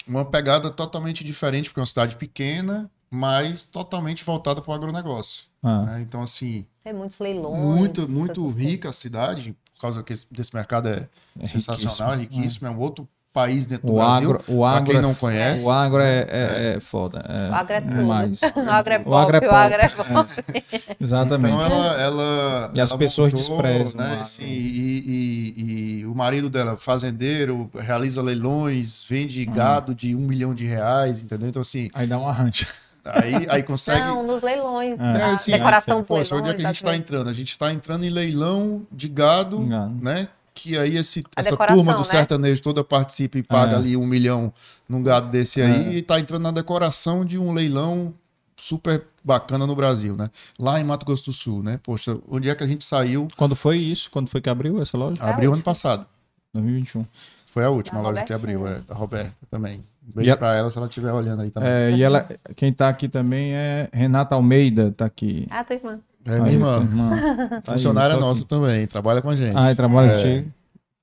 [0.06, 5.44] uma pegada totalmente diferente, porque é uma cidade pequena, mas totalmente voltada para o agronegócio.
[5.62, 6.00] Ah, né?
[6.02, 7.56] Então, assim, Tem muitos leilões.
[7.56, 11.08] muito, muito rica a cidade, por causa desse mercado é,
[11.38, 12.42] é sensacional, é riquíssimo.
[12.42, 13.08] riquíssimo, é um outro
[13.38, 14.30] país dentro do O Brasil.
[14.30, 15.64] agro, o Pra agro quem é não conhece.
[15.64, 17.24] O agro é, é, é foda.
[17.28, 17.94] É, O agro é tudo.
[17.96, 18.40] demais.
[18.56, 20.08] O agro é O agro é pop, o agro é pop.
[20.12, 20.64] pop.
[21.00, 21.54] Exatamente.
[21.54, 24.18] Então ela, ela E as ela pessoas montou, desprezam né?
[24.20, 29.52] assim, e, e- e o marido dela, fazendeiro, realiza leilões, vende Hum.
[29.52, 31.48] gado de um milhão de reais, entendeu?
[31.48, 32.66] Então assim, Aí dá uma rancha.
[33.04, 34.00] aí, aí consegue.
[34.02, 36.40] Não, nos leilões, É, a assim, decoração dos Poxa, leilões.
[36.40, 37.30] onde é que a gente está entrando?
[37.30, 39.98] A gente está entrando em leilão de gado, Engano.
[40.02, 40.28] né?
[40.60, 42.04] Que aí esse, essa turma do né?
[42.04, 43.76] sertanejo toda participa e paga É.
[43.76, 44.52] ali um milhão
[44.88, 45.92] num gado desse aí É.
[45.92, 48.12] e está entrando na decoração de um leilão
[48.56, 50.28] super bacana no Brasil, né?
[50.60, 51.78] Lá em Mato Grosso do Sul, né?
[51.82, 53.28] Poxa, onde é que a gente saiu?
[53.36, 54.10] Quando foi isso?
[54.10, 55.22] Quando foi que abriu essa loja?
[55.22, 56.04] a Abriu ano passado.
[56.52, 57.06] 2021.
[57.46, 59.78] Foi a última Da loja que abriu, é, da Roberta também.
[60.08, 61.68] Um beijo a- pra ela se ela estiver olhando aí também.
[61.68, 62.26] É, e ela,
[62.56, 65.46] quem tá aqui também é Renata Almeida, tá aqui.
[65.50, 66.00] Ah, tua irmã.
[66.28, 66.76] É, Aí, minha irmã.
[66.82, 67.10] irmã.
[67.62, 68.24] Tá aí, Funcionária aqui.
[68.24, 69.56] nossa também, trabalha com a gente.
[69.56, 70.16] Ah, e trabalha É.
[70.16, 70.52] contigo.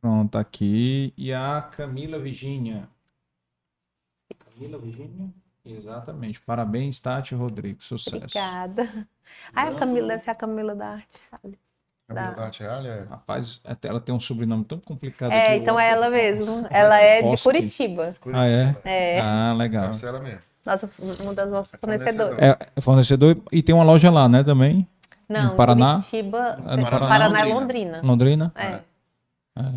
[0.02, 1.14] Pronto, tá aqui.
[1.18, 2.88] E a Camila Virgínia.
[4.53, 5.30] Camila Virgínia?
[5.65, 6.39] Exatamente.
[6.41, 7.84] Parabéns, Tati Rodrigo.
[7.84, 8.18] Sucesso.
[8.18, 9.07] Obrigada.
[9.56, 11.07] Ah, a Camila deve ser a Camila da arte.
[12.07, 13.03] Camila da Arte Real, é.
[13.10, 16.68] Rapaz, até ela tem um sobrenome tão complicado É, aqui, então é ela mesmo.
[16.69, 17.43] Ela é de Oski.
[17.45, 18.14] Curitiba.
[18.31, 18.76] Ah, é?
[18.85, 19.85] É, Ah, legal.
[19.85, 20.41] Deve ser ela mesmo.
[20.64, 20.88] nossa,
[21.19, 22.30] uma das nossas É fornecedora.
[22.35, 22.60] fornecedoras.
[22.61, 24.88] É é fornecedor e tem uma loja lá, né, também?
[25.27, 25.95] Não, No Paraná?
[25.95, 28.02] Curitiba, É, no Paraná, Paraná, é Londrina.
[28.02, 28.02] Londrina.
[28.03, 28.53] Londrina?
[28.56, 28.81] É.
[29.60, 29.72] É.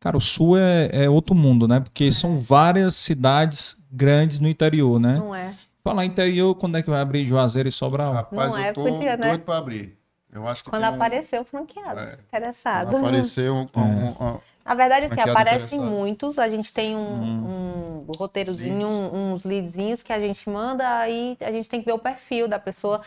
[0.00, 1.78] Cara, o sul é, é outro mundo, né?
[1.80, 5.16] Porque são várias cidades grandes no interior, né?
[5.16, 5.54] Não é.
[5.84, 8.12] Falar interior, quando é que vai abrir Juazeiro e Sobral?
[8.12, 9.28] Rapaz, Não eu é, tô podia, né?
[9.28, 9.96] doido pra abrir.
[10.32, 12.00] Eu acho que Quando tem um- apareceu, franqueado.
[12.00, 12.18] É.
[12.26, 12.90] Interessado.
[12.90, 15.84] Quando apareceu um, um- um- Na verdade, assim, aparecem interessado.
[15.84, 16.38] muitos.
[16.38, 18.04] A gente tem um, Hum.
[18.08, 18.88] um roteirozinho, Leads.
[18.90, 22.48] um- uns leadzinhos que a gente manda, aí a gente tem que ver o perfil
[22.48, 23.02] da pessoa,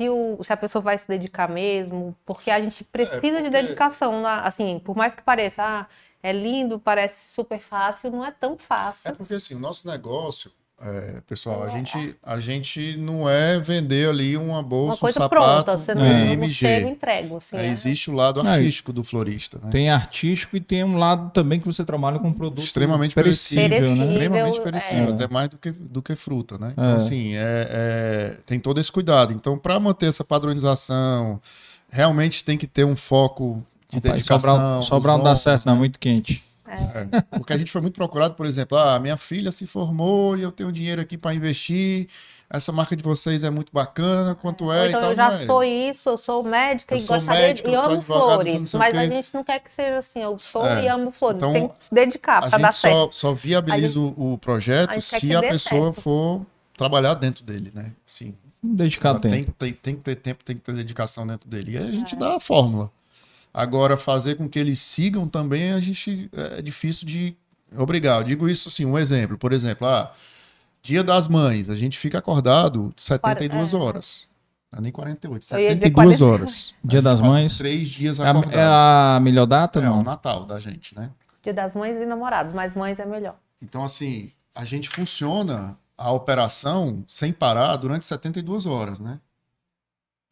[0.00, 3.32] se, o, se a pessoa vai se dedicar mesmo, porque a gente precisa de É,
[3.42, 4.22] porque- dedicação.
[4.22, 5.86] na- assim, por mais que pareça, ah,
[6.22, 9.14] é lindo, parece super fácil, não é tão É fácil.
[9.16, 10.50] porque assim, o nosso negócio,
[10.82, 15.22] é, pessoal, a gente, a gente não é vender ali uma bolsa, Uma coisa um
[15.24, 17.36] sapato, pronta, você não, é, não chega e entrega.
[17.36, 17.68] Assim, É, é.
[17.70, 19.58] existe o lado artístico do florista.
[19.62, 19.70] né?
[19.70, 23.96] Tem artístico e tem um lado também que você trabalha com produto Extremamente perecível, perecível.
[24.06, 24.12] né?
[24.12, 24.62] Extremamente é.
[24.62, 25.12] perecível, É.
[25.12, 26.70] até mais do que, do que fruta, né?
[26.72, 26.94] Então, É.
[26.96, 27.40] assim, é,
[27.70, 29.32] é- tem todo esse cuidado.
[29.32, 31.40] Então, para manter essa padronização,
[31.90, 34.50] realmente tem que ter um foco de Rapaz, dedicação.
[34.50, 36.42] Sobral, Sobral não dá certo, não, é muito quente.
[36.70, 40.42] É, porque a gente foi muito procurado, por exemplo, ah, minha filha se formou e
[40.42, 42.08] eu tenho dinheiro aqui para investir.
[42.52, 45.46] Essa marca de vocês é muito bacana, quanto é então eu já é.
[45.46, 48.98] sou isso, eu sou médica Eu e sou gostaria médica, de, e amo flores, mas
[48.98, 50.84] a gente não quer que seja assim, eu sou É.
[50.84, 53.14] e amo flores, Então, tem que se dedicar para dar gente só, certo.
[53.14, 56.00] só viabiliza o, o projeto a gente se a pessoa certo.
[56.00, 57.92] for trabalhar dentro dele, né?
[58.04, 58.34] Sim.
[58.60, 59.52] Dedicar tem, tempo.
[59.56, 61.72] tem, tem que ter tempo, tem que ter dedicação dentro dele.
[61.72, 62.90] E aí a gente dá a fórmula.
[63.52, 67.36] Agora, fazer com que eles sigam também, a gente é difícil de
[67.76, 68.18] obrigar.
[68.20, 69.36] Eu digo isso assim, um exemplo.
[69.36, 70.12] Por exemplo, ah,
[70.82, 73.76] Dia das Mães, a gente fica acordado 72 É.
[73.76, 74.28] horas.
[74.72, 76.24] Não é nem 48, Eu ia dizer 72 40.
[76.24, 76.74] horas.
[76.84, 77.58] Dia das Mães.
[77.58, 78.56] Três dias É acordados.
[78.56, 80.02] é a melhor data, É, o não?
[80.04, 81.10] Natal da gente, né?
[81.42, 83.36] Dia das mães e namorados, mas mães é melhor.
[83.60, 89.18] Então, assim, a gente funciona a operação sem parar durante 72 horas, né?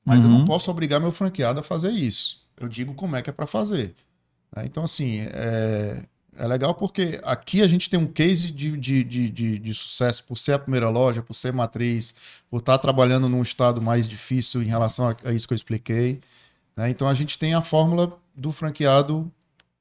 [0.04, 0.38] Mas eu Uhum.
[0.38, 2.40] não posso obrigar meu franqueado a fazer isso.
[2.60, 3.94] Eu digo como é que é para fazer.
[4.54, 4.64] né?
[4.66, 6.04] Então, assim, é,
[6.36, 10.24] é legal porque aqui a gente tem um case de, de, de, de, de sucesso
[10.24, 12.14] por ser a primeira loja, por ser matriz,
[12.50, 16.20] por estar trabalhando num estado mais difícil em relação a, a isso que eu expliquei.
[16.76, 16.90] né?
[16.90, 19.30] Então, a gente tem a fórmula do franqueado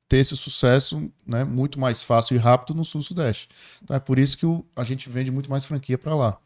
[0.10, 3.50] ter esse sucesso né, muito mais fácil e rápido no sul-sudeste.
[3.84, 6.38] Então, é por isso que o- a gente vende muito mais franquia para lá.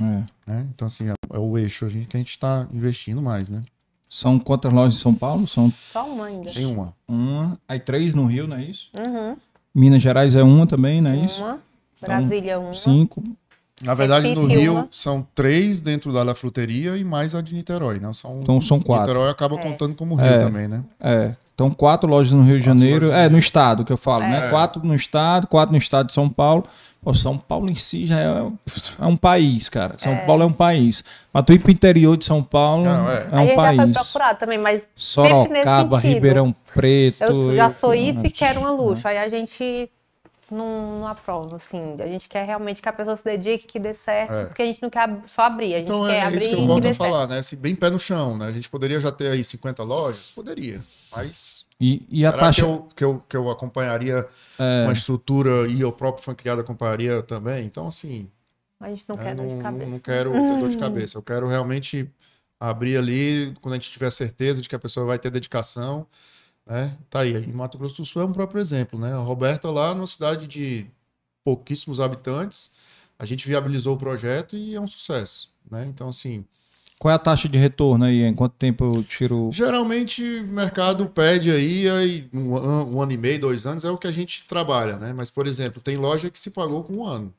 [0.00, 0.50] É.
[0.50, 0.68] né?
[0.74, 3.62] Então, assim, é, é o eixo a gente, que a gente está investindo mais, né?
[4.14, 5.48] São quantas lojas em São Paulo?
[5.48, 6.50] São Só uma ainda.
[6.50, 6.92] Tem uma.
[7.08, 7.58] uma.
[7.66, 8.90] Aí três no Rio, não é isso?
[8.98, 9.34] Uhum.
[9.74, 11.42] Minas Gerais é uma também, não é isso?
[11.42, 11.58] Uma.
[11.98, 12.74] Brasília, uma.
[12.74, 13.22] Cinco.
[13.82, 14.88] Na verdade, no Recife, Rio uma.
[14.90, 18.12] são três dentro da La Fruteria e mais a de Niterói, né?
[18.12, 19.06] São, Então são quatro.
[19.08, 19.62] Niterói acaba É.
[19.62, 20.44] contando como Rio É.
[20.44, 20.84] também, né?
[21.00, 21.34] É.
[21.54, 23.12] Então, quatro lojas no Rio de Janeiro.
[23.12, 24.46] É, no estado que eu falo, né?
[24.46, 24.50] É.
[24.50, 26.64] Quatro no estado, quatro no estado de São Paulo.
[27.02, 28.26] Pô, São Paulo em si já é,
[29.00, 29.96] é um país, cara.
[29.98, 31.02] São Paulo é um país.
[31.32, 33.14] Mas tu ir pro interior de São Paulo Não, é.
[33.14, 33.92] é, a um gente já foi país.
[33.98, 35.98] procurado também, mas Sorocaba.
[35.98, 37.22] Ribeirão Preto.
[37.24, 39.06] eu já sou eu- isso e quero uma luxo.
[39.06, 39.90] Aí a gente
[40.50, 41.96] não, não aprova, assim.
[41.98, 44.44] A gente quer realmente que a pessoa se dedique, que dê certo, É.
[44.46, 46.54] porque a gente não quer só abrir, a gente Então quer é abrir isso que
[46.54, 47.10] eu volto a certo.
[47.10, 47.42] falar, né?
[47.42, 48.46] Se bem pé no chão, né?
[48.46, 50.30] A gente poderia já ter aí 50 lojas?
[50.30, 50.80] Poderia.
[51.14, 52.62] Mas E, e a será taxa.
[52.62, 54.26] que, eu, que, eu, que eu acompanharia
[54.58, 54.84] É.
[54.84, 57.64] uma estrutura e eu próprio franqueado acompanharia também?
[57.64, 58.28] Então, assim,
[58.80, 59.90] A gente não né, quer dor não, de cabeça.
[59.90, 61.18] não quero ter dor de cabeça.
[61.18, 62.08] Eu quero realmente
[62.60, 66.06] abrir ali quando a gente tiver certeza de que a pessoa vai ter dedicação.
[66.66, 66.96] Né?
[67.10, 67.34] Tá aí.
[67.44, 68.98] Em Mato Grosso do Sul é um próprio exemplo.
[68.98, 69.12] Né?
[69.12, 70.86] A Roberta, lá numa cidade de
[71.44, 72.70] pouquíssimos habitantes,
[73.18, 75.50] a gente viabilizou o projeto e é um sucesso.
[75.68, 75.86] Né?
[75.88, 76.44] Então, assim,
[77.02, 78.22] Qual é a taxa de retorno aí?
[78.22, 79.50] Em quanto tempo eu tiro.
[79.52, 83.98] geralmente o mercado pede aí, aí um, um ano e meio, dois anos é o
[83.98, 84.96] que a gente trabalha.
[84.98, 85.12] Né?
[85.12, 87.34] Mas, por exemplo, tem loja que se pagou com um ano.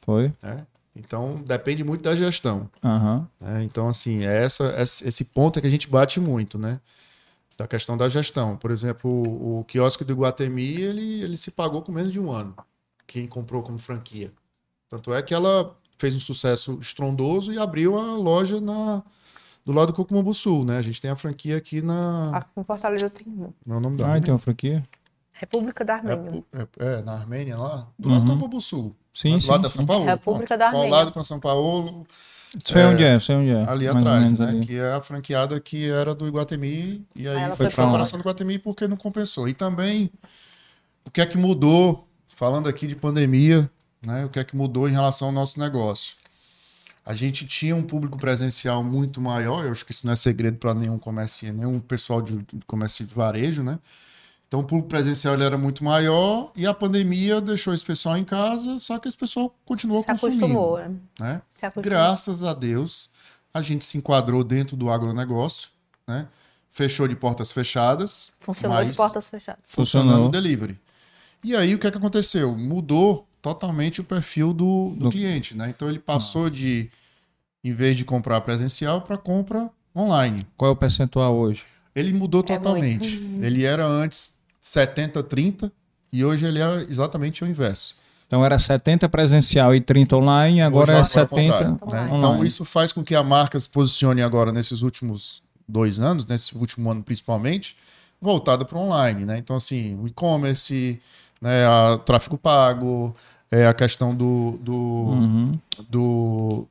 [0.00, 0.32] Foi?
[0.42, 0.66] Né?
[0.96, 2.68] Então, depende muito da gestão.
[2.82, 3.28] Aham.
[3.40, 3.62] né?
[3.62, 6.80] Então, assim, é essa, esse esse ponto é que a gente bate muito, né?
[7.56, 8.56] Da questão da gestão.
[8.56, 12.32] Por exemplo, o, o quiosque do Iguatemi, ele, ele se pagou com menos de um
[12.32, 12.52] ano,
[13.06, 14.32] quem comprou como franquia.
[14.88, 19.02] Tanto é que ela fez um sucesso estrondoso e abriu a loja na,
[19.64, 20.78] do lado do Cocumambu Sul, né?
[20.78, 22.46] A gente tem a franquia aqui na...
[22.56, 23.26] Em Fortaleza tem.
[23.66, 24.82] Não é o nome da Ah, tem uma franquia?
[25.32, 26.44] República da Armênia.
[26.52, 26.68] é, é,
[26.98, 28.24] é, na Armênia lá, do lado Uhum.
[28.26, 28.94] do Cocumambu Sul.
[29.14, 29.50] Sim, do sim.
[29.50, 29.70] lado da.
[29.70, 30.04] São Paulo.
[30.04, 30.58] República pronto.
[30.58, 30.96] da Ao Armênia.
[30.96, 32.06] lado com a São Paulo,
[32.64, 33.62] Sei onde é, sei onde é.
[33.68, 34.46] ali atrás, né?
[34.48, 34.66] ali.
[34.66, 37.74] Que é a franqueada que era do Iguatemi e aí Aí ela foi foi para
[37.74, 39.46] pra a operação do Iguatemi porque não compensou.
[39.48, 40.10] E também
[41.04, 43.70] o que é que mudou, falando aqui de pandemia,
[44.02, 44.24] né?
[44.24, 46.16] O que é que mudou em relação ao nosso negócio?
[47.04, 50.58] A gente tinha um público presencial muito maior, eu acho que isso não é segredo
[50.58, 53.78] para nenhum comerciante, nenhum pessoal de comércio de varejo, né?
[54.46, 58.24] Então o público presencial ele era muito maior e a pandemia deixou esse pessoal em
[58.24, 60.78] casa, só que esse pessoal continuou Se consumindo, acostumou,
[61.18, 61.42] né?
[61.58, 61.84] Se acostumou.
[61.84, 63.10] Graças a Deus,
[63.52, 65.70] a gente se enquadrou dentro do agronegócio,
[66.06, 66.26] né?
[66.70, 68.32] Fechou de portas fechadas.
[68.40, 69.62] Funcionou de portas fechadas.
[69.66, 70.28] Funcionando Funcionou.
[70.28, 70.80] o delivery.
[71.44, 72.56] E aí o que, é que aconteceu?
[72.56, 75.10] Mudou totalmente o perfil do, do, do...
[75.10, 75.70] cliente, né?
[75.70, 76.50] Então ele passou ah.
[76.50, 76.90] de,
[77.64, 80.46] em vez de comprar presencial, para compra online.
[80.56, 81.64] Qual é o percentual hoje?
[81.94, 83.18] Ele mudou é totalmente.
[83.18, 83.44] Muito.
[83.44, 85.70] Ele era antes 70-30
[86.12, 87.96] e hoje ele é exatamente o inverso.
[88.26, 92.10] Então era 70 presencial e 30 online, agora é 70 é né?
[92.12, 96.54] Então isso faz com que a marca se posicione agora nesses últimos dois anos, nesse
[96.54, 97.74] último ano principalmente,
[98.20, 99.38] voltada para online, né?
[99.38, 101.00] Então assim, o e-commerce,
[101.40, 103.14] né, a tráfego pago,
[103.50, 105.58] é a questão do, do, uhum.
[105.88, 106.66] do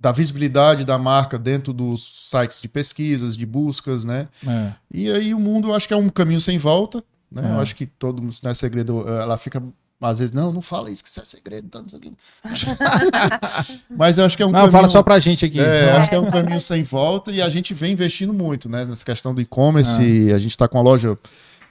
[0.00, 4.28] da visibilidade da marca dentro dos sites de pesquisas, de buscas, né?
[4.46, 4.72] É.
[4.90, 7.50] E aí o mundo, acho que é um caminho sem volta, né?
[7.50, 7.54] É.
[7.54, 9.62] Eu acho que todo mundo, não é segredo, ela fica
[10.08, 12.12] às vezes, não, não fala isso, que isso é segredo, tá, isso aqui.
[13.88, 14.72] Mas eu acho que é um não, caminho...
[14.72, 15.60] fala só pra gente aqui.
[15.60, 18.84] É, acho que é um caminho sem volta e a gente vem investindo muito, né?
[18.84, 20.34] Nessa questão do e-commerce, é.
[20.34, 21.16] a gente tá com a loja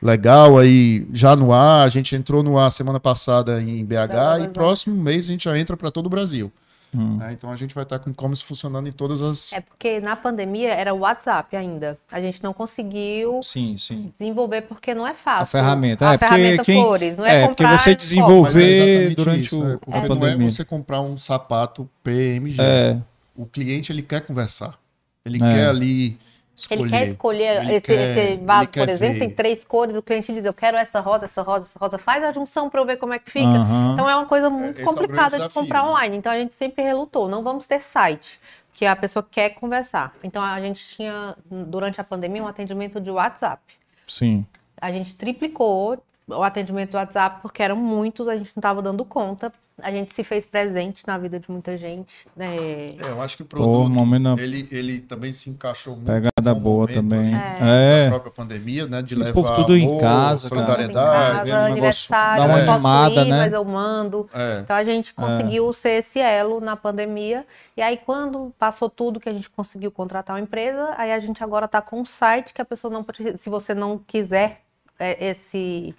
[0.01, 1.85] legal aí já no ar.
[1.85, 5.57] A gente entrou no ar semana passada em BH e próximo mês a gente já
[5.57, 6.51] entra para todo o Brasil.
[6.93, 7.17] Hum.
[7.17, 7.31] Né?
[7.31, 9.53] Então a gente vai estar com o e-commerce funcionando em todas as.
[9.53, 11.97] É porque na pandemia era o WhatsApp ainda.
[12.11, 14.11] A gente não conseguiu sim, sim.
[14.17, 15.43] desenvolver porque não é fácil.
[15.43, 16.81] A ferramenta, a é, ferramenta quem...
[16.81, 20.37] Flores, não é, é porque você desenvolver é durante isso, o, é, porque a pandemia.
[20.37, 22.61] não é você comprar um sapato PMG.
[22.61, 22.97] É.
[23.35, 24.77] O cliente ele quer conversar.
[25.25, 25.39] Ele é.
[25.39, 26.17] quer ali
[26.61, 26.81] Escolher.
[26.81, 29.25] Ele quer escolher ele esse, quer, esse vaso, por exemplo, ver.
[29.25, 29.95] em três cores.
[29.95, 31.97] O cliente diz: Eu quero essa rosa, essa rosa, essa rosa.
[31.97, 33.47] Faz a junção para eu ver como é que fica.
[33.47, 33.93] Uhum.
[33.93, 35.89] Então é uma coisa muito esse complicada é de comprar né?
[35.89, 36.17] online.
[36.17, 38.39] Então a gente sempre relutou: não vamos ter site,
[38.73, 40.13] que a pessoa quer conversar.
[40.23, 43.61] Então a gente tinha, durante a pandemia, um atendimento de WhatsApp.
[44.07, 44.45] Sim.
[44.79, 45.97] A gente triplicou
[46.27, 49.51] o atendimento do WhatsApp, porque eram muitos, a gente não estava dando conta.
[49.83, 52.27] A gente se fez presente na vida de muita gente.
[52.35, 52.55] Né?
[52.55, 56.07] É, eu acho que o produto, Pô, ele, ele também se encaixou muito.
[56.07, 57.33] Pegada boa também.
[57.33, 58.05] É.
[58.05, 59.01] Na própria pandemia, né?
[59.01, 61.49] De levar povo tudo amor, em casa, solidariedade.
[61.49, 63.37] Em casa, aniversário, dá uma animada, ir, né?
[63.37, 64.29] mas eu mando.
[64.33, 64.59] É.
[64.63, 65.13] Então a gente é.
[65.13, 65.73] conseguiu é.
[65.73, 67.45] ser esse elo na pandemia.
[67.75, 71.43] E aí quando passou tudo que a gente conseguiu contratar uma empresa, aí a gente
[71.43, 74.61] agora está com um site que a pessoa não precisa, se você não quiser
[74.99, 75.95] é, esse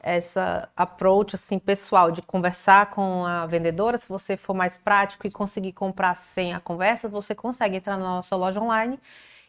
[0.00, 5.30] essa approach assim pessoal de conversar com a vendedora, se você for mais prático e
[5.30, 8.98] conseguir comprar sem a conversa, você consegue entrar na nossa loja online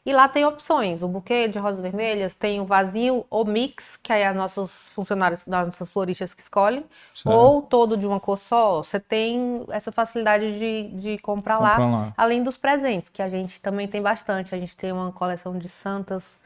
[0.05, 4.13] e lá tem opções, o buquê de rosas vermelhas, tem o vazio ou mix, que
[4.13, 7.35] aí é nossos funcionários, das nossas floristas que escolhem, certo.
[7.35, 8.81] ou todo de uma cor só.
[8.81, 13.29] Você tem essa facilidade de, de comprar, comprar lá, lá, além dos presentes, que a
[13.29, 14.55] gente também tem bastante.
[14.55, 16.39] A gente tem uma coleção de santas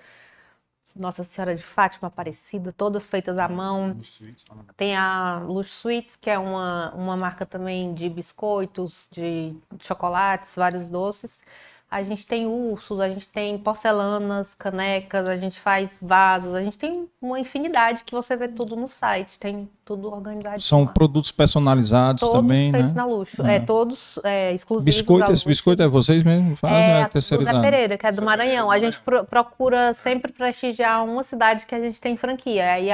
[0.96, 3.98] nossa Senhora de Fátima Aparecida, todas feitas à mão.
[4.78, 10.90] Tem a Luz Sweets, que é uma, uma marca também de biscoitos, de chocolates, vários
[10.90, 11.32] doces.
[11.94, 16.76] A gente tem ursos, a gente tem porcelanas, canecas, a gente faz vasos, a gente
[16.76, 20.60] tem uma infinidade que você vê tudo no site, tem tudo organizado.
[20.60, 22.98] São produtos personalizados todos também, feitos né?
[22.98, 24.86] na luxo, é, é todos é, exclusivos.
[24.86, 26.94] Biscoito, esse biscoito é vocês mesmos fazem?
[26.94, 27.58] É, é terceirizado?
[27.58, 28.72] Zé Pereira, que é do Maranhão.
[28.72, 32.72] A gente pro, procura sempre prestigiar uma cidade que a gente tem franquia.
[32.72, 32.90] Aí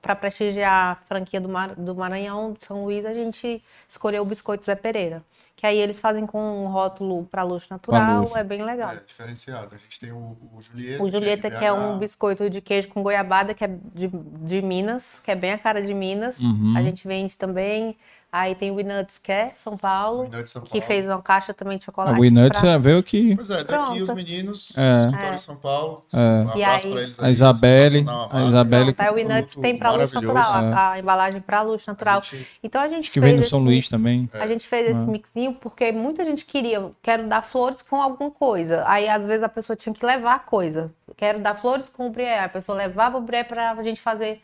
[0.00, 4.64] para prestigiar a franquia do, Mar, do Maranhão, São Luís, a gente escolheu o biscoito
[4.64, 5.22] Zé Pereira
[5.64, 8.36] que aí eles fazem com um rótulo para luxo natural, luxo.
[8.36, 8.90] é bem legal.
[8.90, 9.74] É, diferenciado.
[9.74, 11.02] A gente tem o, o Julieta.
[11.02, 14.08] O Julieta, que é, que é, um biscoito de queijo com goiabada, que é de,
[14.08, 16.38] de Minas, que é bem a cara de Minas.
[16.38, 16.74] Uhum.
[16.76, 17.96] A gente vende também
[18.36, 20.68] Aí tem o Winuts, que é São Paulo, São Paulo.
[20.68, 22.18] que fez uma caixa também de chocolate.
[22.18, 22.78] O Winuts pra...
[22.78, 23.36] veio aqui.
[23.36, 24.02] Pois é, daqui Pronto.
[24.02, 24.98] os meninos, é.
[24.98, 25.38] escritório é.
[25.38, 26.04] São Paulo.
[26.12, 26.16] É.
[26.18, 27.20] Um abraço para eles.
[27.20, 28.04] Aí, a Isabelle.
[28.32, 28.92] A Isabelle.
[28.92, 30.74] Pronto, aí o Winuts tem para luxo natural, é.
[30.74, 32.18] a, embalagem para luxo natural.
[32.18, 32.48] A gente...
[32.60, 34.28] Então a gente Acho que veio no São Luís também.
[34.32, 35.06] A gente fez esse é.
[35.06, 38.82] mixinho porque muita gente queria, quero dar flores com alguma coisa.
[38.88, 40.90] Aí às vezes a pessoa tinha que levar a coisa.
[41.16, 42.40] Quero dar flores com o brié.
[42.40, 44.42] A pessoa levava o brié para a gente fazer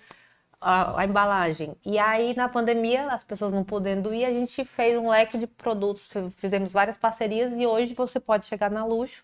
[0.61, 1.75] a, a, embalagem.
[1.85, 5.47] E aí, na pandemia, as pessoas não podendo ir, a gente fez um leque de
[5.47, 9.23] produtos, fizemos várias parcerias e hoje você pode chegar na Luxo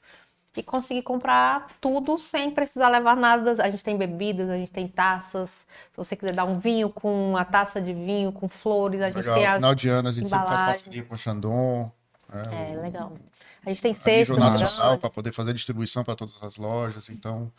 [0.57, 3.63] e conseguir comprar tudo sem precisar levar nada.
[3.63, 5.51] A gente tem bebidas, a gente tem taças.
[5.51, 9.17] Se você quiser dar um vinho com uma taça de vinho com flores, a gente
[9.17, 9.35] legal.
[9.35, 11.93] tem as Final de ano a gente sempre faz parceria com o Chandon.
[12.33, 13.13] É, é legal.
[13.65, 17.53] A gente tem cestos nacional para poder fazer distribuição para todas as lojas, então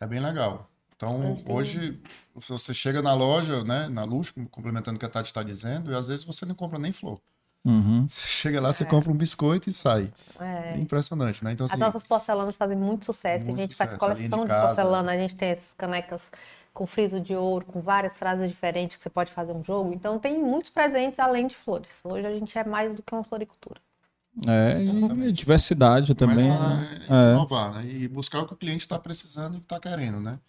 [0.00, 0.68] é bem legal.
[0.96, 2.00] Então, hoje, se
[2.34, 5.94] você chega na loja, né, na luz, complementando o que a Tati está dizendo, e
[5.94, 7.20] às vezes você não compra nem flor.
[7.64, 8.06] Uhum.
[8.10, 8.86] Chega lá, você é.
[8.86, 10.12] compra um biscoito e sai.
[10.38, 11.52] É, é impressionante, né?
[11.52, 13.44] Então, assim, As nossas porcelanas fazem muito sucesso.
[13.44, 13.96] Muito a gente sucesso.
[13.98, 16.30] faz coleção de, de, porcelana, a gente tem essas canecas
[16.74, 19.94] com friso de ouro, com várias frases diferentes que você pode fazer um jogo.
[19.94, 22.00] Então tem muitos presentes além de flores.
[22.04, 23.80] Hoje a gente é mais do que uma floricultura.
[24.48, 24.82] É,
[25.28, 26.48] e diversidade também.
[26.48, 27.00] Começa a né?
[27.08, 27.32] É.
[27.32, 27.86] inovar, né?
[27.86, 30.40] E buscar o que o cliente está precisando e está querendo, né?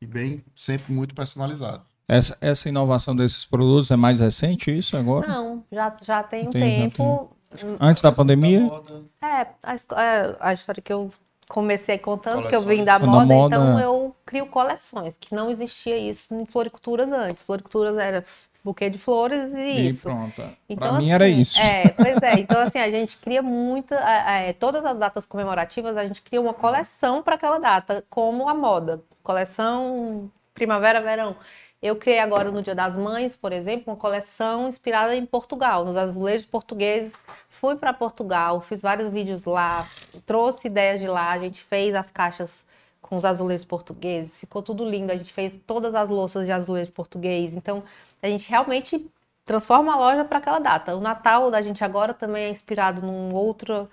[0.00, 1.84] E bem, sempre muito personalizado.
[2.08, 5.28] Essa, essa inovação desses produtos é mais recente, isso agora?
[5.28, 7.36] Não, já, já tem um Tem, já tempo.
[7.78, 8.60] Antes da pandemia?
[8.62, 11.10] moda, É, a, é, a história que eu
[11.48, 12.86] comecei contando, que eu vim Coleções.
[12.86, 17.42] da Da moda, moda, então eu crio coleções, que não existia isso em floriculturas antes.
[17.42, 18.24] Floriculturas era
[18.62, 20.02] buquê de flores e, E isso.
[20.02, 20.42] pronto.
[20.68, 21.58] Então, pra mim era assim, isso.
[21.60, 22.34] É, pois é.
[22.40, 23.96] Então, assim, a gente cria muita.
[23.96, 28.48] é, é, todas as datas comemorativas, a gente cria uma coleção para aquela data, como
[28.48, 29.02] a moda.
[29.22, 31.36] Coleção primavera, verão.
[31.82, 35.96] Eu criei agora no Dia das Mães, por exemplo, uma coleção inspirada em Portugal, nos
[35.96, 37.14] azulejos portugueses.
[37.48, 39.86] Fui para Portugal, fiz vários vídeos lá,
[40.26, 42.66] trouxe ideias de lá, a gente fez as caixas
[43.00, 45.10] com os azulejos portugueses, ficou tudo lindo.
[45.10, 47.54] A gente fez todas as louças de azulejo português.
[47.54, 47.82] Então,
[48.22, 49.06] a gente realmente
[49.44, 50.94] transforma a loja para aquela data.
[50.94, 53.88] O Natal da gente agora também é inspirado num outro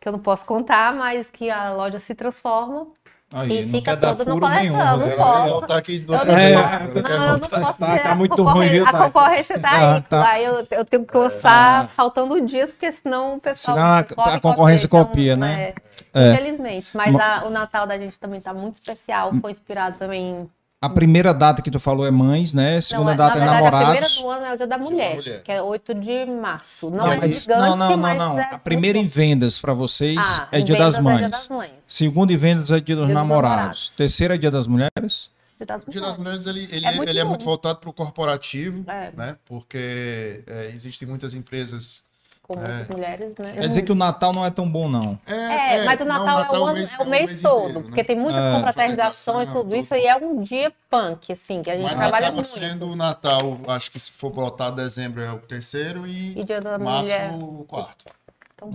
[0.00, 2.86] que eu não posso contar, mas que a loja se transforma
[3.32, 5.16] Aí, e não fica quer dar toda no coleção, não Rodrigo.
[5.16, 5.66] posso.
[5.66, 6.38] Tá aqui do Eu outra não.
[6.38, 6.78] É, posso, né?
[7.08, 9.00] não, eu não Tá- posso tá- tá a muito concorrência- ruim, viu, A Thay?
[9.10, 10.02] concorrência tá Ah, aí.
[10.02, 10.28] tá.
[10.30, 13.76] Aí eu, eu tenho que lançar faltando dias, porque senão o pessoal.
[13.76, 15.62] Senão a- corre, a concorrência copia, copia, né?
[15.62, 15.74] é,
[16.16, 16.32] É.
[16.32, 16.96] Infelizmente.
[16.96, 19.32] Mas a- o Natal da gente também tá muito especial.
[19.40, 20.48] Foi inspirado também.
[20.84, 22.80] A primeira data que tu falou é mães, né?
[22.80, 24.16] Segunda Não, data na é verdade, a primeira namorados.
[24.20, 25.42] do ano é o Dia da Mulher, Mulher.
[25.42, 26.90] que é 8 de março.
[26.90, 28.38] Não, Não, é mas- gigante, não, não, não, não.
[28.38, 31.18] é A primeira em vendas pra vocês Ah, é Dia das vendas é Mães.
[31.18, 31.70] Dia das Mães.
[31.88, 33.56] Segundo em vendas é Dia dos Dia dos Namorados.
[33.56, 33.92] Namorados.
[33.96, 35.30] Terceira é Dia das Mulheres.
[35.56, 36.44] Dia das O Dia das Mulheres.
[36.44, 39.10] Mulheres ele, ele, É é, muito ele é muito voltado para o corporativo, É.
[39.16, 39.36] né?
[39.46, 42.02] Porque é, existem muitas empresas.
[42.46, 43.52] Com muitas mulheres, né?
[43.54, 45.18] Quer dizer que o Natal não é tão bom, não.
[45.26, 48.00] É, mas o não, Natal, é, o, ano, mês- é o mês, todo, inteiro, porque
[48.02, 48.04] né?
[48.04, 48.52] tem muitas É.
[48.52, 52.34] confraternizações, tudo isso, e é um dia punk, assim, que a gente Mas trabalha acaba
[52.34, 52.46] muito.
[52.46, 56.60] sendo o Natal, acho que se for botar dezembro é o terceiro e, E Dia
[56.60, 57.32] da março Mulher.
[57.32, 58.04] o quarto.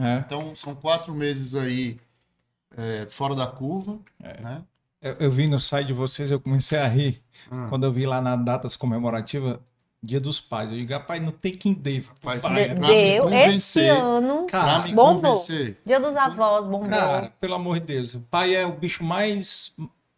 [0.02, 0.16] É.
[0.18, 1.98] Então são quatro meses aí
[2.76, 4.42] é, fora da curva, É.
[4.42, 4.62] né?
[5.02, 7.22] Eu, eu vi no site de vocês, eu comecei a rir.
[7.52, 7.68] Hum.
[7.70, 9.58] Quando eu vi lá nas datas comemorativas,
[10.02, 10.72] Dia dos Pais.
[10.72, 12.02] Eu digo, rapaz, não tem quem dê.
[12.24, 12.68] Pai, pra né?
[12.70, 13.92] me Deu, esse convencer.
[13.92, 15.16] ano, Cara, me bombou.
[15.32, 15.78] convencer.
[15.86, 16.90] Dia dos Avós, bombou.
[16.90, 18.14] cara, pelo amor de Deus.
[18.16, 19.74] O pai é o bicho mais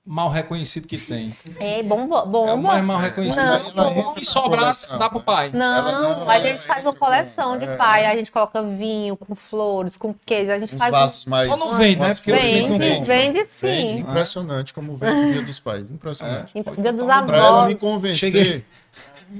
[0.05, 1.35] mal reconhecido que tem.
[1.59, 3.41] É, bombou, É o mais mal reconhecido.
[3.41, 3.53] Não,
[3.85, 5.51] Ela entra O que na sobrar, coleção, dá pro pai.
[5.53, 8.11] Não, não, a gente faz uma coleção de é, pai, é.
[8.11, 11.49] a gente coloca vinho com flores, com queijo, a gente Uns faz um- vasos mais.
[11.59, 12.13] Só não vende, né?
[12.13, 13.05] Porque não Vende, vende.
[13.07, 13.61] vende sim.
[13.67, 15.89] Vende, impressionante como vende o Dia dos Pais.
[15.89, 16.51] Impressionante.
[16.57, 17.67] Então, Dia dos Pra Pra ela avós.
[17.67, 18.31] me convencer.
[18.31, 18.65] Cheguei.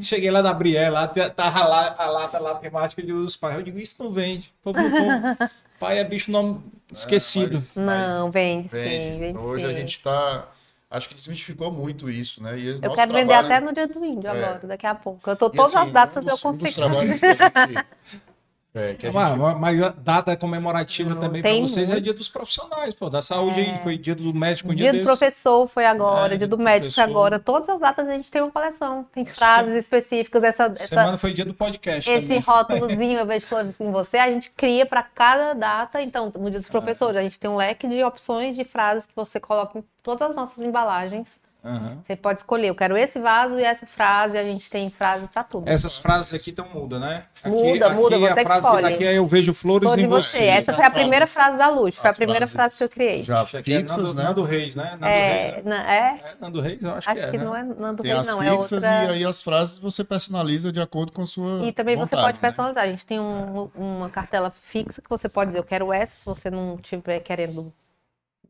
[0.02, 3.56] Cheguei lá da Brielle, lá tá- tava lá, a lata lá temática de dos pais.
[3.56, 4.54] Eu digo, isso não vende.
[4.62, 5.50] Povo não come.
[5.80, 6.62] Pai é bicho não
[6.92, 7.54] esquecido.
[7.56, 9.20] Mas- Não, mas vende, sim, vende.
[9.20, 9.76] vende Hoje a sim.
[9.76, 10.48] gente tá.
[10.90, 12.60] Acho que desmistificou muito isso, né?
[12.60, 14.44] E Eu nosso quero vender trabalho- até no dia do índio É.
[14.44, 15.30] agora, daqui a pouco.
[15.30, 16.76] Eu tô todas assim, as datas um dos, eu um dos consigo.
[16.92, 17.86] trabalhos que a gente.
[18.74, 21.94] É, que a Ah, gente mas- Mas a data comemorativa também pra Tem vocês é
[21.94, 22.04] muito.
[22.06, 23.78] dia dos profissionais, pô, da saúde aí.
[23.84, 25.20] Foi dia do médico um dia, Dia do desse.
[25.20, 27.38] professor foi agora, É, dia do do médico foi agora.
[27.38, 29.06] Todas as datas a gente tem uma coleção.
[29.12, 30.42] Tem Essa frases específicas.
[30.42, 32.40] Essa, essa, Semana foi dia do podcast esse também.
[32.40, 36.02] rótulozinho, eu vejo flores em você, a gente cria para cada data.
[36.02, 39.14] Então, no dia dos professores, a gente tem um leque de opções de frases que
[39.14, 41.41] você coloca em todas as nossas embalagens.
[41.64, 42.00] Aham.
[42.04, 45.44] Você pode escolher, eu quero esse vaso e essa frase, a gente tem frase para
[45.44, 45.70] tudo.
[45.70, 47.26] Essas frases aqui estão muda, né?
[47.44, 48.86] Aqui, Muda, muda, aqui você a que frase escolhe.
[48.96, 50.38] aqui é eu vejo flores Flor em você.
[50.40, 50.44] você.
[50.46, 53.24] Essa foi a primeira frases- frase da Luz, foi a primeira frase que eu criei.
[53.24, 54.24] já é fixas, Nando, né?
[54.24, 54.92] Nando Reis, né?
[54.94, 55.66] Nando É, Reis.
[55.66, 57.30] na- é, É, Nando Reis, eu acho, acho que é.
[57.32, 57.44] que né?
[57.44, 59.04] não é Nando Tem Reis, as não, é fixas outra.
[59.04, 61.64] e aí as frases você personaliza de acordo com a sua.
[61.64, 62.42] E também você vontade, pode né?
[62.42, 62.84] personalizar.
[62.86, 66.26] A gente tem um- uma cartela fixa que você pode dizer, eu quero essa, se
[66.26, 67.72] você não estiver querendo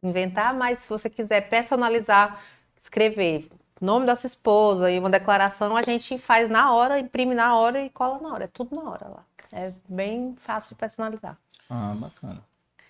[0.02, 2.40] inventar, mas se você quiser personalizar,
[2.82, 3.48] escrever
[3.80, 7.84] nome da sua esposa e uma declaração, a gente faz na hora, imprime na hora
[7.84, 8.44] e cola na hora.
[8.44, 9.24] É tudo na hora lá.
[9.52, 11.36] É bem fácil de personalizar.
[11.70, 12.40] Ah, bacana.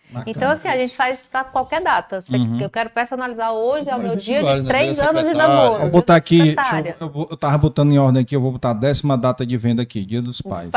[0.10, 0.26] Bacana.
[0.28, 2.20] Então, assim, a gente faz para qualquer data.
[2.20, 2.60] Você- Uhum.
[2.60, 4.68] Eu quero personalizar hoje, é o Não, meu dia de né?
[4.68, 5.80] três anos de namoro.
[5.84, 6.54] Vou botar aqui,
[7.00, 9.82] eu, eu, tava botando em ordem aqui, eu vou botar a décima data de venda
[9.82, 10.70] aqui, Dia dos Pais.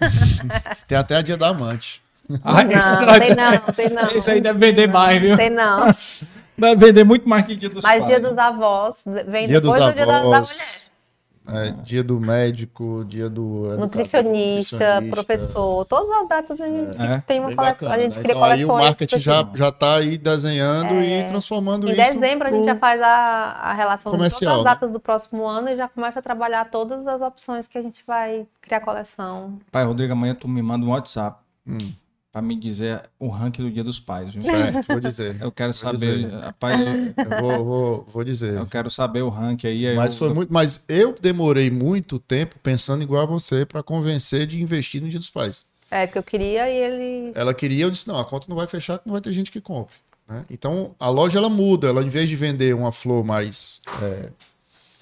[0.88, 2.02] Tem até a dia da amante.
[2.44, 4.10] Ah, esse, Não, tem não, tem não.
[4.12, 5.36] esse aí deve vender mais, viu?
[5.36, 5.92] Tem não.
[6.60, 8.06] Deve vender muito mais que Dia dos Mas Pais.
[8.06, 10.36] dia dos avós vem Dia depois dos do dia da, da mulher.
[10.36, 10.90] avós.
[11.52, 15.10] é, dia do médico, dia do educador, Nutricionista, nutricionista.
[15.24, 17.18] professor, todas as datas a gente É.
[17.26, 17.88] tem uma coleção.
[17.88, 18.22] bacana, a gente né?
[18.22, 18.88] cria Então aí o coleções.
[18.88, 22.12] marketing já, já tá aí desenhando e transformando Em isso.
[22.12, 24.70] dezembro a gente pro- já faz a, a relação comercial, de todas né?
[24.70, 27.82] as datas do próximo ano e já começa a trabalhar todas as opções que a
[27.82, 29.58] gente vai criar coleção.
[29.72, 31.78] Pai, Rodrigo, amanhã tu me manda um WhatsApp Hum,
[32.32, 34.42] pra me dizer o ranking do Dia dos Pais, viu?
[34.42, 35.36] certo, vou dizer.
[35.40, 36.32] Eu quero Vou saber, dizer.
[36.38, 38.54] rapaz, eu, Eu vou, vou, vou dizer.
[38.54, 39.86] eu quero saber o ranking aí.
[39.88, 43.82] aí Mas eu- foi muito, mas eu demorei muito tempo pensando igual a você para
[43.82, 45.64] convencer de investir no Dia dos Pais.
[45.90, 47.32] É, porque eu queria e ele.
[47.34, 49.50] Ela queria, eu disse, não, a conta não vai fechar, que não vai ter gente
[49.50, 49.94] que compre.
[50.28, 50.44] Né?
[50.48, 51.88] Então, a loja, ela muda.
[51.88, 53.82] Ela, em vez de vender uma flor mais...
[54.00, 54.28] É,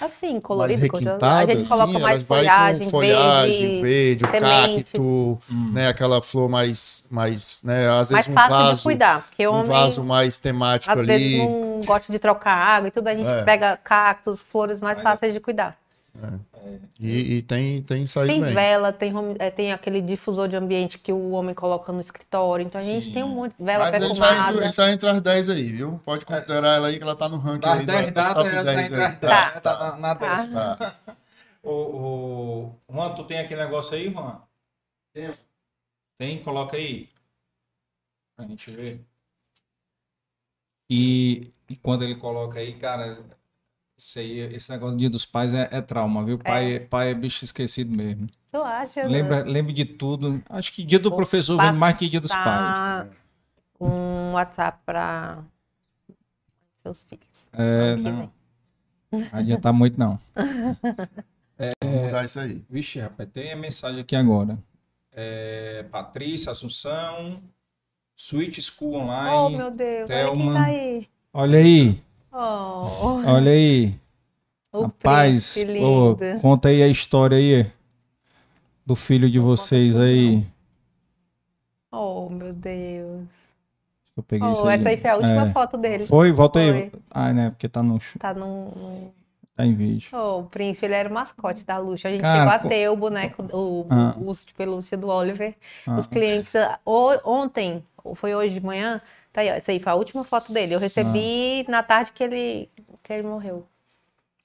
[0.01, 0.79] Assim, colorido.
[0.81, 4.29] mais requintada, a gente coloca assim, mais ela vai folhagem, com folhagem, verde, verde, o
[4.29, 5.03] cacto,
[5.51, 5.71] Hum.
[5.73, 5.89] né?
[5.89, 7.89] Aquela flor mais, mais né?
[7.89, 9.27] Às mais vezes um fácil de vaso, cuidar.
[9.41, 11.49] Um homem, vaso mais temático às vezes, ali.
[11.49, 13.09] não gosta de trocar água e tudo.
[13.09, 13.43] A gente É.
[13.43, 15.77] pega cactos, flores mais Mas- fáceis de cuidar.
[17.01, 18.55] E, e tem, tem saído Tem bem.
[18.55, 22.65] vela, tem, home- é, tem aquele difusor de ambiente que o homem coloca no escritório.
[22.67, 23.13] Então a gente Sim.
[23.13, 24.51] tem um monte de vela Mas tá, perfumada.
[24.53, 26.01] entre, ele tá entre as 10 aí, viu?
[26.05, 28.57] Pode considerar ela aí que ela tá no ranking Das aí 10 da- top ela
[28.65, 29.07] tá 10 entre aí.
[29.07, 30.29] as 10, Tá, tá na, na Tá.
[30.35, 30.77] décima.
[30.77, 30.97] tá.
[31.63, 32.75] O, o...
[32.93, 34.41] Juan, tu tem aquele negócio aí, Juan?
[35.13, 35.33] Tenho.
[36.19, 36.43] Tem?
[36.43, 37.09] Coloca aí.
[38.37, 39.05] Pra gente ver.
[40.91, 43.23] E, e quando ele coloca aí, cara,
[43.99, 46.39] isso aí, esse negócio do Dia dos Pais é, é trauma, viu?
[46.39, 46.79] Pai é.
[46.79, 48.29] pai é bicho esquecido mesmo.
[48.53, 49.03] Tu acha?
[49.03, 49.09] né?
[49.09, 50.41] Lembra, lembra de tudo.
[50.49, 53.09] Acho que Dia do Vou Professor vem mais que Dia dos Pais.
[53.81, 55.43] Um WhatsApp para
[56.83, 57.49] seus filhos.
[57.53, 58.31] É, não.
[59.13, 59.21] vem.
[59.33, 60.19] Não adianta muito, não.
[61.83, 62.65] Vamos mudar isso aí.
[62.71, 64.57] Vixe, rapaz, tem a mensagem aqui agora.
[65.11, 67.43] É, Patrícia, Assunção,
[68.15, 69.57] Switch School Oh, Online.
[69.57, 70.09] meu Deus.
[70.09, 70.45] Thelma.
[70.45, 71.09] Olha quem tá aí.
[71.33, 72.03] Olha aí,
[72.33, 73.95] Oh, olha aí.
[74.73, 77.67] o Rapaz, príncipe conta aí a história aí
[78.85, 80.47] do filho de vocês aí.
[81.91, 83.25] Oh, meu Deus.
[84.17, 85.53] Eu peguei Oh, essa aí foi a última É.
[85.53, 86.07] foto dele.
[86.07, 86.31] Foi?
[86.33, 86.91] Volta aí.
[86.91, 87.01] Foi.
[87.11, 87.51] Ah, né?
[87.51, 89.11] Porque tá no Tá num-
[89.57, 90.11] tá em vídeo.
[90.13, 92.09] Oh, o príncipe, ele era o mascote da Luxa.
[92.09, 94.15] A gente Cara, chegou a co- ter o boneco, o, Ah.
[94.19, 95.55] o urso de pelúcia do Oliver.
[95.87, 96.53] Ah, Os clientes,
[97.25, 99.01] ontem, ou foi hoje de manhã,
[99.39, 100.75] tá aí, ó, essa aí foi a última foto dele.
[100.75, 102.71] Eu recebi na tarde que ele,
[103.03, 103.67] que ele morreu.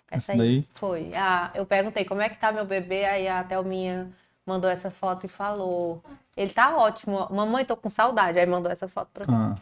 [0.10, 0.68] Essa Essa aí daí?
[0.76, 1.12] foi.
[1.16, 4.12] Ah, eu perguntei como é que tá meu bebê, aí a Thelminha
[4.46, 6.04] mandou essa foto e falou:
[6.38, 8.38] ele tá ótimo, mamãe, tô com saudade.
[8.38, 9.56] Aí mandou essa foto pra mim ah,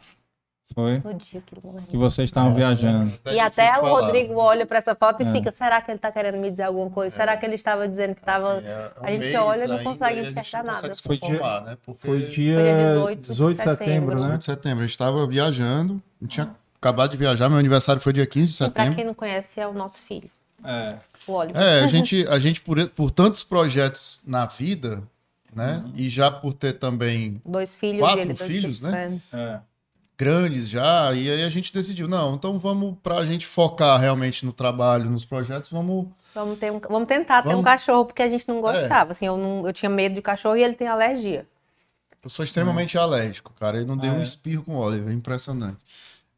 [0.73, 0.99] foi?
[1.03, 1.81] no dia que ele morreu.
[1.88, 3.14] Que vocês estavam viajando.
[3.31, 4.02] E até o falar.
[4.02, 5.31] Rodrigo olha pra essa foto e É.
[5.31, 7.15] fica: será que ele tá querendo me dizer alguma coisa?
[7.15, 8.57] Será que ele estava dizendo que tava.
[8.57, 10.88] Assim, é um a gente olha e não consegue enxergar não nada.
[10.89, 11.77] consegue se Foi dia- né?
[11.85, 14.15] Porque Foi dia Foi dia 18 de 18 de setembro, né?
[14.22, 14.80] 18 de setembro.
[14.80, 15.93] A gente estava viajando.
[16.19, 17.49] A gente tinha acabado de viajar.
[17.49, 18.95] Meu aniversário foi dia 15 de E pra setembro.
[18.95, 20.30] quem não conhece, é o nosso filho,
[20.64, 20.95] É.
[21.27, 21.61] o Oliver.
[21.61, 25.03] É, a gente, a gente por, por tantos projetos na vida,
[25.56, 25.84] né?
[25.95, 28.34] E já por ter também Dois filhos Quatro dele.
[28.34, 29.19] dois filhos, né?
[29.34, 29.60] é.
[30.20, 30.24] É.
[30.24, 34.54] grandes já, e aí a gente decidiu, não, então vamos, pra gente focar realmente no
[34.54, 36.08] trabalho, nos projetos, vamos...
[36.34, 37.66] Vamos, ter um- vamos tentar ter um Vamos.
[37.66, 38.62] cachorro, porque a gente não É.
[38.62, 39.12] gostava.
[39.12, 41.46] Assim, eu, não, eu tinha medo de cachorro e ele tem alergia.
[42.24, 43.78] Eu sou extremamente alérgico, cara.
[43.78, 44.24] Ele não deu Ah, um é?
[44.24, 45.80] espirro com óleo, é impressionante.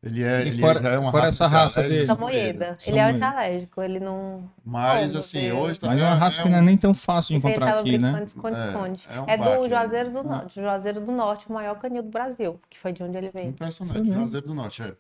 [0.06, 2.06] Ele é, ele qual- já é uma qual é raça, essa raça dele?
[2.06, 2.76] Samoyeda.
[2.78, 3.16] São Ele é Moeda.
[3.26, 4.50] antialérgico, ele não.
[4.66, 7.38] Mas assim, hoje Mas é também uma raça que não é nem tão fácil de
[7.38, 8.24] encontrar aqui, né?
[8.26, 9.06] esconde-esconde.
[9.10, 10.24] É, é um É, do baque, Juazeiro do Ah.
[10.24, 10.60] Norte.
[10.62, 13.48] Juazeiro do Norte, o maior canil do Brasil, que foi de onde ele veio.
[13.48, 14.20] Impressionante, Foi mesmo.
[14.20, 14.94] Juazeiro do Norte, é.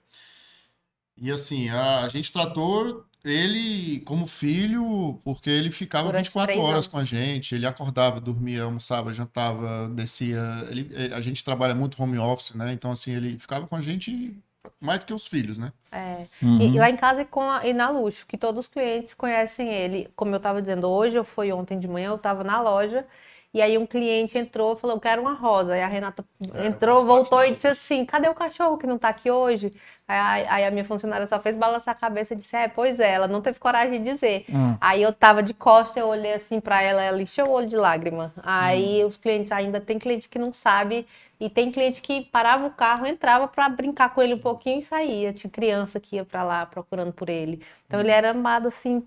[1.17, 6.59] E assim, a, a gente tratou ele como filho, porque ele ficava Durante 24 três
[6.65, 6.87] horas anos.
[6.87, 10.41] com a gente, ele acordava, dormia, almoçava, jantava, descia.
[10.69, 12.71] Ele, eh, a gente trabalha muito home office, né?
[12.73, 14.33] Então, assim, ele ficava com a gente
[14.79, 15.71] mais do que os filhos, né?
[15.91, 16.25] É.
[16.41, 16.57] Uhum.
[16.61, 19.13] E, e lá em casa e, com a- e na Luxo, que todos os clientes
[19.13, 20.11] conhecem ele.
[20.15, 23.05] Como eu estava dizendo, hoje eu fui ontem de manhã, eu estava na loja,
[23.53, 25.73] e aí um cliente entrou e falou, eu quero uma rosa.
[25.73, 29.09] Aí a Renata É, entrou, voltou e disse assim, cadê o cachorro que não tá
[29.09, 29.71] aqui hoje?
[30.07, 33.11] Aí, aí a minha funcionária só fez balançar a cabeça e disse, é, pois é,
[33.13, 34.45] ela não teve coragem de dizer.
[34.51, 37.67] Ah, Aí eu tava de costa, eu olhei assim pra ela, ela encheu o olho
[37.67, 38.33] de lágrima.
[38.43, 39.07] Aí Hum.
[39.07, 41.05] os clientes ainda tem cliente que não sabe
[41.45, 44.81] e tem cliente que parava o carro, entrava pra brincar com ele um pouquinho e
[44.81, 45.33] saía.
[45.33, 47.61] Tinha criança que ia pra lá procurando por ele.
[47.87, 49.03] Então ele era amado assim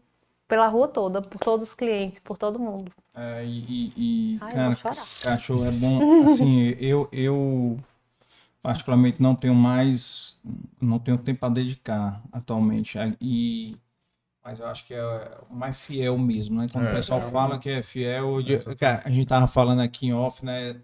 [0.49, 2.93] pela rua toda, por todos os clientes, por todo mundo.
[3.15, 4.77] é, e, e- Ai, cara,
[5.23, 6.01] cachorro é bom.
[6.25, 7.79] Assim, eu, eu
[8.63, 10.39] particularmente não tenho mais,
[10.81, 12.99] não tenho tempo para dedicar atualmente.
[12.99, 13.77] É, E,
[14.45, 15.05] mas eu acho que é
[15.51, 16.67] o mais fiel mesmo, né?
[16.73, 16.93] Quando É.
[16.93, 18.81] o pessoal fala que é fiel, de- Exatamente.
[18.81, 20.81] cara, a gente tava falando aqui em off, né?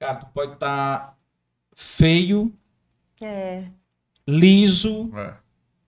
[0.00, 1.16] É, cara, tu pode estar
[1.74, 2.52] feio,
[3.20, 3.62] É.
[4.26, 5.34] liso, É.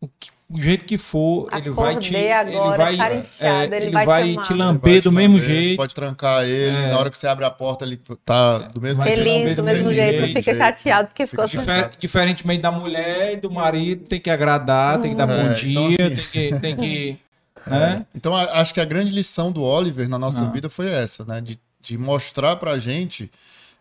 [0.01, 3.19] o que- o jeito que for, ele vai te, Acordei ele agora, vai, cara é,
[3.21, 5.55] inchada, ele ele vai te vai te Ele vai lamber te do mesmo lamber, Você
[5.63, 5.77] jeito.
[5.77, 6.87] pode trancar ele, É.
[6.89, 9.19] na hora que você abre a porta, ele tá do mesmo te jeito.
[9.21, 11.89] lamber Feliz do mesmo mesmo jeito, não jeito, fica chateado porque Fica ficou chateado.
[11.91, 15.53] Difer- diferentemente da mulher e do marido, tem que agradar, tem que dar É, bom
[15.53, 16.61] então, dia, assim- tem que.
[16.61, 17.17] Tem que
[17.67, 18.07] né?
[18.13, 20.49] Então, acho que a grande lição do Oliver na nossa Ah.
[20.51, 21.41] vida foi essa, né?
[21.41, 23.31] De, de mostrar pra gente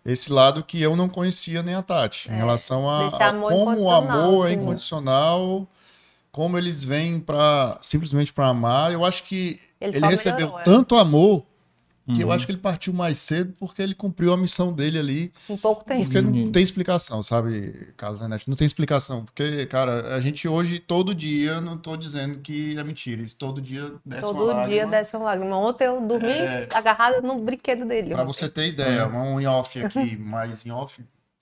[0.06, 3.92] esse lado que eu não conhecia nem a Tati, em relação a, a como o
[3.92, 4.64] amor é assim, né?
[4.64, 5.68] incondicional,
[6.32, 8.92] como eles vêm para simplesmente para amar.
[8.92, 10.64] Eu acho que Ele ele, recebeu melhorou, é.
[10.64, 11.46] tanto amor
[12.14, 12.34] que eu Uhum.
[12.34, 15.32] acho que ele partiu mais cedo porque ele cumpriu a missão dele ali.
[15.50, 16.04] Em pouco tempo.
[16.04, 16.52] Porque não Uhum.
[16.52, 18.44] tem explicação, sabe, Carlos Neto?
[18.48, 19.26] Não tem explicação.
[19.26, 23.22] Porque, cara, a gente hoje, todo dia, não tô dizendo que é mentira.
[23.22, 24.88] Isso todo dia desce uma Todo dia lágrima.
[24.92, 25.58] desce uma lágrima.
[25.58, 26.68] Ontem eu dormi É.
[26.74, 28.10] agarrada no brinquedo dele.
[28.14, 28.34] Pra ontem.
[28.34, 29.34] você ter ideia, Uhum.
[29.36, 31.02] um em off aqui, mais em off,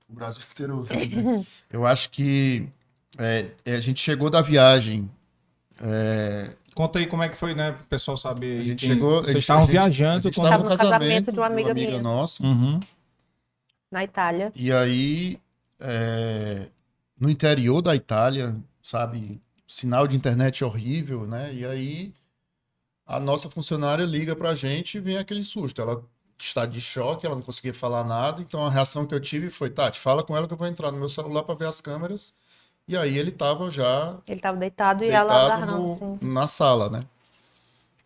[0.09, 1.43] o Brasil inteiro ouvindo, né?
[1.71, 2.67] Eu acho que
[3.17, 5.09] é, é, a gente chegou da viagem.
[5.79, 7.71] é, Conta aí como é que foi, né?
[7.71, 8.61] Pro pessoal saber.
[8.61, 9.09] a gente chegou.
[9.09, 10.45] a Vocês gente- estavam a gente- viajando A gente quando.
[10.45, 11.99] estava no casamento, casamento de uma amiga minha.
[12.01, 12.43] nossa.
[12.43, 12.79] Uhum.
[13.91, 14.51] Na Itália.
[14.55, 15.39] E aí,
[15.79, 16.67] é,
[17.19, 21.51] no interior da Itália, sabe, sinal de internet horrível, né?
[21.53, 22.13] E aí,
[23.07, 25.81] a nossa funcionária liga pra gente e vem aquele susto.
[25.81, 26.03] Ela
[26.37, 28.39] está de choque, ela não conseguia falar nada.
[28.41, 30.91] Então, a reação que eu tive foi: Tati, fala com ela que eu vou entrar
[30.91, 32.33] no meu celular para ver as câmeras.
[32.87, 36.17] E aí, ele tava já Ele tava deitado e ela deitado agarrando, assim.
[36.21, 37.03] na sala, né?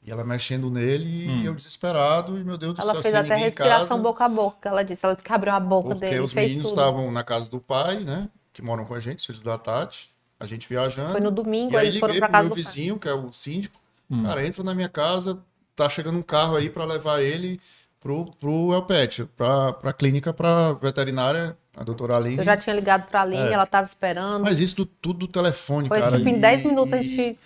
[0.03, 1.41] E ela mexendo nele Hum.
[1.43, 2.37] e eu desesperado.
[2.39, 4.01] E meu Deus do Ela céu, fez sem até respiração casa.
[4.01, 5.05] boca a boca, ela disse.
[5.05, 7.59] Ela disse que abriu a boca Porque dele, os fez meninos estavam na casa do
[7.59, 8.27] pai, né?
[8.51, 10.09] Que moram com a gente, os filhos da Tati.
[10.39, 11.11] A gente viajando.
[11.11, 12.63] Foi no domingo, E aí eles foram pra pro casa meu do pai.
[12.63, 13.79] vizinho, que é o síndico.
[14.09, 14.23] Hum.
[14.23, 15.37] Cara, entra na minha casa,
[15.75, 17.61] tá chegando um carro aí pra levar ele
[17.99, 22.37] pro, pro Elpet, pra, pra clínica, pra veterinária, a doutora Aline.
[22.37, 23.53] Eu já tinha ligado pra Aline, É.
[23.53, 24.43] ela tava esperando.
[24.43, 26.17] Mas isso do- tudo do telefone, Foi cara.
[26.17, 27.37] tipo em e- 10 minutos a gente.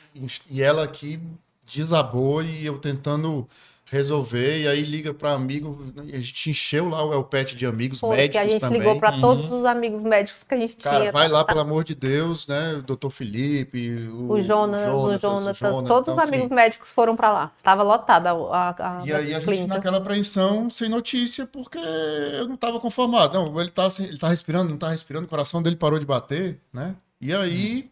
[0.49, 1.19] E ela aqui
[1.65, 3.47] desabou e eu tentando
[3.87, 7.99] resolver, e aí liga pra amigo, e a gente encheu lá o Elpet de amigos,
[7.99, 8.79] Foi, que médicos a gente também.
[8.79, 9.21] ligou pra Uhum.
[9.21, 11.11] todos os amigos médicos que a gente Cara, tinha.
[11.11, 12.75] vai lá, tá- pelo amor de Deus, né?
[12.79, 17.15] O doutor Felipe, o, O Jonas, o Jonatas, todos então, os assim, amigos médicos foram
[17.15, 17.51] pra lá.
[17.61, 18.33] Tava lotada a,
[18.69, 19.75] a, a E aí a gente clínica.
[19.75, 23.37] naquela apreensão, sem notícia, porque eu não estava conformado.
[23.37, 26.59] Não, ele tá, ele tá respirando, não tá respirando, o coração dele parou de bater,
[26.73, 26.95] né?
[27.21, 27.89] E aí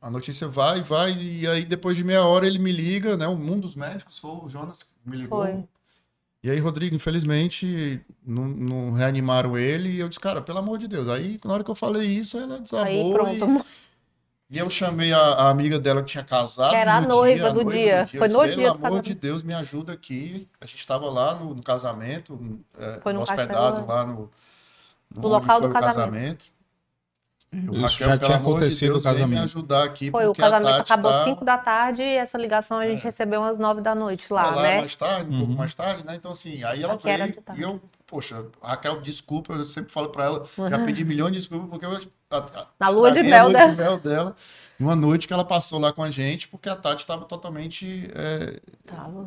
[0.00, 3.26] a notícia vai, vai, e aí depois de meia hora ele me liga, né?
[3.26, 5.42] Um dos médicos foi o Jonas que me ligou.
[5.42, 5.64] Foi.
[6.42, 9.88] E aí, Rodrigo, infelizmente, não, não reanimaram ele.
[9.90, 11.08] E eu disse, cara, pelo amor de Deus.
[11.08, 12.86] Aí, na hora que eu falei isso, ela desabou.
[12.86, 13.00] Aí
[13.36, 13.66] e- pronto.
[14.48, 16.74] e eu chamei a, a amiga dela que tinha casado.
[16.76, 18.02] Era a no noiva a do dia.
[18.02, 20.46] Eu Foi disse, no Pelo dia do amor casamento." de Deus, me ajuda aqui.
[20.60, 22.38] A gente estava lá no, no casamento,
[22.78, 24.30] é, no hospedado castelo, lá no,
[25.16, 26.46] No local do o casamento.
[27.50, 29.44] Eu, Isso Raquel, já tinha de acontecido Deus, o vem me casamento.
[29.44, 30.10] ajudar aqui.
[30.10, 33.04] Foi, o casamento acabou tá- 5 da tarde e essa ligação a gente É.
[33.04, 34.78] recebeu umas 9 da noite lá, lá né?
[34.80, 35.58] mais tarde, um pouco Uhum.
[35.58, 36.14] mais tarde, né?
[36.14, 37.60] Então, assim, aí ela Aqui veio tarde.
[37.60, 40.84] e eu, poxa, Raquel, desculpa, eu sempre falo pra ela, já Uhum.
[40.84, 41.92] pedi milhões de desculpas, porque eu
[42.30, 43.70] a- a- Na lua de mel dela.
[43.70, 44.36] de mel dela,
[44.78, 48.10] numa noite que ela passou lá com a gente, porque a Tati estava totalmente.
[48.14, 49.26] é, Tava.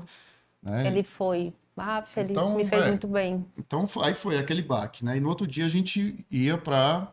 [0.61, 0.85] né?
[0.85, 1.51] Ele foi.
[1.75, 2.89] Ah, ele Então, me fez é.
[2.89, 3.43] muito bem.
[3.57, 5.17] Então, aí foi aquele baque, né?
[5.17, 7.07] E no outro dia a gente ia pra.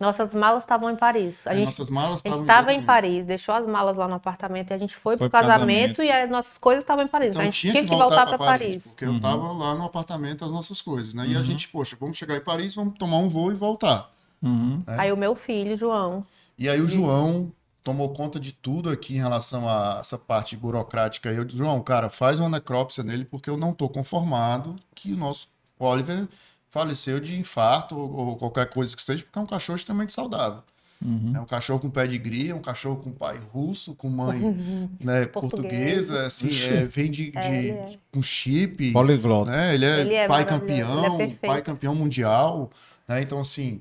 [0.00, 1.46] Nossas malas estavam em Paris.
[1.46, 2.82] A as gente nossas malas A gente estavam estava em.
[2.82, 6.02] Paris, deixou as malas lá no apartamento e a gente foi, Foi pro pro casamento,
[6.02, 7.28] e as nossas coisas estavam em Paris.
[7.30, 8.82] Então a gente tinha tinha que voltar, voltar para Paris, Paris.
[8.88, 9.14] porque Uhum.
[9.14, 11.26] eu tava lá no apartamento as nossas coisas, né?
[11.28, 11.42] E a Uhum.
[11.44, 14.10] gente, poxa, vamos chegar em Paris, vamos tomar um voo e voltar.
[14.42, 14.82] Uhum.
[14.86, 14.98] É.
[15.00, 16.24] Aí o meu filho, João,
[16.58, 17.52] E aí o João
[17.82, 21.30] tomou conta de tudo aqui em relação a essa parte burocrática.
[21.32, 25.12] E eu disse, João, cara, faz uma necrópsia nele, porque eu não tô conformado que
[25.12, 25.48] o nosso
[25.78, 26.26] Oliver
[26.74, 30.60] faleceu de infarto ou, ou qualquer coisa que seja, porque é um cachorro extremamente saudável.
[31.00, 31.32] Uhum.
[31.36, 34.40] É um cachorro com pedigree, é um cachorro com pai russo, com mãe
[35.00, 36.26] né, Portuguesa.
[36.26, 37.98] assim, é, vem de, de- ele é.
[38.10, 39.50] com chip, Poliglota.
[39.52, 39.74] né?
[39.74, 41.40] Ele é, Ele é pai campeão, é perfeito.
[41.40, 42.70] pai campeão mundial,
[43.06, 43.20] né?
[43.22, 43.80] Então, assim,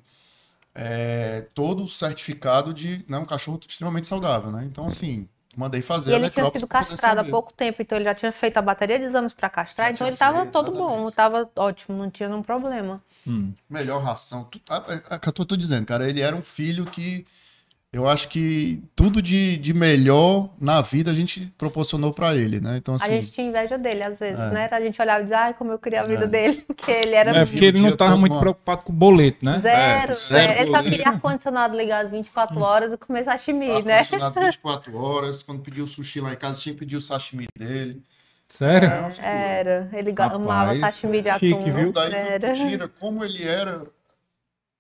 [0.76, 4.66] é, todo certificado de né, um cachorro extremamente saudável, né?
[4.70, 8.06] Então, assim, mandei fazer e a ele tinha sido castrado há pouco tempo, então ele
[8.06, 11.08] já tinha feito a bateria de exames para castrar, Já então ele estava todo bom,
[11.10, 13.02] estava ótimo, não tinha nenhum problema.
[13.28, 13.54] Hum.
[13.70, 14.44] Melhor ração.
[14.46, 17.26] Tu- a- a que eu tô dizendo, cara, ele era um filho que
[17.94, 22.78] eu acho que tudo de, de melhor na vida a gente proporcionou pra ele, né?
[22.78, 24.50] Então, A assim, gente tinha inveja dele, às vezes, É.
[24.50, 24.68] né?
[24.72, 26.28] A gente olhava e dizia, ai, como eu queria a vida É.
[26.28, 28.92] dele, porque ele era É porque ele não dia tava todo muito uma- preocupado com
[28.92, 29.60] o boleto, né?
[29.62, 30.54] zero, É, zero.
[30.62, 33.98] Ele só queria ar-condicionado ligado 24 horas e comer sashimi, ar né?
[33.98, 35.44] condicionado 24 horas.
[35.44, 38.02] Quando pediu sushi lá em casa, tinha que pedir o sashimi dele.
[38.50, 38.90] Sério?
[39.22, 39.60] É.
[39.60, 41.40] Era, ele Rapaz, amava sashimi de atum.
[41.40, 41.92] chique, viu?
[41.92, 42.54] Daí tu- Era.
[42.54, 43.84] tu tira como ele era,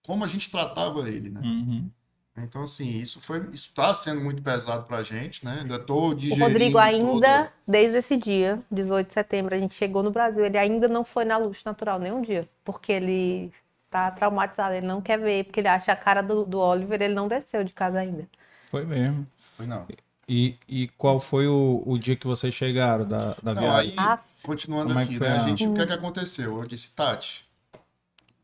[0.06, 1.40] como a gente tratava ele, né?
[1.44, 1.90] Uhum.
[2.36, 5.60] Então, assim, isso foi, isso tá sendo muito pesado pra gente, né?
[5.62, 10.02] Ainda O digerindo Rodrigo ainda, toda- desde esse dia, 18 de setembro, a gente chegou
[10.02, 13.52] no Brasil, ele ainda não foi na luz natural nenhum dia, porque ele
[13.90, 17.14] tá traumatizado, ele não quer ver, porque ele acha a cara do, do Oliver, ele
[17.14, 18.28] não desceu de casa ainda.
[18.72, 19.28] Foi mesmo.
[19.56, 19.86] Foi não.
[20.28, 23.92] E, e qual foi o, o dia que vocês chegaram da, da Não, viagem?
[23.92, 24.20] aí, Ah.
[24.42, 25.28] continuando é aqui, né?
[25.28, 26.60] A a- gente, o que é que aconteceu?
[26.60, 27.46] Eu disse, Tati,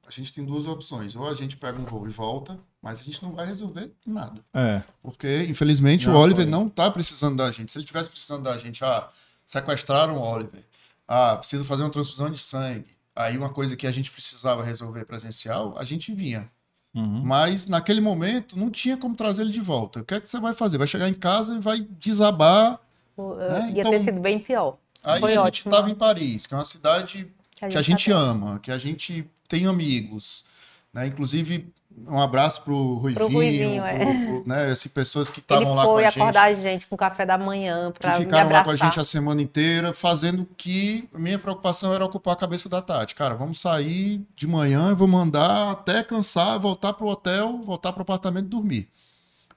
[0.05, 1.15] a gente tem duas opções.
[1.15, 4.41] Ou a gente pega um voo e volta, mas a gente não vai resolver nada.
[4.53, 4.81] É.
[5.01, 6.51] Porque, infelizmente, Já o Oliver foi.
[6.51, 7.71] não tá precisando da gente.
[7.71, 9.07] Se ele tivesse precisando da gente, ah,
[9.45, 10.63] sequestraram o Oliver.
[11.07, 12.97] Ah, precisa fazer uma transfusão de sangue.
[13.15, 16.49] Aí uma coisa que a gente precisava resolver presencial, a gente vinha.
[16.95, 17.21] Uhum.
[17.23, 19.99] Mas naquele momento não tinha como trazer ele de volta.
[19.99, 20.77] O que é que você vai fazer?
[20.77, 22.79] Vai chegar em casa e vai desabar.
[23.17, 24.77] O- É, Ia então- ter sido bem pior.
[25.03, 25.93] Aí Foi a gente ótimo, estava né?
[25.93, 29.65] em Paris, que é uma cidade que a gente tá ama, que a gente tem
[29.65, 30.45] amigos.
[30.93, 31.07] Né?
[31.07, 31.71] Inclusive,
[32.07, 34.25] um abraço pro Ruivinho, Pro Ruivinho, pro- é.
[34.25, 34.71] pro- né?
[34.71, 36.21] assim, pessoas que Ele estavam lá com foi a gente.
[36.21, 38.99] acordar a gente com café da manhã que pra me ficaram lá com a gente
[38.99, 43.15] a semana inteira, fazendo que minha preocupação era ocupar a cabeça da Tati.
[43.15, 48.45] Cara, vamos sair de manhã, vou mandar até cansar, voltar pro hotel, voltar pro apartamento
[48.45, 48.87] e dormir.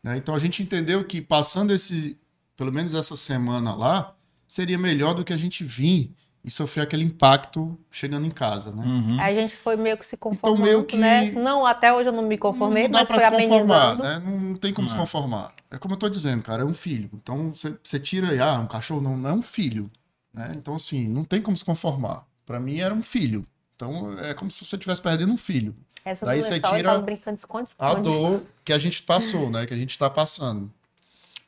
[0.03, 0.17] Né?
[0.17, 2.19] Então a gente entendeu que passando esse,
[2.57, 4.15] pelo menos essa semana lá,
[4.49, 6.13] seria melhor do que a gente vir
[6.45, 8.85] e sofrer aquele impacto chegando em casa, né?
[8.85, 9.21] Uhum.
[9.21, 11.31] Aí a gente foi meio que se conformando, meio que- né?
[11.31, 14.23] Não, até hoje eu não me conformei, não dá mas pra foi se conformar, né?
[14.25, 14.99] Não, não tem como se É.
[14.99, 15.55] conformar.
[15.71, 17.09] É como eu tô dizendo, cara, é um filho.
[17.15, 19.89] Então você- tira aí, ah, um cachorro não, não é um filho,
[20.35, 20.53] né?
[20.57, 22.27] Então assim, não tem como se conformar.
[22.45, 23.47] Pra mim era um filho.
[23.77, 25.75] Então é como se você estivesse perdendo um filho.
[26.05, 28.03] Essa Daí você tira tava brincando de A esconde-esconde.
[28.03, 29.65] dor que a gente passou, né?
[29.65, 30.69] Que a gente tá passando.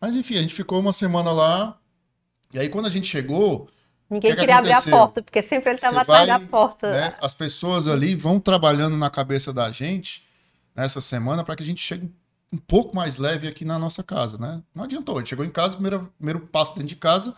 [0.01, 1.77] Mas enfim, a gente ficou uma semana lá.
[2.53, 3.69] E aí quando a gente chegou,
[4.09, 6.93] Ninguém que que queria abrir a porta, porque sempre ele tava Você atrás da porta.
[6.93, 10.23] né, as pessoas ali vão trabalhando na cabeça da gente
[10.75, 12.11] nessa semana para que a gente chegue
[12.53, 14.63] um pouco mais leve aqui na nossa casa, né?
[14.75, 17.35] Não adiantou, a gente chegou em casa, primeiro, primeiro passo dentro de casa,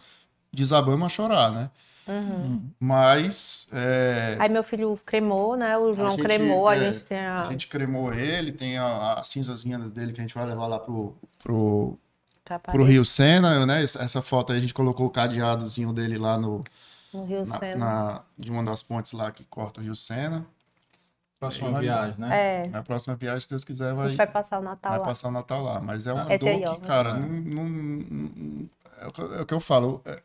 [0.52, 1.70] desabamos a chorar, né?
[2.06, 2.70] Uhum.
[2.78, 5.76] Mas é, Aí meu filho cremou, né?
[5.76, 9.14] O João gente, cremou, a é, gente tem a, a gente cremou ele, tem a,
[9.14, 11.98] a cinzazinha dele que a gente vai levar lá pro, pro,
[12.72, 13.82] pro Rio Sena, né?
[13.82, 16.64] Essa foto aí a gente colocou o cadeadozinho dele lá no,
[17.12, 17.76] no Rio na, Sena.
[17.76, 20.46] na- de uma das pontes lá que corta o Rio Sena.
[21.38, 22.64] Próxima Vai- viagem, né?
[22.64, 24.98] É, Na próxima viagem, se Deus quiser, a vai, gente vai passar o Natal vai
[25.00, 25.04] lá.
[25.06, 25.80] passar o Natal lá.
[25.80, 27.12] Mas é uma Esse dor aí, que, cara, É.
[27.18, 28.68] não, não- não-
[28.98, 30.00] é, o que, é o que eu falo.
[30.06, 30.22] é,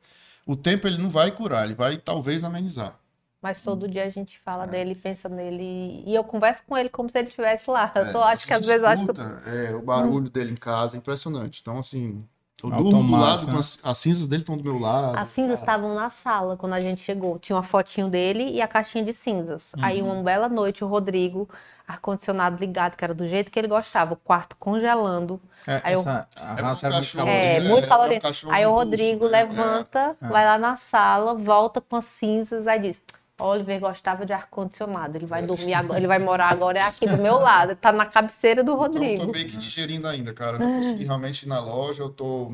[0.47, 2.95] o tempo ele não vai curar, ele vai talvez amenizar.
[3.41, 4.51] Mas todo dia a gente É.
[4.51, 6.03] fala dele, pensa nele.
[6.05, 7.91] E eu converso com ele como se ele estivesse lá.
[7.95, 9.49] Eu tô, É, acho que às gente vezes eu acho que.
[9.49, 11.59] é, o barulho dele em casa é impressionante.
[11.59, 12.23] Então, assim,
[12.63, 13.57] eu durmo do lado, com né?
[13.57, 15.17] as, as cinzas dele estão do meu lado.
[15.17, 17.39] As cinzas estavam na sala quando a gente chegou.
[17.39, 19.63] Tinha uma fotinho dele e a caixinha de cinzas.
[19.81, 20.13] Aí, Uhum.
[20.13, 21.49] uma bela noite, o Rodrigo,
[21.87, 25.41] ar-condicionado ligado, que era do jeito que ele gostava, o quarto congelando.
[25.67, 27.47] É, Aí eu- essa, a É raça era muito cachorro, calorenta.
[27.47, 28.21] É, é, muito é um calorento.
[28.21, 29.43] cachorro Aí o Rodrigo né?
[29.43, 30.27] levanta, É.
[30.27, 33.01] vai lá na sala, volta com as cinzas, aí diz:
[33.43, 35.17] Oliver gostava de ar-condicionado.
[35.17, 37.75] Ele vai dormir agora, ele vai morar agora é aqui do meu lado.
[37.75, 39.25] Tá na cabeceira do Então, eu Rodrigo.
[39.25, 40.57] tô meio que digerindo ainda, cara.
[40.59, 42.53] Não consegui realmente ir na loja, eu tô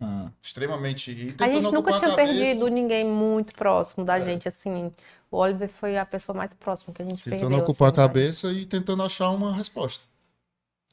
[0.00, 0.30] Ah.
[0.42, 1.10] extremamente.
[1.12, 1.14] A
[1.46, 2.32] tentando gente nunca tinha cabeça.
[2.32, 4.24] perdido ninguém muito próximo da É.
[4.24, 4.92] gente, assim.
[5.30, 7.58] O Oliver foi a pessoa mais próxima que a gente Tentando perdeu.
[7.60, 8.08] ocupar assim, a vai.
[8.08, 10.04] cabeça e tentando achar uma resposta.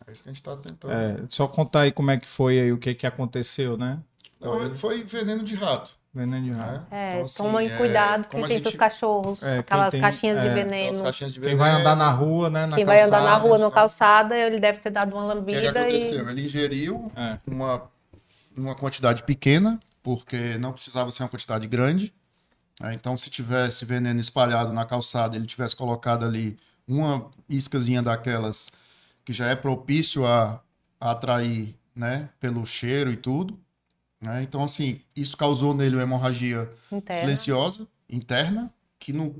[0.07, 0.91] É isso que a gente tá tentando.
[0.93, 3.99] É, só contar aí como é que foi aí, o que que aconteceu, né?
[4.39, 5.91] Não, ele foi veneno de rato.
[6.13, 6.73] Veneno de rato.
[6.73, 6.85] Né?
[6.91, 9.91] É, Então, assim, tomem é, cuidado, quem a tem gente- seus cachorros, É, quem aquelas
[9.91, 11.03] tem- caixinhas de é, veneno.
[11.03, 11.59] Caixinhas de Quem veneno.
[11.71, 12.65] vai andar na rua, né?
[12.65, 15.29] Na Quem vai andar na calçada, rua, na calçada, ele deve ter dado uma O
[15.29, 15.67] que, lambida e.
[15.67, 16.27] aconteceu?
[16.29, 17.37] Ele ingeriu É.
[17.47, 17.83] uma,
[18.57, 22.11] uma quantidade pequena, porque não precisava ser uma quantidade grande.
[22.81, 22.93] né?
[22.95, 26.57] Então, se tivesse veneno espalhado na calçada, ele tivesse colocado ali
[26.87, 28.71] uma iscazinha daquelas
[29.23, 30.59] que já é propício a,
[30.99, 33.59] a atrair, né, pelo cheiro e tudo.
[34.21, 34.43] Né?
[34.43, 37.19] Então, assim, isso causou nele uma hemorragia interna.
[37.21, 39.35] silenciosa, interna, que não,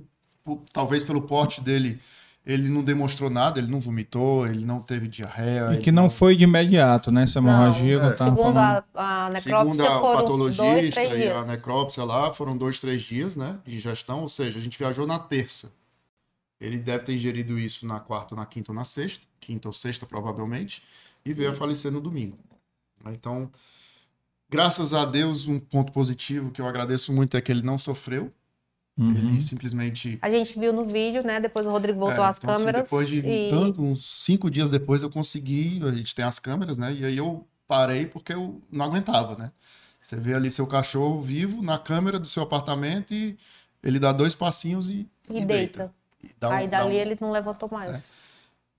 [0.71, 1.99] talvez pelo porte dele,
[2.45, 5.73] ele não demonstrou nada, ele não vomitou, ele não teve diarreia.
[5.73, 7.23] E que não foi de imediato, né?
[7.23, 8.17] Essa hemorragia, Não, é.
[8.17, 8.57] Segundo falando.
[8.95, 11.35] a, a necrópsia, Segundo a foram dois, patologista três e dias.
[11.35, 15.05] a necrópsia lá, foram dois, três dias, né, de ingestão, ou seja, a gente viajou
[15.05, 15.71] na terça.
[16.59, 20.05] Ele deve ter ingerido isso na quarta, na quinta ou na sexta, quinta ou sexta
[20.05, 20.81] provavelmente,
[21.25, 22.37] e veio a falecer no domingo.
[23.07, 23.49] Então,
[24.49, 28.31] graças a Deus, um ponto positivo que eu agradeço muito é que ele não sofreu,
[28.97, 29.11] Uhum.
[29.15, 31.39] ele simplesmente A gente viu no vídeo, né?
[31.39, 32.83] Depois o Rodrigo voltou É, às então, assim, câmeras.
[32.83, 33.47] depois de e...
[33.49, 36.93] tanto, uns cinco dias depois eu consegui, a gente tem as câmeras, né?
[36.93, 39.51] E aí eu parei porque eu não aguentava, né?
[40.01, 43.37] Você vê ali seu cachorro vivo na câmera do seu apartamento e
[43.81, 45.93] ele dá dois passinhos e, E deita.
[46.21, 47.91] E, dá um- Aí dá dali um- ele não levantou mais.
[47.95, 48.03] É.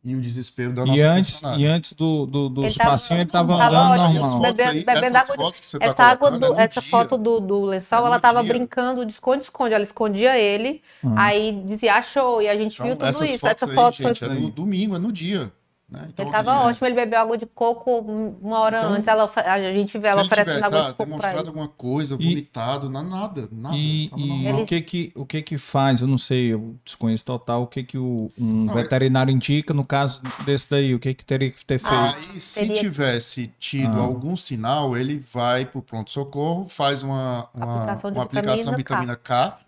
[0.02, 3.20] e o desespero da nossa E antes, e antes do, do, dos Ele tava- passinhos,
[3.20, 4.52] ele tava tava andando ótimo, as normal.
[4.54, 6.90] Bebendo- bebendo essas água fotos que você tá Essa água colocando do, é essa dia.
[6.90, 8.52] foto do, do lençol, É ela tava dia.
[8.54, 9.74] brincando de esconde-esconde.
[9.74, 11.14] Ela escondia ele, Uhum.
[11.18, 13.38] aí dizia achou, e a gente Então, viu tudo essas isso.
[13.40, 14.28] fotos Essa aí, foto gente, foi.
[14.28, 15.52] é no domingo, é no dia.
[15.90, 16.06] Né?
[16.08, 17.98] Então, Ele tava assim, é- ótimo, ele bebeu água de coco
[18.40, 19.08] uma hora Então, antes.
[19.08, 21.48] Ela, a gente vê ela ele oferecendo água ah, de coco pra demonstrado ele.
[21.48, 23.76] alguma coisa, E- vomitado, na- nada, nada.
[23.76, 24.62] E, tava e normal.
[24.62, 26.00] o que que o que que faz?
[26.00, 27.62] Eu não sei, eu desconheço total.
[27.62, 30.94] O que que o, um Não, veterinário indica no caso desse daí?
[30.94, 31.92] O que que teria que ter feito?
[31.92, 34.04] Ah, Aí, se teria- tivesse tido Ah.
[34.04, 39.16] algum sinal, ele vai pro pronto-socorro, faz uma, uma Aplicação de uma aplicação vitamina vitamina
[39.16, 39.58] K,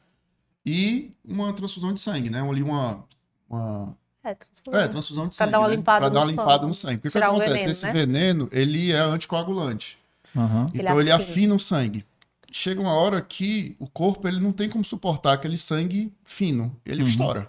[0.65, 2.41] e uma transfusão de sangue, né?
[2.49, 3.05] Ali uma,
[3.51, 4.81] uma É, transfusão.
[4.81, 5.53] é, transfusão de Pra sangue.
[5.53, 5.77] dar uma né?
[5.77, 6.67] limpada Pra no dar uma limpada sangue.
[6.69, 6.99] no sangue.
[6.99, 7.51] Porque o que acontece?
[7.53, 7.93] veneno, Esse né?
[7.93, 9.99] veneno, ele é anticoagulante.
[10.35, 11.31] Ele Então ele afina.
[11.33, 12.07] afina o sangue.
[12.51, 16.75] Chega uma hora que o corpo ele não tem como suportar aquele sangue fino.
[16.87, 17.09] Ele Uhum.
[17.09, 17.49] estoura.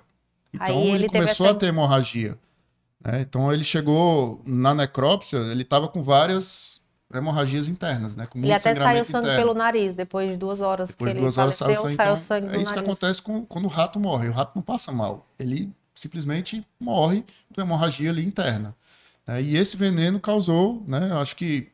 [0.53, 2.37] Então Aí ele, ele começou essa- a ter hemorragia.
[3.05, 3.21] né?
[3.21, 6.81] Então ele chegou na necrópsia, ele estava com várias
[7.13, 8.25] hemorragias internas, né?
[8.25, 9.35] Com muito Ele até saiu sangue interno.
[9.43, 11.95] pelo nariz, depois de duas horas Depois que de ele duas horas saiu faleceu, sangue.
[11.97, 12.89] saiu Então, sangue do é isso que nariz.
[12.91, 14.29] acontece com, quando o rato morre.
[14.29, 15.25] O rato não passa mal.
[15.37, 18.75] Ele simplesmente morre de uma hemorragia ali interna.
[19.27, 19.41] né?
[19.41, 21.09] E esse veneno causou, né?
[21.11, 21.71] Eu acho que.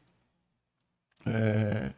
[1.26, 1.94] é,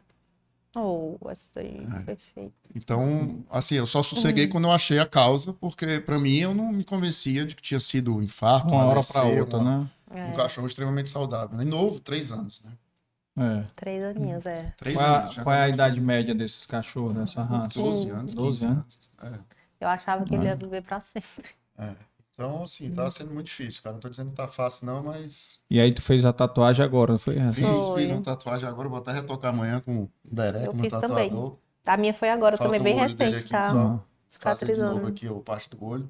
[0.74, 2.02] Oh, essa daí, É.
[2.04, 2.54] perfeito.
[2.74, 4.52] Então, assim, eu só sosseguei Uhum.
[4.52, 7.78] quando eu achei a causa, porque pra mim eu não me convencia de que tinha
[7.78, 9.90] sido um infarto, Uma um hora para outra, uma- né?
[10.10, 11.58] Um É, cachorro extremamente saudável.
[11.58, 11.64] né?
[11.64, 12.72] E novo, três anos, né?
[13.38, 13.64] É.
[13.76, 14.72] três aninhos, é.
[14.78, 15.38] Três Qual, anos.
[15.38, 17.78] qual é a idade média desses cachorros, dessa raça?
[17.78, 19.00] 12 anos, 12 15 anos.
[19.22, 19.38] É.
[19.80, 21.50] Eu achava que ele ia viver pra sempre.
[21.78, 21.94] É.
[22.42, 23.92] Então, assim, tava sendo muito difícil, cara.
[23.94, 27.12] Não tô dizendo que tá fácil, não, mas E aí tu fez a tatuagem agora,
[27.12, 27.36] não foi?
[27.52, 28.02] Fiz, Foi.
[28.02, 31.30] fiz uma tatuagem agora, vou até retocar amanhã com o Derek, Eu meu fiz também.
[31.30, 31.56] tatuador.
[31.86, 33.70] A minha foi agora Falta também, bem recente, aqui tá?
[33.70, 34.04] só.
[34.40, 36.08] Fazer de novo aqui o parte do olho.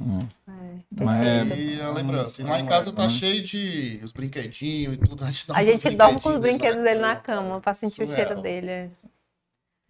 [0.00, 0.28] Aham.
[0.48, 1.56] É, Mas é-.
[1.56, 2.40] E a lembrança.
[2.40, 3.08] E Hum, lá em hum, casa tá hum.
[3.08, 5.24] cheio de os brinquedinhos e tudo.
[5.24, 8.40] A gente, A gente dorme com os brinquedos dele na cama pra sentir o cheiro
[8.42, 8.70] dele.
[8.70, 8.90] é.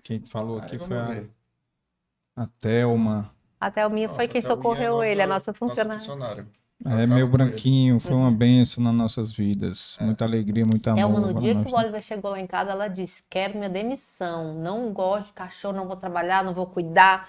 [0.02, 1.24] Quem falou aqui foi a,
[2.36, 3.34] a Thelma.
[3.60, 5.98] Até o minha foi quem até o Minha é socorreu ele, a nossa funcionária.
[5.98, 6.46] funcionária.
[6.86, 9.98] É, meu branquinho, foi uma benção nas nossas vidas.
[10.00, 10.98] Muita alegria, muito amor.
[10.98, 11.78] Thelma, no dia que o né?
[11.78, 14.54] Oliver chegou lá em casa, ela disse: Quero minha demissão.
[14.54, 17.28] Não gosto de cachorro, não vou trabalhar, não vou cuidar.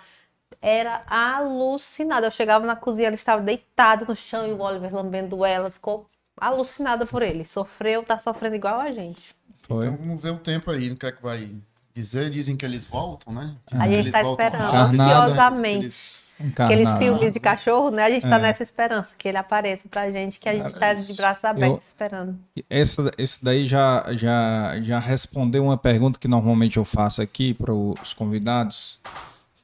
[0.62, 2.28] Era alucinada.
[2.28, 5.70] Eu chegava na cozinha, ela estava deitada no chão e o Oliver lambendo ela.
[5.70, 7.44] Ficou alucinada por ele.
[7.44, 9.36] Sofreu, tá sofrendo igual a gente.
[9.64, 9.86] Foi.
[9.88, 11.62] Então vamos ver o tempo aí, no que é que vai
[11.94, 12.30] dizer.
[12.30, 13.56] Dizem que eles voltam, né?
[13.72, 15.80] A Dizem que gente tá voltam esperando, ansiosamente.
[15.80, 18.04] eles- Aqueles filmes de cachorro, né?
[18.06, 18.42] A gente tá É.
[18.42, 21.12] nessa esperança que ele apareça pra gente, que a gente É tá isso.
[21.12, 22.40] de braços abertos Eu- esperando.
[22.68, 27.72] Essa, esse daí já, já, já respondeu uma pergunta que normalmente eu faço aqui para
[27.72, 29.00] os convidados,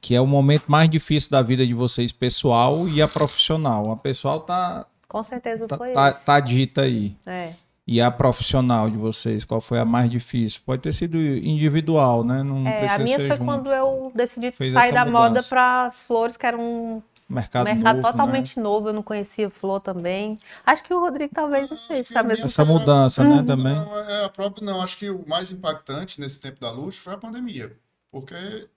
[0.00, 3.90] que é o momento mais difícil da vida de vocês, pessoal e a profissional.
[3.90, 6.20] A pessoal tá, Com certeza tá, foi tá, isso.
[6.24, 7.16] tá dita aí.
[7.26, 7.54] É.
[7.90, 10.60] E a profissional de vocês, qual foi a mais difícil?
[10.66, 12.42] Pode ter sido individual, né?
[12.42, 13.46] Não É, precisa a minha ser foi junto.
[13.46, 17.96] quando eu decidi Fez sair da moda para as flores, que era um Mercado, mercado
[17.96, 18.62] novo, totalmente né?
[18.62, 18.88] novo.
[18.90, 20.38] Eu não conhecia flor também.
[20.66, 22.44] Acho que o Rodrigo talvez não sei se tá mesmo.
[22.44, 23.44] Essa mudança, né, Uhum.
[23.46, 23.74] também.
[23.74, 27.14] Não, é a própria, não, acho que o mais impactante nesse tempo da luz foi
[27.14, 27.74] a pandemia.
[28.12, 28.68] Porque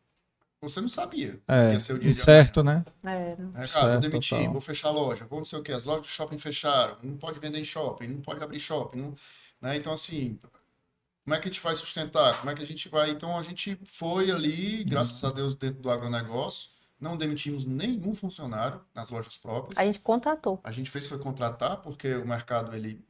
[0.61, 2.85] você não sabia que É, ia ser o dia de incerto, né?
[3.03, 3.35] Amanhã.
[3.35, 4.51] Né, cara, Certo, vou demitir, total.
[4.51, 5.71] vou fechar a loja, vou não sei o quê.
[5.71, 8.99] As lojas de shopping fecharam, não pode vender em shopping, não pode abrir shopping.
[8.99, 9.15] não-
[9.59, 9.75] né?
[9.75, 10.39] Então, assim,
[11.23, 12.37] como é que a gente vai sustentar?
[12.39, 13.09] Como é que a gente vai.
[13.09, 16.69] Então, a gente foi ali, graças a Deus, dentro do agronegócio.
[16.99, 19.79] Não demitimos nenhum funcionário nas lojas próprias.
[19.79, 20.59] A gente contratou.
[20.63, 23.03] A gente fez foi contratar, porque o mercado, ele,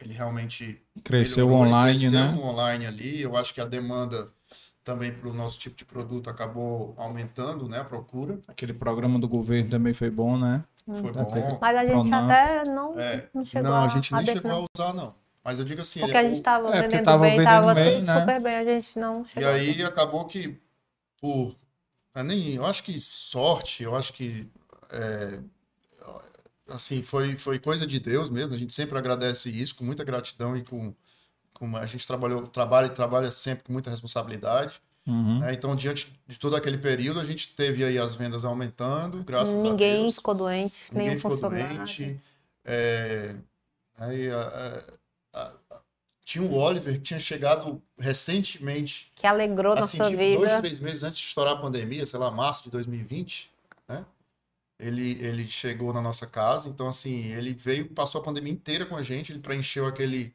[0.00, 2.34] ele realmente Cresceu melhorou, ele online, cresceu né?
[2.40, 3.20] online ali.
[3.20, 4.32] Eu acho que a demanda
[4.84, 7.80] também para o nosso tipo de produto acabou aumentando, né?
[7.80, 8.38] A procura.
[8.48, 10.64] Aquele programa do governo também foi bom, né?
[10.86, 11.58] Foi Daquele- bom.
[11.60, 14.42] Mas a gente até não, É, não chegou não, a a gente nem a chegou
[14.50, 14.66] definir.
[14.78, 15.14] a usar, não.
[15.44, 17.30] Mas eu digo assim, Porque ele- a gente o- tava É, porque vendendo tava bem,
[17.32, 18.20] vendendo tava bem, tudo né?
[18.20, 19.48] super bem, a gente não E chegou.
[19.48, 20.60] a- aí acabou que
[21.20, 21.56] por
[22.14, 24.48] é nem, eu acho que sorte, eu acho que
[24.90, 25.40] é,
[26.68, 28.54] assim foi foi coisa de Deus mesmo.
[28.54, 30.94] A gente sempre agradece isso com muita gratidão e com,
[31.52, 34.80] com a gente trabalhou trabalha e trabalha sempre com muita responsabilidade.
[35.04, 35.40] Uhum.
[35.40, 35.52] né?
[35.52, 39.62] Então diante de todo aquele período a gente teve aí as vendas aumentando, graças a
[39.62, 40.14] Ninguém Deus.
[40.14, 42.20] ficou doente, Ninguém ficou doente.
[42.64, 43.34] É,
[43.98, 44.84] aí, a-
[45.34, 45.80] a- a-
[46.24, 50.38] tinha o Oliver que tinha chegado recentemente Que alegrou assim, nossa tipo, vida.
[50.38, 53.50] dois, três meses antes de estourar a pandemia, sei lá, março de 2020,
[53.88, 54.04] né?
[54.78, 58.96] Ele, ele chegou na nossa casa, então assim, ele veio, passou a pandemia inteira com
[58.96, 60.32] a gente, ele preencheu aquele,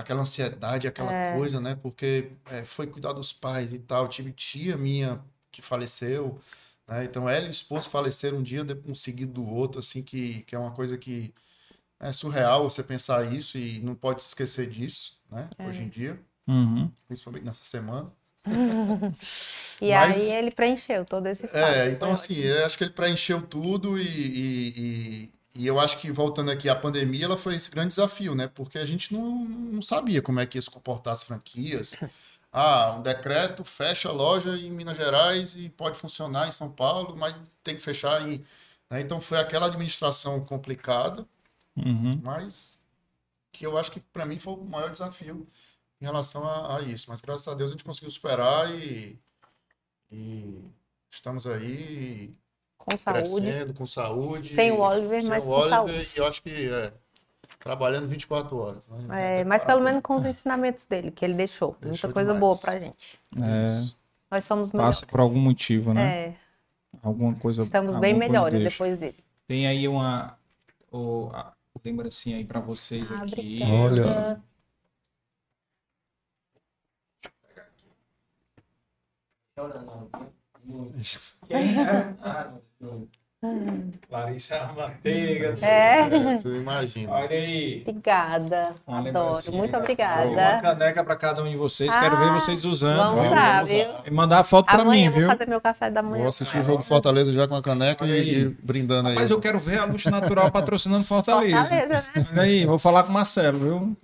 [0.00, 1.32] aquela ansiedade, aquela É.
[1.34, 1.74] coisa, né?
[1.76, 4.08] Porque é, foi cuidar dos pais e tal.
[4.08, 5.20] Tive tia minha
[5.50, 6.38] que faleceu,
[6.86, 7.04] né?
[7.04, 10.42] Então ela e o esposo faleceram um dia, de- um seguido do outro, assim, que,
[10.42, 11.32] que é uma coisa que
[12.00, 15.48] é surreal você pensar isso e não pode se esquecer disso, né?
[15.58, 15.66] É.
[15.68, 16.18] Hoje em dia,
[16.48, 16.90] Uhum.
[17.08, 18.12] principalmente nessa semana.
[19.80, 21.62] E Mas- aí ele preencheu todo esse espaço.
[21.64, 22.48] É, então assim, ótimo.
[22.48, 26.74] eu acho que ele preencheu tudo e, e, e, eu acho que voltando aqui à
[26.76, 28.48] pandemia, ela foi esse grande desafio, né?
[28.48, 31.94] Porque a gente não, não sabia como é que ia se comportar as franquias.
[32.58, 37.14] Ah, um decreto fecha a loja em Minas Gerais e pode funcionar em São Paulo,
[37.14, 38.42] mas tem que fechar em.
[38.88, 39.00] né?
[39.02, 41.26] Então foi aquela administração complicada,
[41.76, 42.18] Uhum.
[42.22, 42.82] mas
[43.52, 45.46] que eu acho que para mim foi o maior desafio
[46.00, 47.10] em relação a, a isso.
[47.10, 49.18] Mas graças a Deus a gente conseguiu superar e,
[50.10, 50.64] e
[51.10, 52.34] estamos aí
[52.86, 53.40] Com saúde.
[53.40, 54.54] crescendo, com saúde.
[54.54, 56.08] Sem o Oliver, sem mas o com Oliver, saúde.
[56.14, 56.92] e eu acho que é,
[57.58, 58.86] trabalhando 24 horas.
[58.88, 58.98] Né?
[59.08, 61.70] Tem É, mas pelo menos com os ensinamentos dele, que ele deixou.
[61.72, 62.40] Muita Deixou coisa demais.
[62.40, 63.18] boa pra gente.
[63.42, 63.96] É, Isso.
[64.30, 65.00] Nós somos melhores.
[65.00, 66.28] passa por algum motivo, né?
[66.28, 66.34] É,
[67.02, 67.62] Alguma coisa.
[67.64, 68.70] estamos bem melhores deixa.
[68.70, 69.16] depois dele.
[69.46, 70.38] Tem aí uma
[70.90, 71.52] o, a
[71.84, 73.60] lembrancinha aí pra vocês Ah, aqui.
[73.62, 74.42] obrigada.
[79.58, 80.36] Olha.
[81.48, 82.14] Quem é?
[82.22, 82.48] Ah,
[82.80, 83.06] não.
[84.10, 85.54] Larissa Manteiga.
[85.64, 86.36] É.
[86.36, 87.12] Você imagina.
[87.12, 87.84] Olha aí.
[87.86, 88.74] Obrigada.
[88.86, 89.52] Uma Adoro.
[89.52, 90.58] Muito Uma obrigada.
[90.60, 91.94] caneca pra cada um de vocês.
[91.94, 92.96] Quero ver Ah, vocês usando.
[92.96, 93.64] Vamos usar.
[93.64, 93.86] viu?
[94.04, 95.28] E mandar foto pra Amanhã mim, eu vou viu?
[95.30, 96.20] fazer meu café da manhã.
[96.22, 99.14] Vou assistir o jogo do Fortaleza já com a caneca e, e brindando aí.
[99.14, 101.56] Mas eu quero ver a Luz Natural patrocinando Fortaleza.
[101.62, 102.24] Fortaleza, né?
[102.32, 103.96] Olha aí, vou falar com o Marcelo, viu?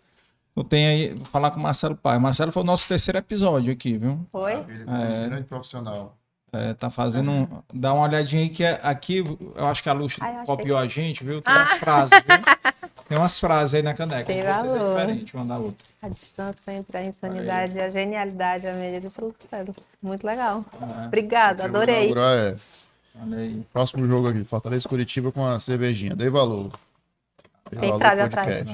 [0.55, 2.19] Eu tenho aí, vou falar com o Marcelo Pai.
[2.19, 4.25] Marcelo foi o nosso terceiro episódio aqui, viu?
[4.31, 4.53] Foi?
[4.57, 4.85] Maravilha,
[5.25, 5.27] É.
[5.27, 6.17] grande profissional.
[6.53, 7.31] É, tá fazendo.
[7.31, 9.25] um- Dá uma olhadinha aí que é- aqui
[9.57, 10.45] eu acho que a achei.
[10.45, 11.41] copiou a gente, viu?
[11.41, 12.23] Tem umas frases, viu?
[13.09, 14.25] Tem umas frases aí na caneca.
[14.25, 14.97] Tem vocês é valor.
[15.01, 15.87] diferente uma da outra.
[16.03, 19.67] A distância entre a insanidade e a genialidade, a medida do céu.
[20.03, 20.65] Muito legal.
[20.81, 22.13] É, Obrigada, adorei.
[22.13, 22.57] É.
[23.35, 23.67] aí.
[23.73, 26.15] Próximo jogo aqui, Fortaleza Curitiba com a cervejinha.
[26.17, 26.71] Dei valor.
[27.71, 28.71] Dei Tem valor frase atrás.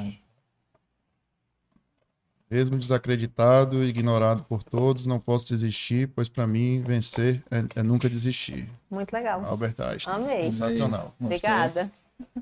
[2.51, 7.83] Mesmo desacreditado e ignorado por todos, não posso desistir, pois para mim vencer é, é
[7.83, 8.69] nunca desistir.
[8.91, 9.45] Muito legal.
[9.45, 10.15] Albert Einstein.
[10.15, 10.45] Amei.
[10.45, 11.15] Sensacional.
[11.21, 11.91] Obrigada.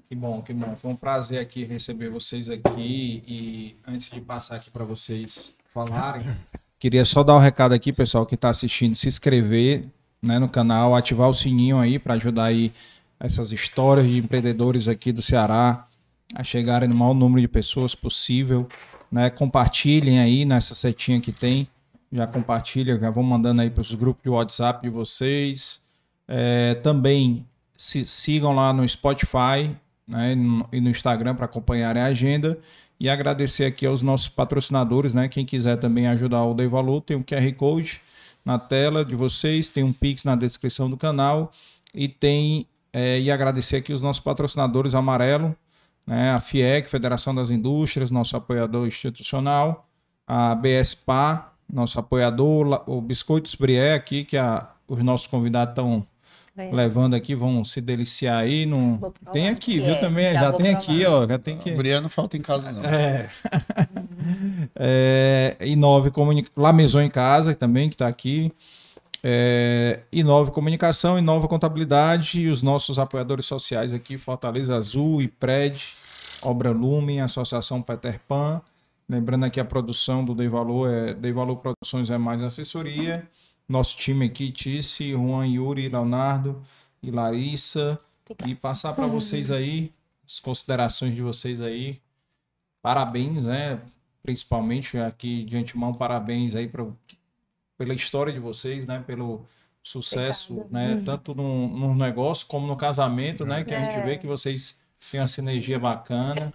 [0.09, 0.77] Que bom, que bom.
[0.77, 6.24] Foi um prazer aqui receber vocês aqui e antes de passar aqui para vocês falarem,
[6.78, 9.85] queria só dar o um recado aqui, pessoal que está assistindo, se inscrever
[10.23, 12.73] né, no canal, ativar o sininho aí para ajudar aí
[13.19, 15.87] essas histórias de empreendedores aqui do Ceará
[16.35, 18.69] a chegarem no maior número de pessoas possível,
[19.11, 19.31] né?
[19.31, 21.69] Compartilhem aí nessa setinha que tem,
[22.12, 25.81] já compartilha, já vão mandando aí para os grupos de WhatsApp de vocês.
[26.28, 27.45] É, também
[27.77, 29.70] se sigam lá no Spotify
[30.07, 30.33] né,
[30.73, 32.59] e no- Instagram para acompanharem a agenda.
[32.99, 35.28] E agradecer aqui aos nossos patrocinadores, né?
[35.28, 38.01] Quem quiser também ajudar o Dei Valor, tem um QR Code
[38.43, 41.53] na tela de vocês, tem um Pix na descrição do canal
[41.95, 45.55] e tem é, e agradecer aqui os nossos patrocinadores Amarelo,
[46.07, 49.89] né, a FIEC, Federação das Indústrias, nosso apoiador institucional,
[50.27, 56.07] a BSPA, nosso apoiador, o Biscoitos Brié aqui, que a- os nossos convidados estão
[56.55, 56.73] Vem.
[56.73, 58.65] levando aqui, vão se deliciar aí.
[58.66, 59.12] No...
[59.33, 60.01] Tem aqui, É, viu?
[60.01, 60.78] Também, já já, tem provar.
[60.78, 61.27] aqui, ó.
[61.27, 61.70] Já tem que.
[61.73, 62.83] O Brian não falta em casa, não.
[62.85, 63.28] É.
[64.77, 66.51] é, Inove Comunica...
[66.57, 68.53] La Maison em Casa também, que está aqui.
[69.23, 75.95] É, Inove Comunicação, Inova Contabilidade e os nossos apoiadores sociais aqui, Fortaleza Azul, IPRED,
[76.43, 78.61] Obra Lumen, Associação Peter Pan.
[79.09, 83.27] Lembrando aqui a produção do Dei Valor, é, Dei Valor Produções é mais assessoria.
[83.69, 86.63] Nosso time aqui, Tice, Juan, Yuri, Leonardo
[87.03, 87.99] e Larissa.
[88.45, 89.93] E passar para vocês aí
[90.27, 92.01] as considerações de vocês aí.
[92.83, 93.81] Parabéns, né?
[94.23, 96.85] Principalmente aqui de antemão, parabéns aí pra,
[97.77, 99.03] pela história de vocês, né?
[99.07, 99.44] Pelo
[99.82, 101.01] sucesso, né?
[101.05, 103.62] Tanto no, no negócio como no casamento, né?
[103.65, 104.03] Que a gente É.
[104.03, 104.78] vê que vocês
[105.11, 106.53] têm uma sinergia bacana.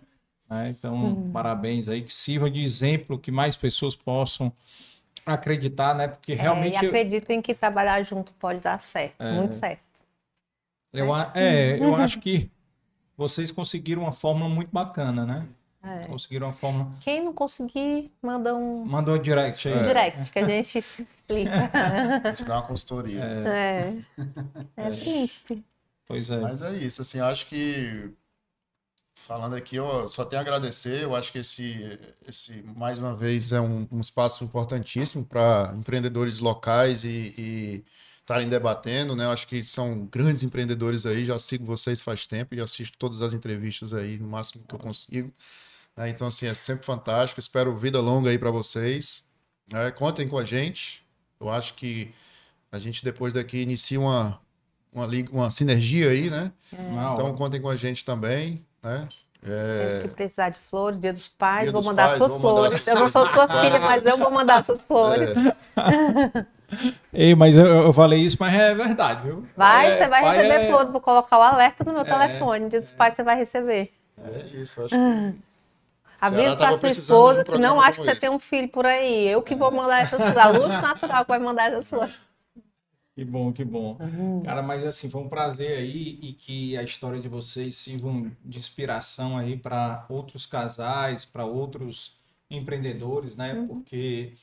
[0.49, 0.69] né?
[0.69, 1.31] Então, Uhum.
[1.31, 4.51] parabéns aí, que sirva de exemplo, que mais pessoas possam
[5.25, 6.09] acreditar, né?
[6.09, 9.21] Porque realmente É, e acreditem que trabalhar junto pode dar certo.
[9.21, 9.31] É.
[9.31, 9.81] Muito certo.
[10.91, 12.51] eu, a- é, eu acho que
[13.15, 15.47] vocês conseguiram uma fórmula muito bacana, né?
[15.83, 16.05] É.
[16.05, 16.91] Conseguiram uma fórmula.
[17.01, 19.87] Quem não conseguir, manda um Mandou direct aí.
[19.87, 21.71] direct que a gente se explica.
[22.23, 23.23] A gente dá uma consultoria.
[23.23, 23.93] É.
[24.77, 25.65] É, príncipe.
[26.05, 26.39] Pois é.
[26.39, 28.11] Mas é isso, assim, eu acho que
[29.15, 31.03] falando aqui, eu só tenho a agradecer.
[31.03, 36.39] Eu acho que esse, esse mais uma vez, é um, um espaço importantíssimo para empreendedores
[36.39, 37.83] locais e e
[38.19, 39.25] estarem debatendo, né?
[39.25, 41.25] Eu acho que são grandes empreendedores aí.
[41.25, 44.79] Já sigo vocês faz tempo e assisto todas as entrevistas aí no máximo que eu
[44.79, 45.33] consigo.
[45.97, 46.09] Né?
[46.09, 47.39] Então, assim, é sempre fantástico.
[47.39, 49.23] Espero vida longa aí para vocês.
[49.71, 49.91] né?
[49.91, 51.03] Contem com a gente.
[51.39, 52.11] Eu acho que
[52.71, 54.39] a gente depois daqui inicia uma,
[54.93, 56.51] uma, uma sinergia aí, né?
[56.71, 57.33] Na Então hora.
[57.33, 59.07] contem com a gente também, né?
[59.43, 62.39] É, Se precisar de flores, dia dos pais, Dia vou dos mandar pais, suas vou
[62.39, 62.73] mandar flores.
[62.75, 65.29] suas Eu não sou sua filha, mas eu vou mandar suas flores.
[65.75, 66.45] é,
[67.11, 69.45] Ei, mas eu, eu falei isso, mas é verdade, viu?
[69.57, 70.91] Vai, É, você vai receber é- flores.
[70.91, 72.69] Vou colocar o alerta no meu telefone.
[72.69, 73.91] Dia dos pais você vai receber.
[74.23, 75.41] é isso, eu acho que
[76.21, 78.19] Avisa tava sua um esposa que não acha que você esse.
[78.19, 79.27] tem um filho por aí.
[79.27, 80.37] Eu que vou mandar essas flores.
[80.37, 82.15] A luz natural que vai mandar essas flores.
[83.15, 83.97] Que bom, que bom.
[84.45, 88.57] Cara, mas assim, foi um prazer aí e que a história de vocês sirvam de
[88.57, 92.15] inspiração aí para outros casais, para outros
[92.49, 93.65] empreendedores, né?
[93.67, 94.33] Porque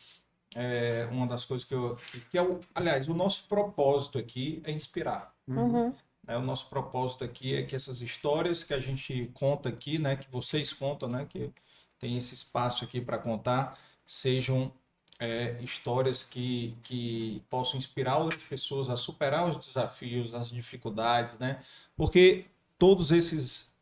[0.55, 1.97] é, uma das coisas que eu.
[2.11, 5.33] Que, que é o, aliás, o nosso propósito aqui é inspirar.
[5.47, 5.95] Uhum.
[6.27, 6.37] né?
[6.37, 10.31] O nosso propósito aqui é que essas histórias que a gente conta aqui, né, que
[10.31, 11.51] vocês contam, né, que
[11.99, 13.77] tem esse espaço aqui para contar,
[14.07, 14.73] sejam
[15.19, 21.61] é, histórias que, que possam inspirar outras pessoas a superar os desafios, as dificuldades, né?
[21.97, 22.45] Porque
[22.79, 23.73] todos esses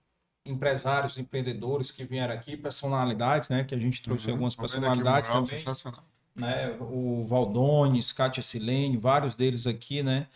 [0.45, 3.65] empresários, empreendedores que vieram aqui, personalidades, né?
[3.65, 4.33] Que a gente trouxe Uhum.
[4.33, 6.05] algumas personalidades mural, também Sensacional.
[6.35, 6.71] né?
[6.81, 10.29] O Valdones, Kátia Silene, vários deles aqui, né?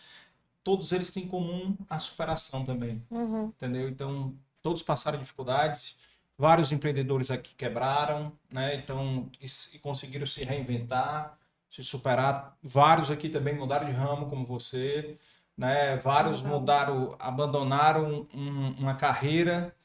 [0.63, 3.45] Todos eles têm em comum a superação também, Uhum.
[3.47, 3.89] entendeu?
[3.89, 5.95] Então, todos passaram dificuldades,
[6.41, 8.75] vários empreendedores aqui quebraram, né?
[8.75, 9.45] Então, e,
[9.75, 11.37] e conseguiram se reinventar,
[11.69, 12.57] se superar.
[12.63, 15.17] Vários aqui também mudaram de ramo, como você,
[15.57, 15.97] né?
[15.97, 16.59] Vários Legal.
[16.59, 19.75] mudaram, abandonaram um- uma carreira,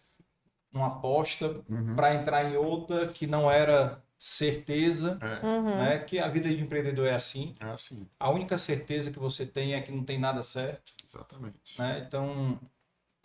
[0.73, 1.95] uma aposta, Uhum.
[1.97, 5.77] para entrar em outra que não era certeza, Uhum.
[5.77, 5.99] né?
[5.99, 7.55] Que a vida de empreendedor é assim.
[7.61, 11.79] É assim, A única certeza que você tem é que não tem nada certo, exatamente.
[11.79, 12.05] né?
[12.07, 12.59] Então,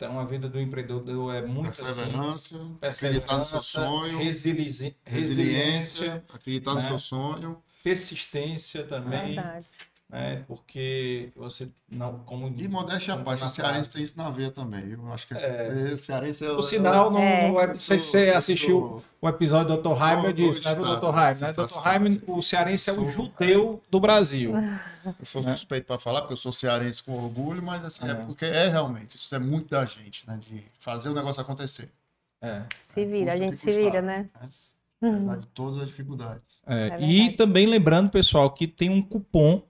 [0.02, 1.84] então a vida do empreendedor é muito assim.
[1.84, 6.82] Perseverança, acreditar Perseverança, no seu sonho, resili- resiliência, resiliência, acreditar no né?
[6.82, 7.62] seu sonho.
[7.84, 9.66] persistência também, Verdade.
[10.12, 10.44] Né?
[10.46, 14.90] Porque você não, como E modéstia à parte, o cearense tem isso na veia também.
[14.92, 17.48] Eu acho que esse, o cearense é Por sinal, não, É.
[17.48, 19.96] não é, sei se você assistiu o episódio do Dr.
[19.96, 20.74] Raimer, eu disse, né?
[20.74, 21.06] Do Dr.
[21.06, 21.52] Raimer, né?
[21.52, 21.78] Dr.
[21.78, 24.52] Raimer, o cearense é o judeu do Brasil.
[25.18, 25.52] Eu sou né?
[25.52, 28.12] suspeito para falar, porque eu sou cearense com orgulho, mas assim, é.
[28.12, 28.14] É.
[28.14, 30.38] porque é realmente, isso é muito da gente, né?
[30.40, 31.90] De fazer o negócio acontecer.
[32.40, 32.62] É.
[32.94, 34.28] Se vira, a o gente se vira, né?
[35.02, 36.62] Apesar de todas as dificuldades.
[36.64, 39.60] É, É e também lembrando, pessoal, que tem um cupom,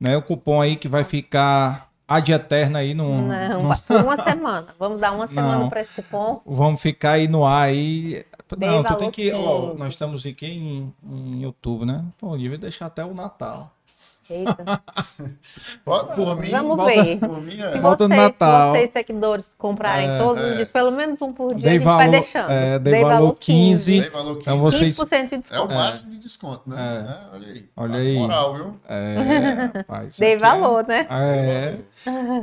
[0.00, 0.16] né?
[0.16, 3.22] O cupom aí que vai ficar ad eterna aí no.
[3.22, 3.68] Não, no-
[4.04, 4.68] uma semana.
[4.78, 6.40] Vamos dar uma semana para esse cupom.
[6.46, 8.24] Vamos ficar aí no ar aí.
[8.56, 9.32] Dei Não, tu tem que.
[9.32, 9.78] Ó, 15.
[9.78, 12.04] nós estamos aqui em, em outubro, né?
[12.18, 13.70] Pô, devia deixar até o Natal.
[14.30, 14.82] Eita.
[15.84, 17.18] Por mim, Vamos volta- ver.
[17.18, 17.80] Por mim Se é.
[17.80, 18.72] Volta no vocês, Natal.
[18.72, 20.50] vocês seguidores comprarem É, todos é.
[20.50, 22.50] os dias, pelo menos um por dia, Dei a gente valor- vai deixando.
[22.50, 24.00] é, dei valor 15.
[24.00, 24.40] Dei valor 15.
[24.42, 24.96] Então vocês.
[24.96, 25.74] 15% de É o desconto.
[25.74, 26.76] máximo de desconto, né?
[26.76, 27.10] É.
[27.10, 27.68] É, olha aí.
[27.76, 28.14] Olha aí.
[28.18, 28.80] Moral, viu?
[28.88, 31.06] É, rapaz, Dei é- valor, né?
[31.10, 31.76] É,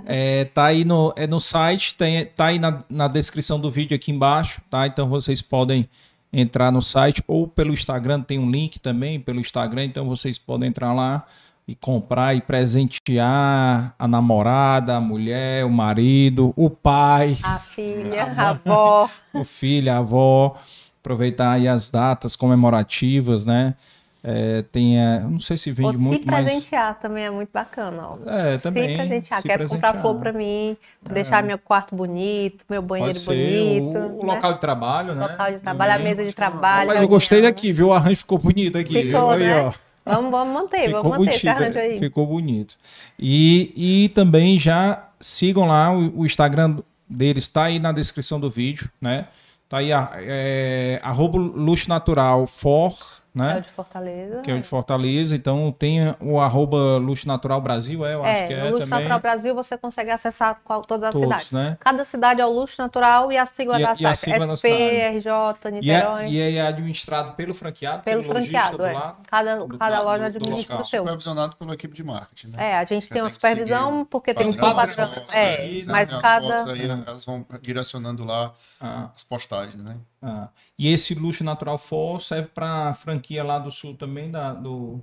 [0.05, 3.95] é, tá aí no, é no site, tem, tá aí na, na descrição do vídeo
[3.95, 4.87] aqui embaixo, tá?
[4.87, 5.87] Então vocês podem
[6.33, 10.69] entrar no site ou pelo Instagram, tem um link também pelo Instagram, então vocês podem
[10.69, 11.25] entrar lá
[11.67, 18.49] e comprar e presentear a namorada, a mulher, o marido, o pai, A filha, a
[18.49, 19.09] avó.
[19.33, 20.55] o filho, a avó,
[20.99, 23.75] aproveitar aí as datas comemorativas, né?
[24.23, 27.49] É, tem, é, não sei se Ou vende se muito, mas presentear também é muito
[27.51, 28.17] bacana, ó.
[28.29, 28.89] é, também.
[28.89, 30.01] se presentear, se quero comprar presentear.
[30.03, 33.97] flor pra mim, pra deixar meu quarto bonito, meu banheiro Pode ser bonito.
[33.97, 34.33] o, o né?
[34.35, 35.21] local de trabalho, né?
[35.25, 36.09] Local de trabalho, a Também.
[36.09, 36.87] mesa de trabalho.
[36.89, 37.87] Mas eu gostei daqui, viu?
[37.87, 39.05] O arranjo ficou bonito aqui.
[39.05, 39.59] Ficou, Aí, né?
[39.59, 39.73] ó.
[40.05, 41.99] Vamos, vamos manter, Ficou vamos manter esse bonito, arranjo aí.
[41.99, 42.75] ficou bonito.
[43.19, 48.49] E, e também já sigam lá o, o Instagram deles, tá aí na descrição do
[48.49, 49.27] vídeo, né?
[49.69, 52.97] Tá aí a, é, arroba luxo natural for,
[53.33, 53.59] É o né?
[53.61, 54.41] de Fortaleza.
[54.41, 55.35] Que é o de Fortaleza.
[55.35, 58.89] Então tem o arroba luxo natural Brasil, é, eu acho que É, é Luxo também.
[58.99, 61.51] Natural Brasil você consegue acessar qual- todas as Todos, cidades.
[61.51, 61.77] né?
[61.79, 64.17] Cada cidade é o Luxo Natural e a sigla E da e a cidade.
[64.19, 64.95] sigla SP, cidade.
[65.17, 65.29] RJ,
[65.69, 66.23] E Niterói.
[66.25, 68.93] é, e é administrado pelo franqueado, pelo pelo lojista franqueado, do é.
[68.93, 69.17] lado.
[69.27, 71.03] Cada, do- cada do- loja administra o seu.
[71.03, 72.71] Supervisionado pela equipe de marketing, né?
[72.71, 74.97] É, a gente Já tem uma supervisão, porque tem um padrão, as
[75.33, 75.81] É, né?
[75.87, 76.47] mas as cada.
[76.59, 78.51] fotos aí, elas vão direcionando lá
[78.81, 79.95] Ah, as postagens, né?
[80.21, 80.49] Ah.
[80.77, 85.01] E esse luxo natural for serve para franquia lá do sul também, da, do,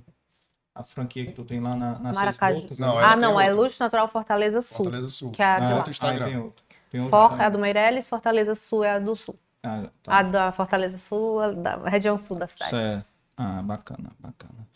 [0.73, 2.61] a franquia que tu tem lá na, na Seis Maracaju.
[2.61, 3.01] Bocas, Não, né?
[3.01, 3.51] ela Ah, não, é.
[3.51, 4.77] Luxo Natural Fortaleza Sul.
[4.77, 5.31] Fortaleza Sul.
[5.31, 5.75] Que é a de Ah, lá.
[5.77, 6.25] outro Instagram.
[6.25, 6.63] aí tem outro.
[6.91, 9.35] Tem outro For é a do Meirelles, Fortaleza Sul é a do Sul.
[9.61, 10.17] Ah, tá.
[10.17, 12.71] A da Fortaleza Sul, a da região sul da cidade.
[12.71, 13.05] Certo.
[13.37, 14.67] Ah, bacana, bacana.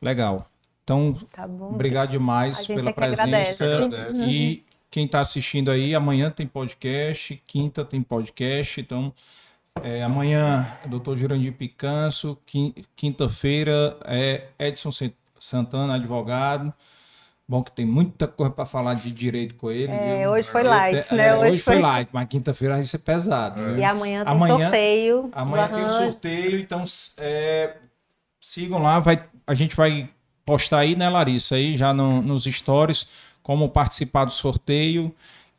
[0.00, 0.46] Legal.
[0.82, 1.68] Então, Tá bom?
[1.74, 3.56] obrigado demais gente pela é agradece.
[3.56, 3.64] presença.
[3.86, 4.30] Agradece.
[4.30, 8.80] E quem está assistindo aí, amanhã tem podcast, quinta tem podcast.
[8.80, 9.12] Então,
[9.82, 16.72] é, amanhã, doutor Jurandir Picanço, quin- quinta-feira é Edson San- Santana, advogado.
[17.48, 19.90] Bom que tem muita coisa para falar de direito com ele.
[19.90, 20.30] É, viu?
[20.30, 21.28] hoje foi light, te- né?
[21.28, 23.56] é, Hoje hoje foi foi- light, mas quinta-feira vai ser pesado.
[23.60, 23.78] viu?
[23.78, 25.30] E amanhã tem Amanhã- sorteio.
[25.32, 26.84] Amanhã tem o sorteio, então
[27.16, 27.76] é,
[28.40, 30.08] sigam lá, vai, a gente vai
[30.44, 33.06] postar aí, né, Larissa, aí já no- nos stories,
[33.42, 35.12] como participar do sorteio.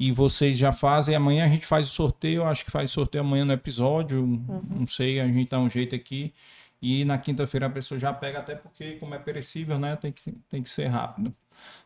[0.03, 1.13] E vocês já fazem.
[1.15, 2.41] Amanhã a gente faz o sorteio.
[2.41, 4.25] eu Acho que faz sorteio amanhã no episódio.
[4.67, 6.33] Não sei, a gente dá um jeito aqui.
[6.81, 9.95] E na quinta-feira a pessoa já pega, até porque, como é perecível, né?
[9.95, 11.31] Tem que, tem que ser rápido.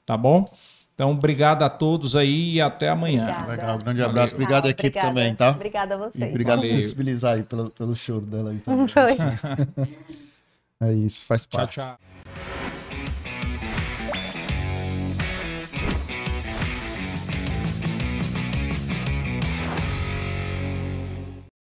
[0.06, 0.46] Tá bom?
[0.94, 3.24] Então, obrigado a todos aí e até amanhã.
[3.24, 3.52] Obrigada.
[3.52, 4.10] Legal, grande Valeu.
[4.12, 4.34] abraço.
[4.36, 5.08] Obrigado à equipe obrigada.
[5.10, 5.50] também, tá?
[5.50, 6.30] Obrigada a E vocês.
[6.30, 6.82] obrigado por Valeu.
[6.82, 8.88] sensibilizar aí pelo, pelo show dela aí também.
[8.88, 9.18] Foi.
[10.82, 11.76] É isso, faz Tchau, parte.
[11.76, 11.98] tchau.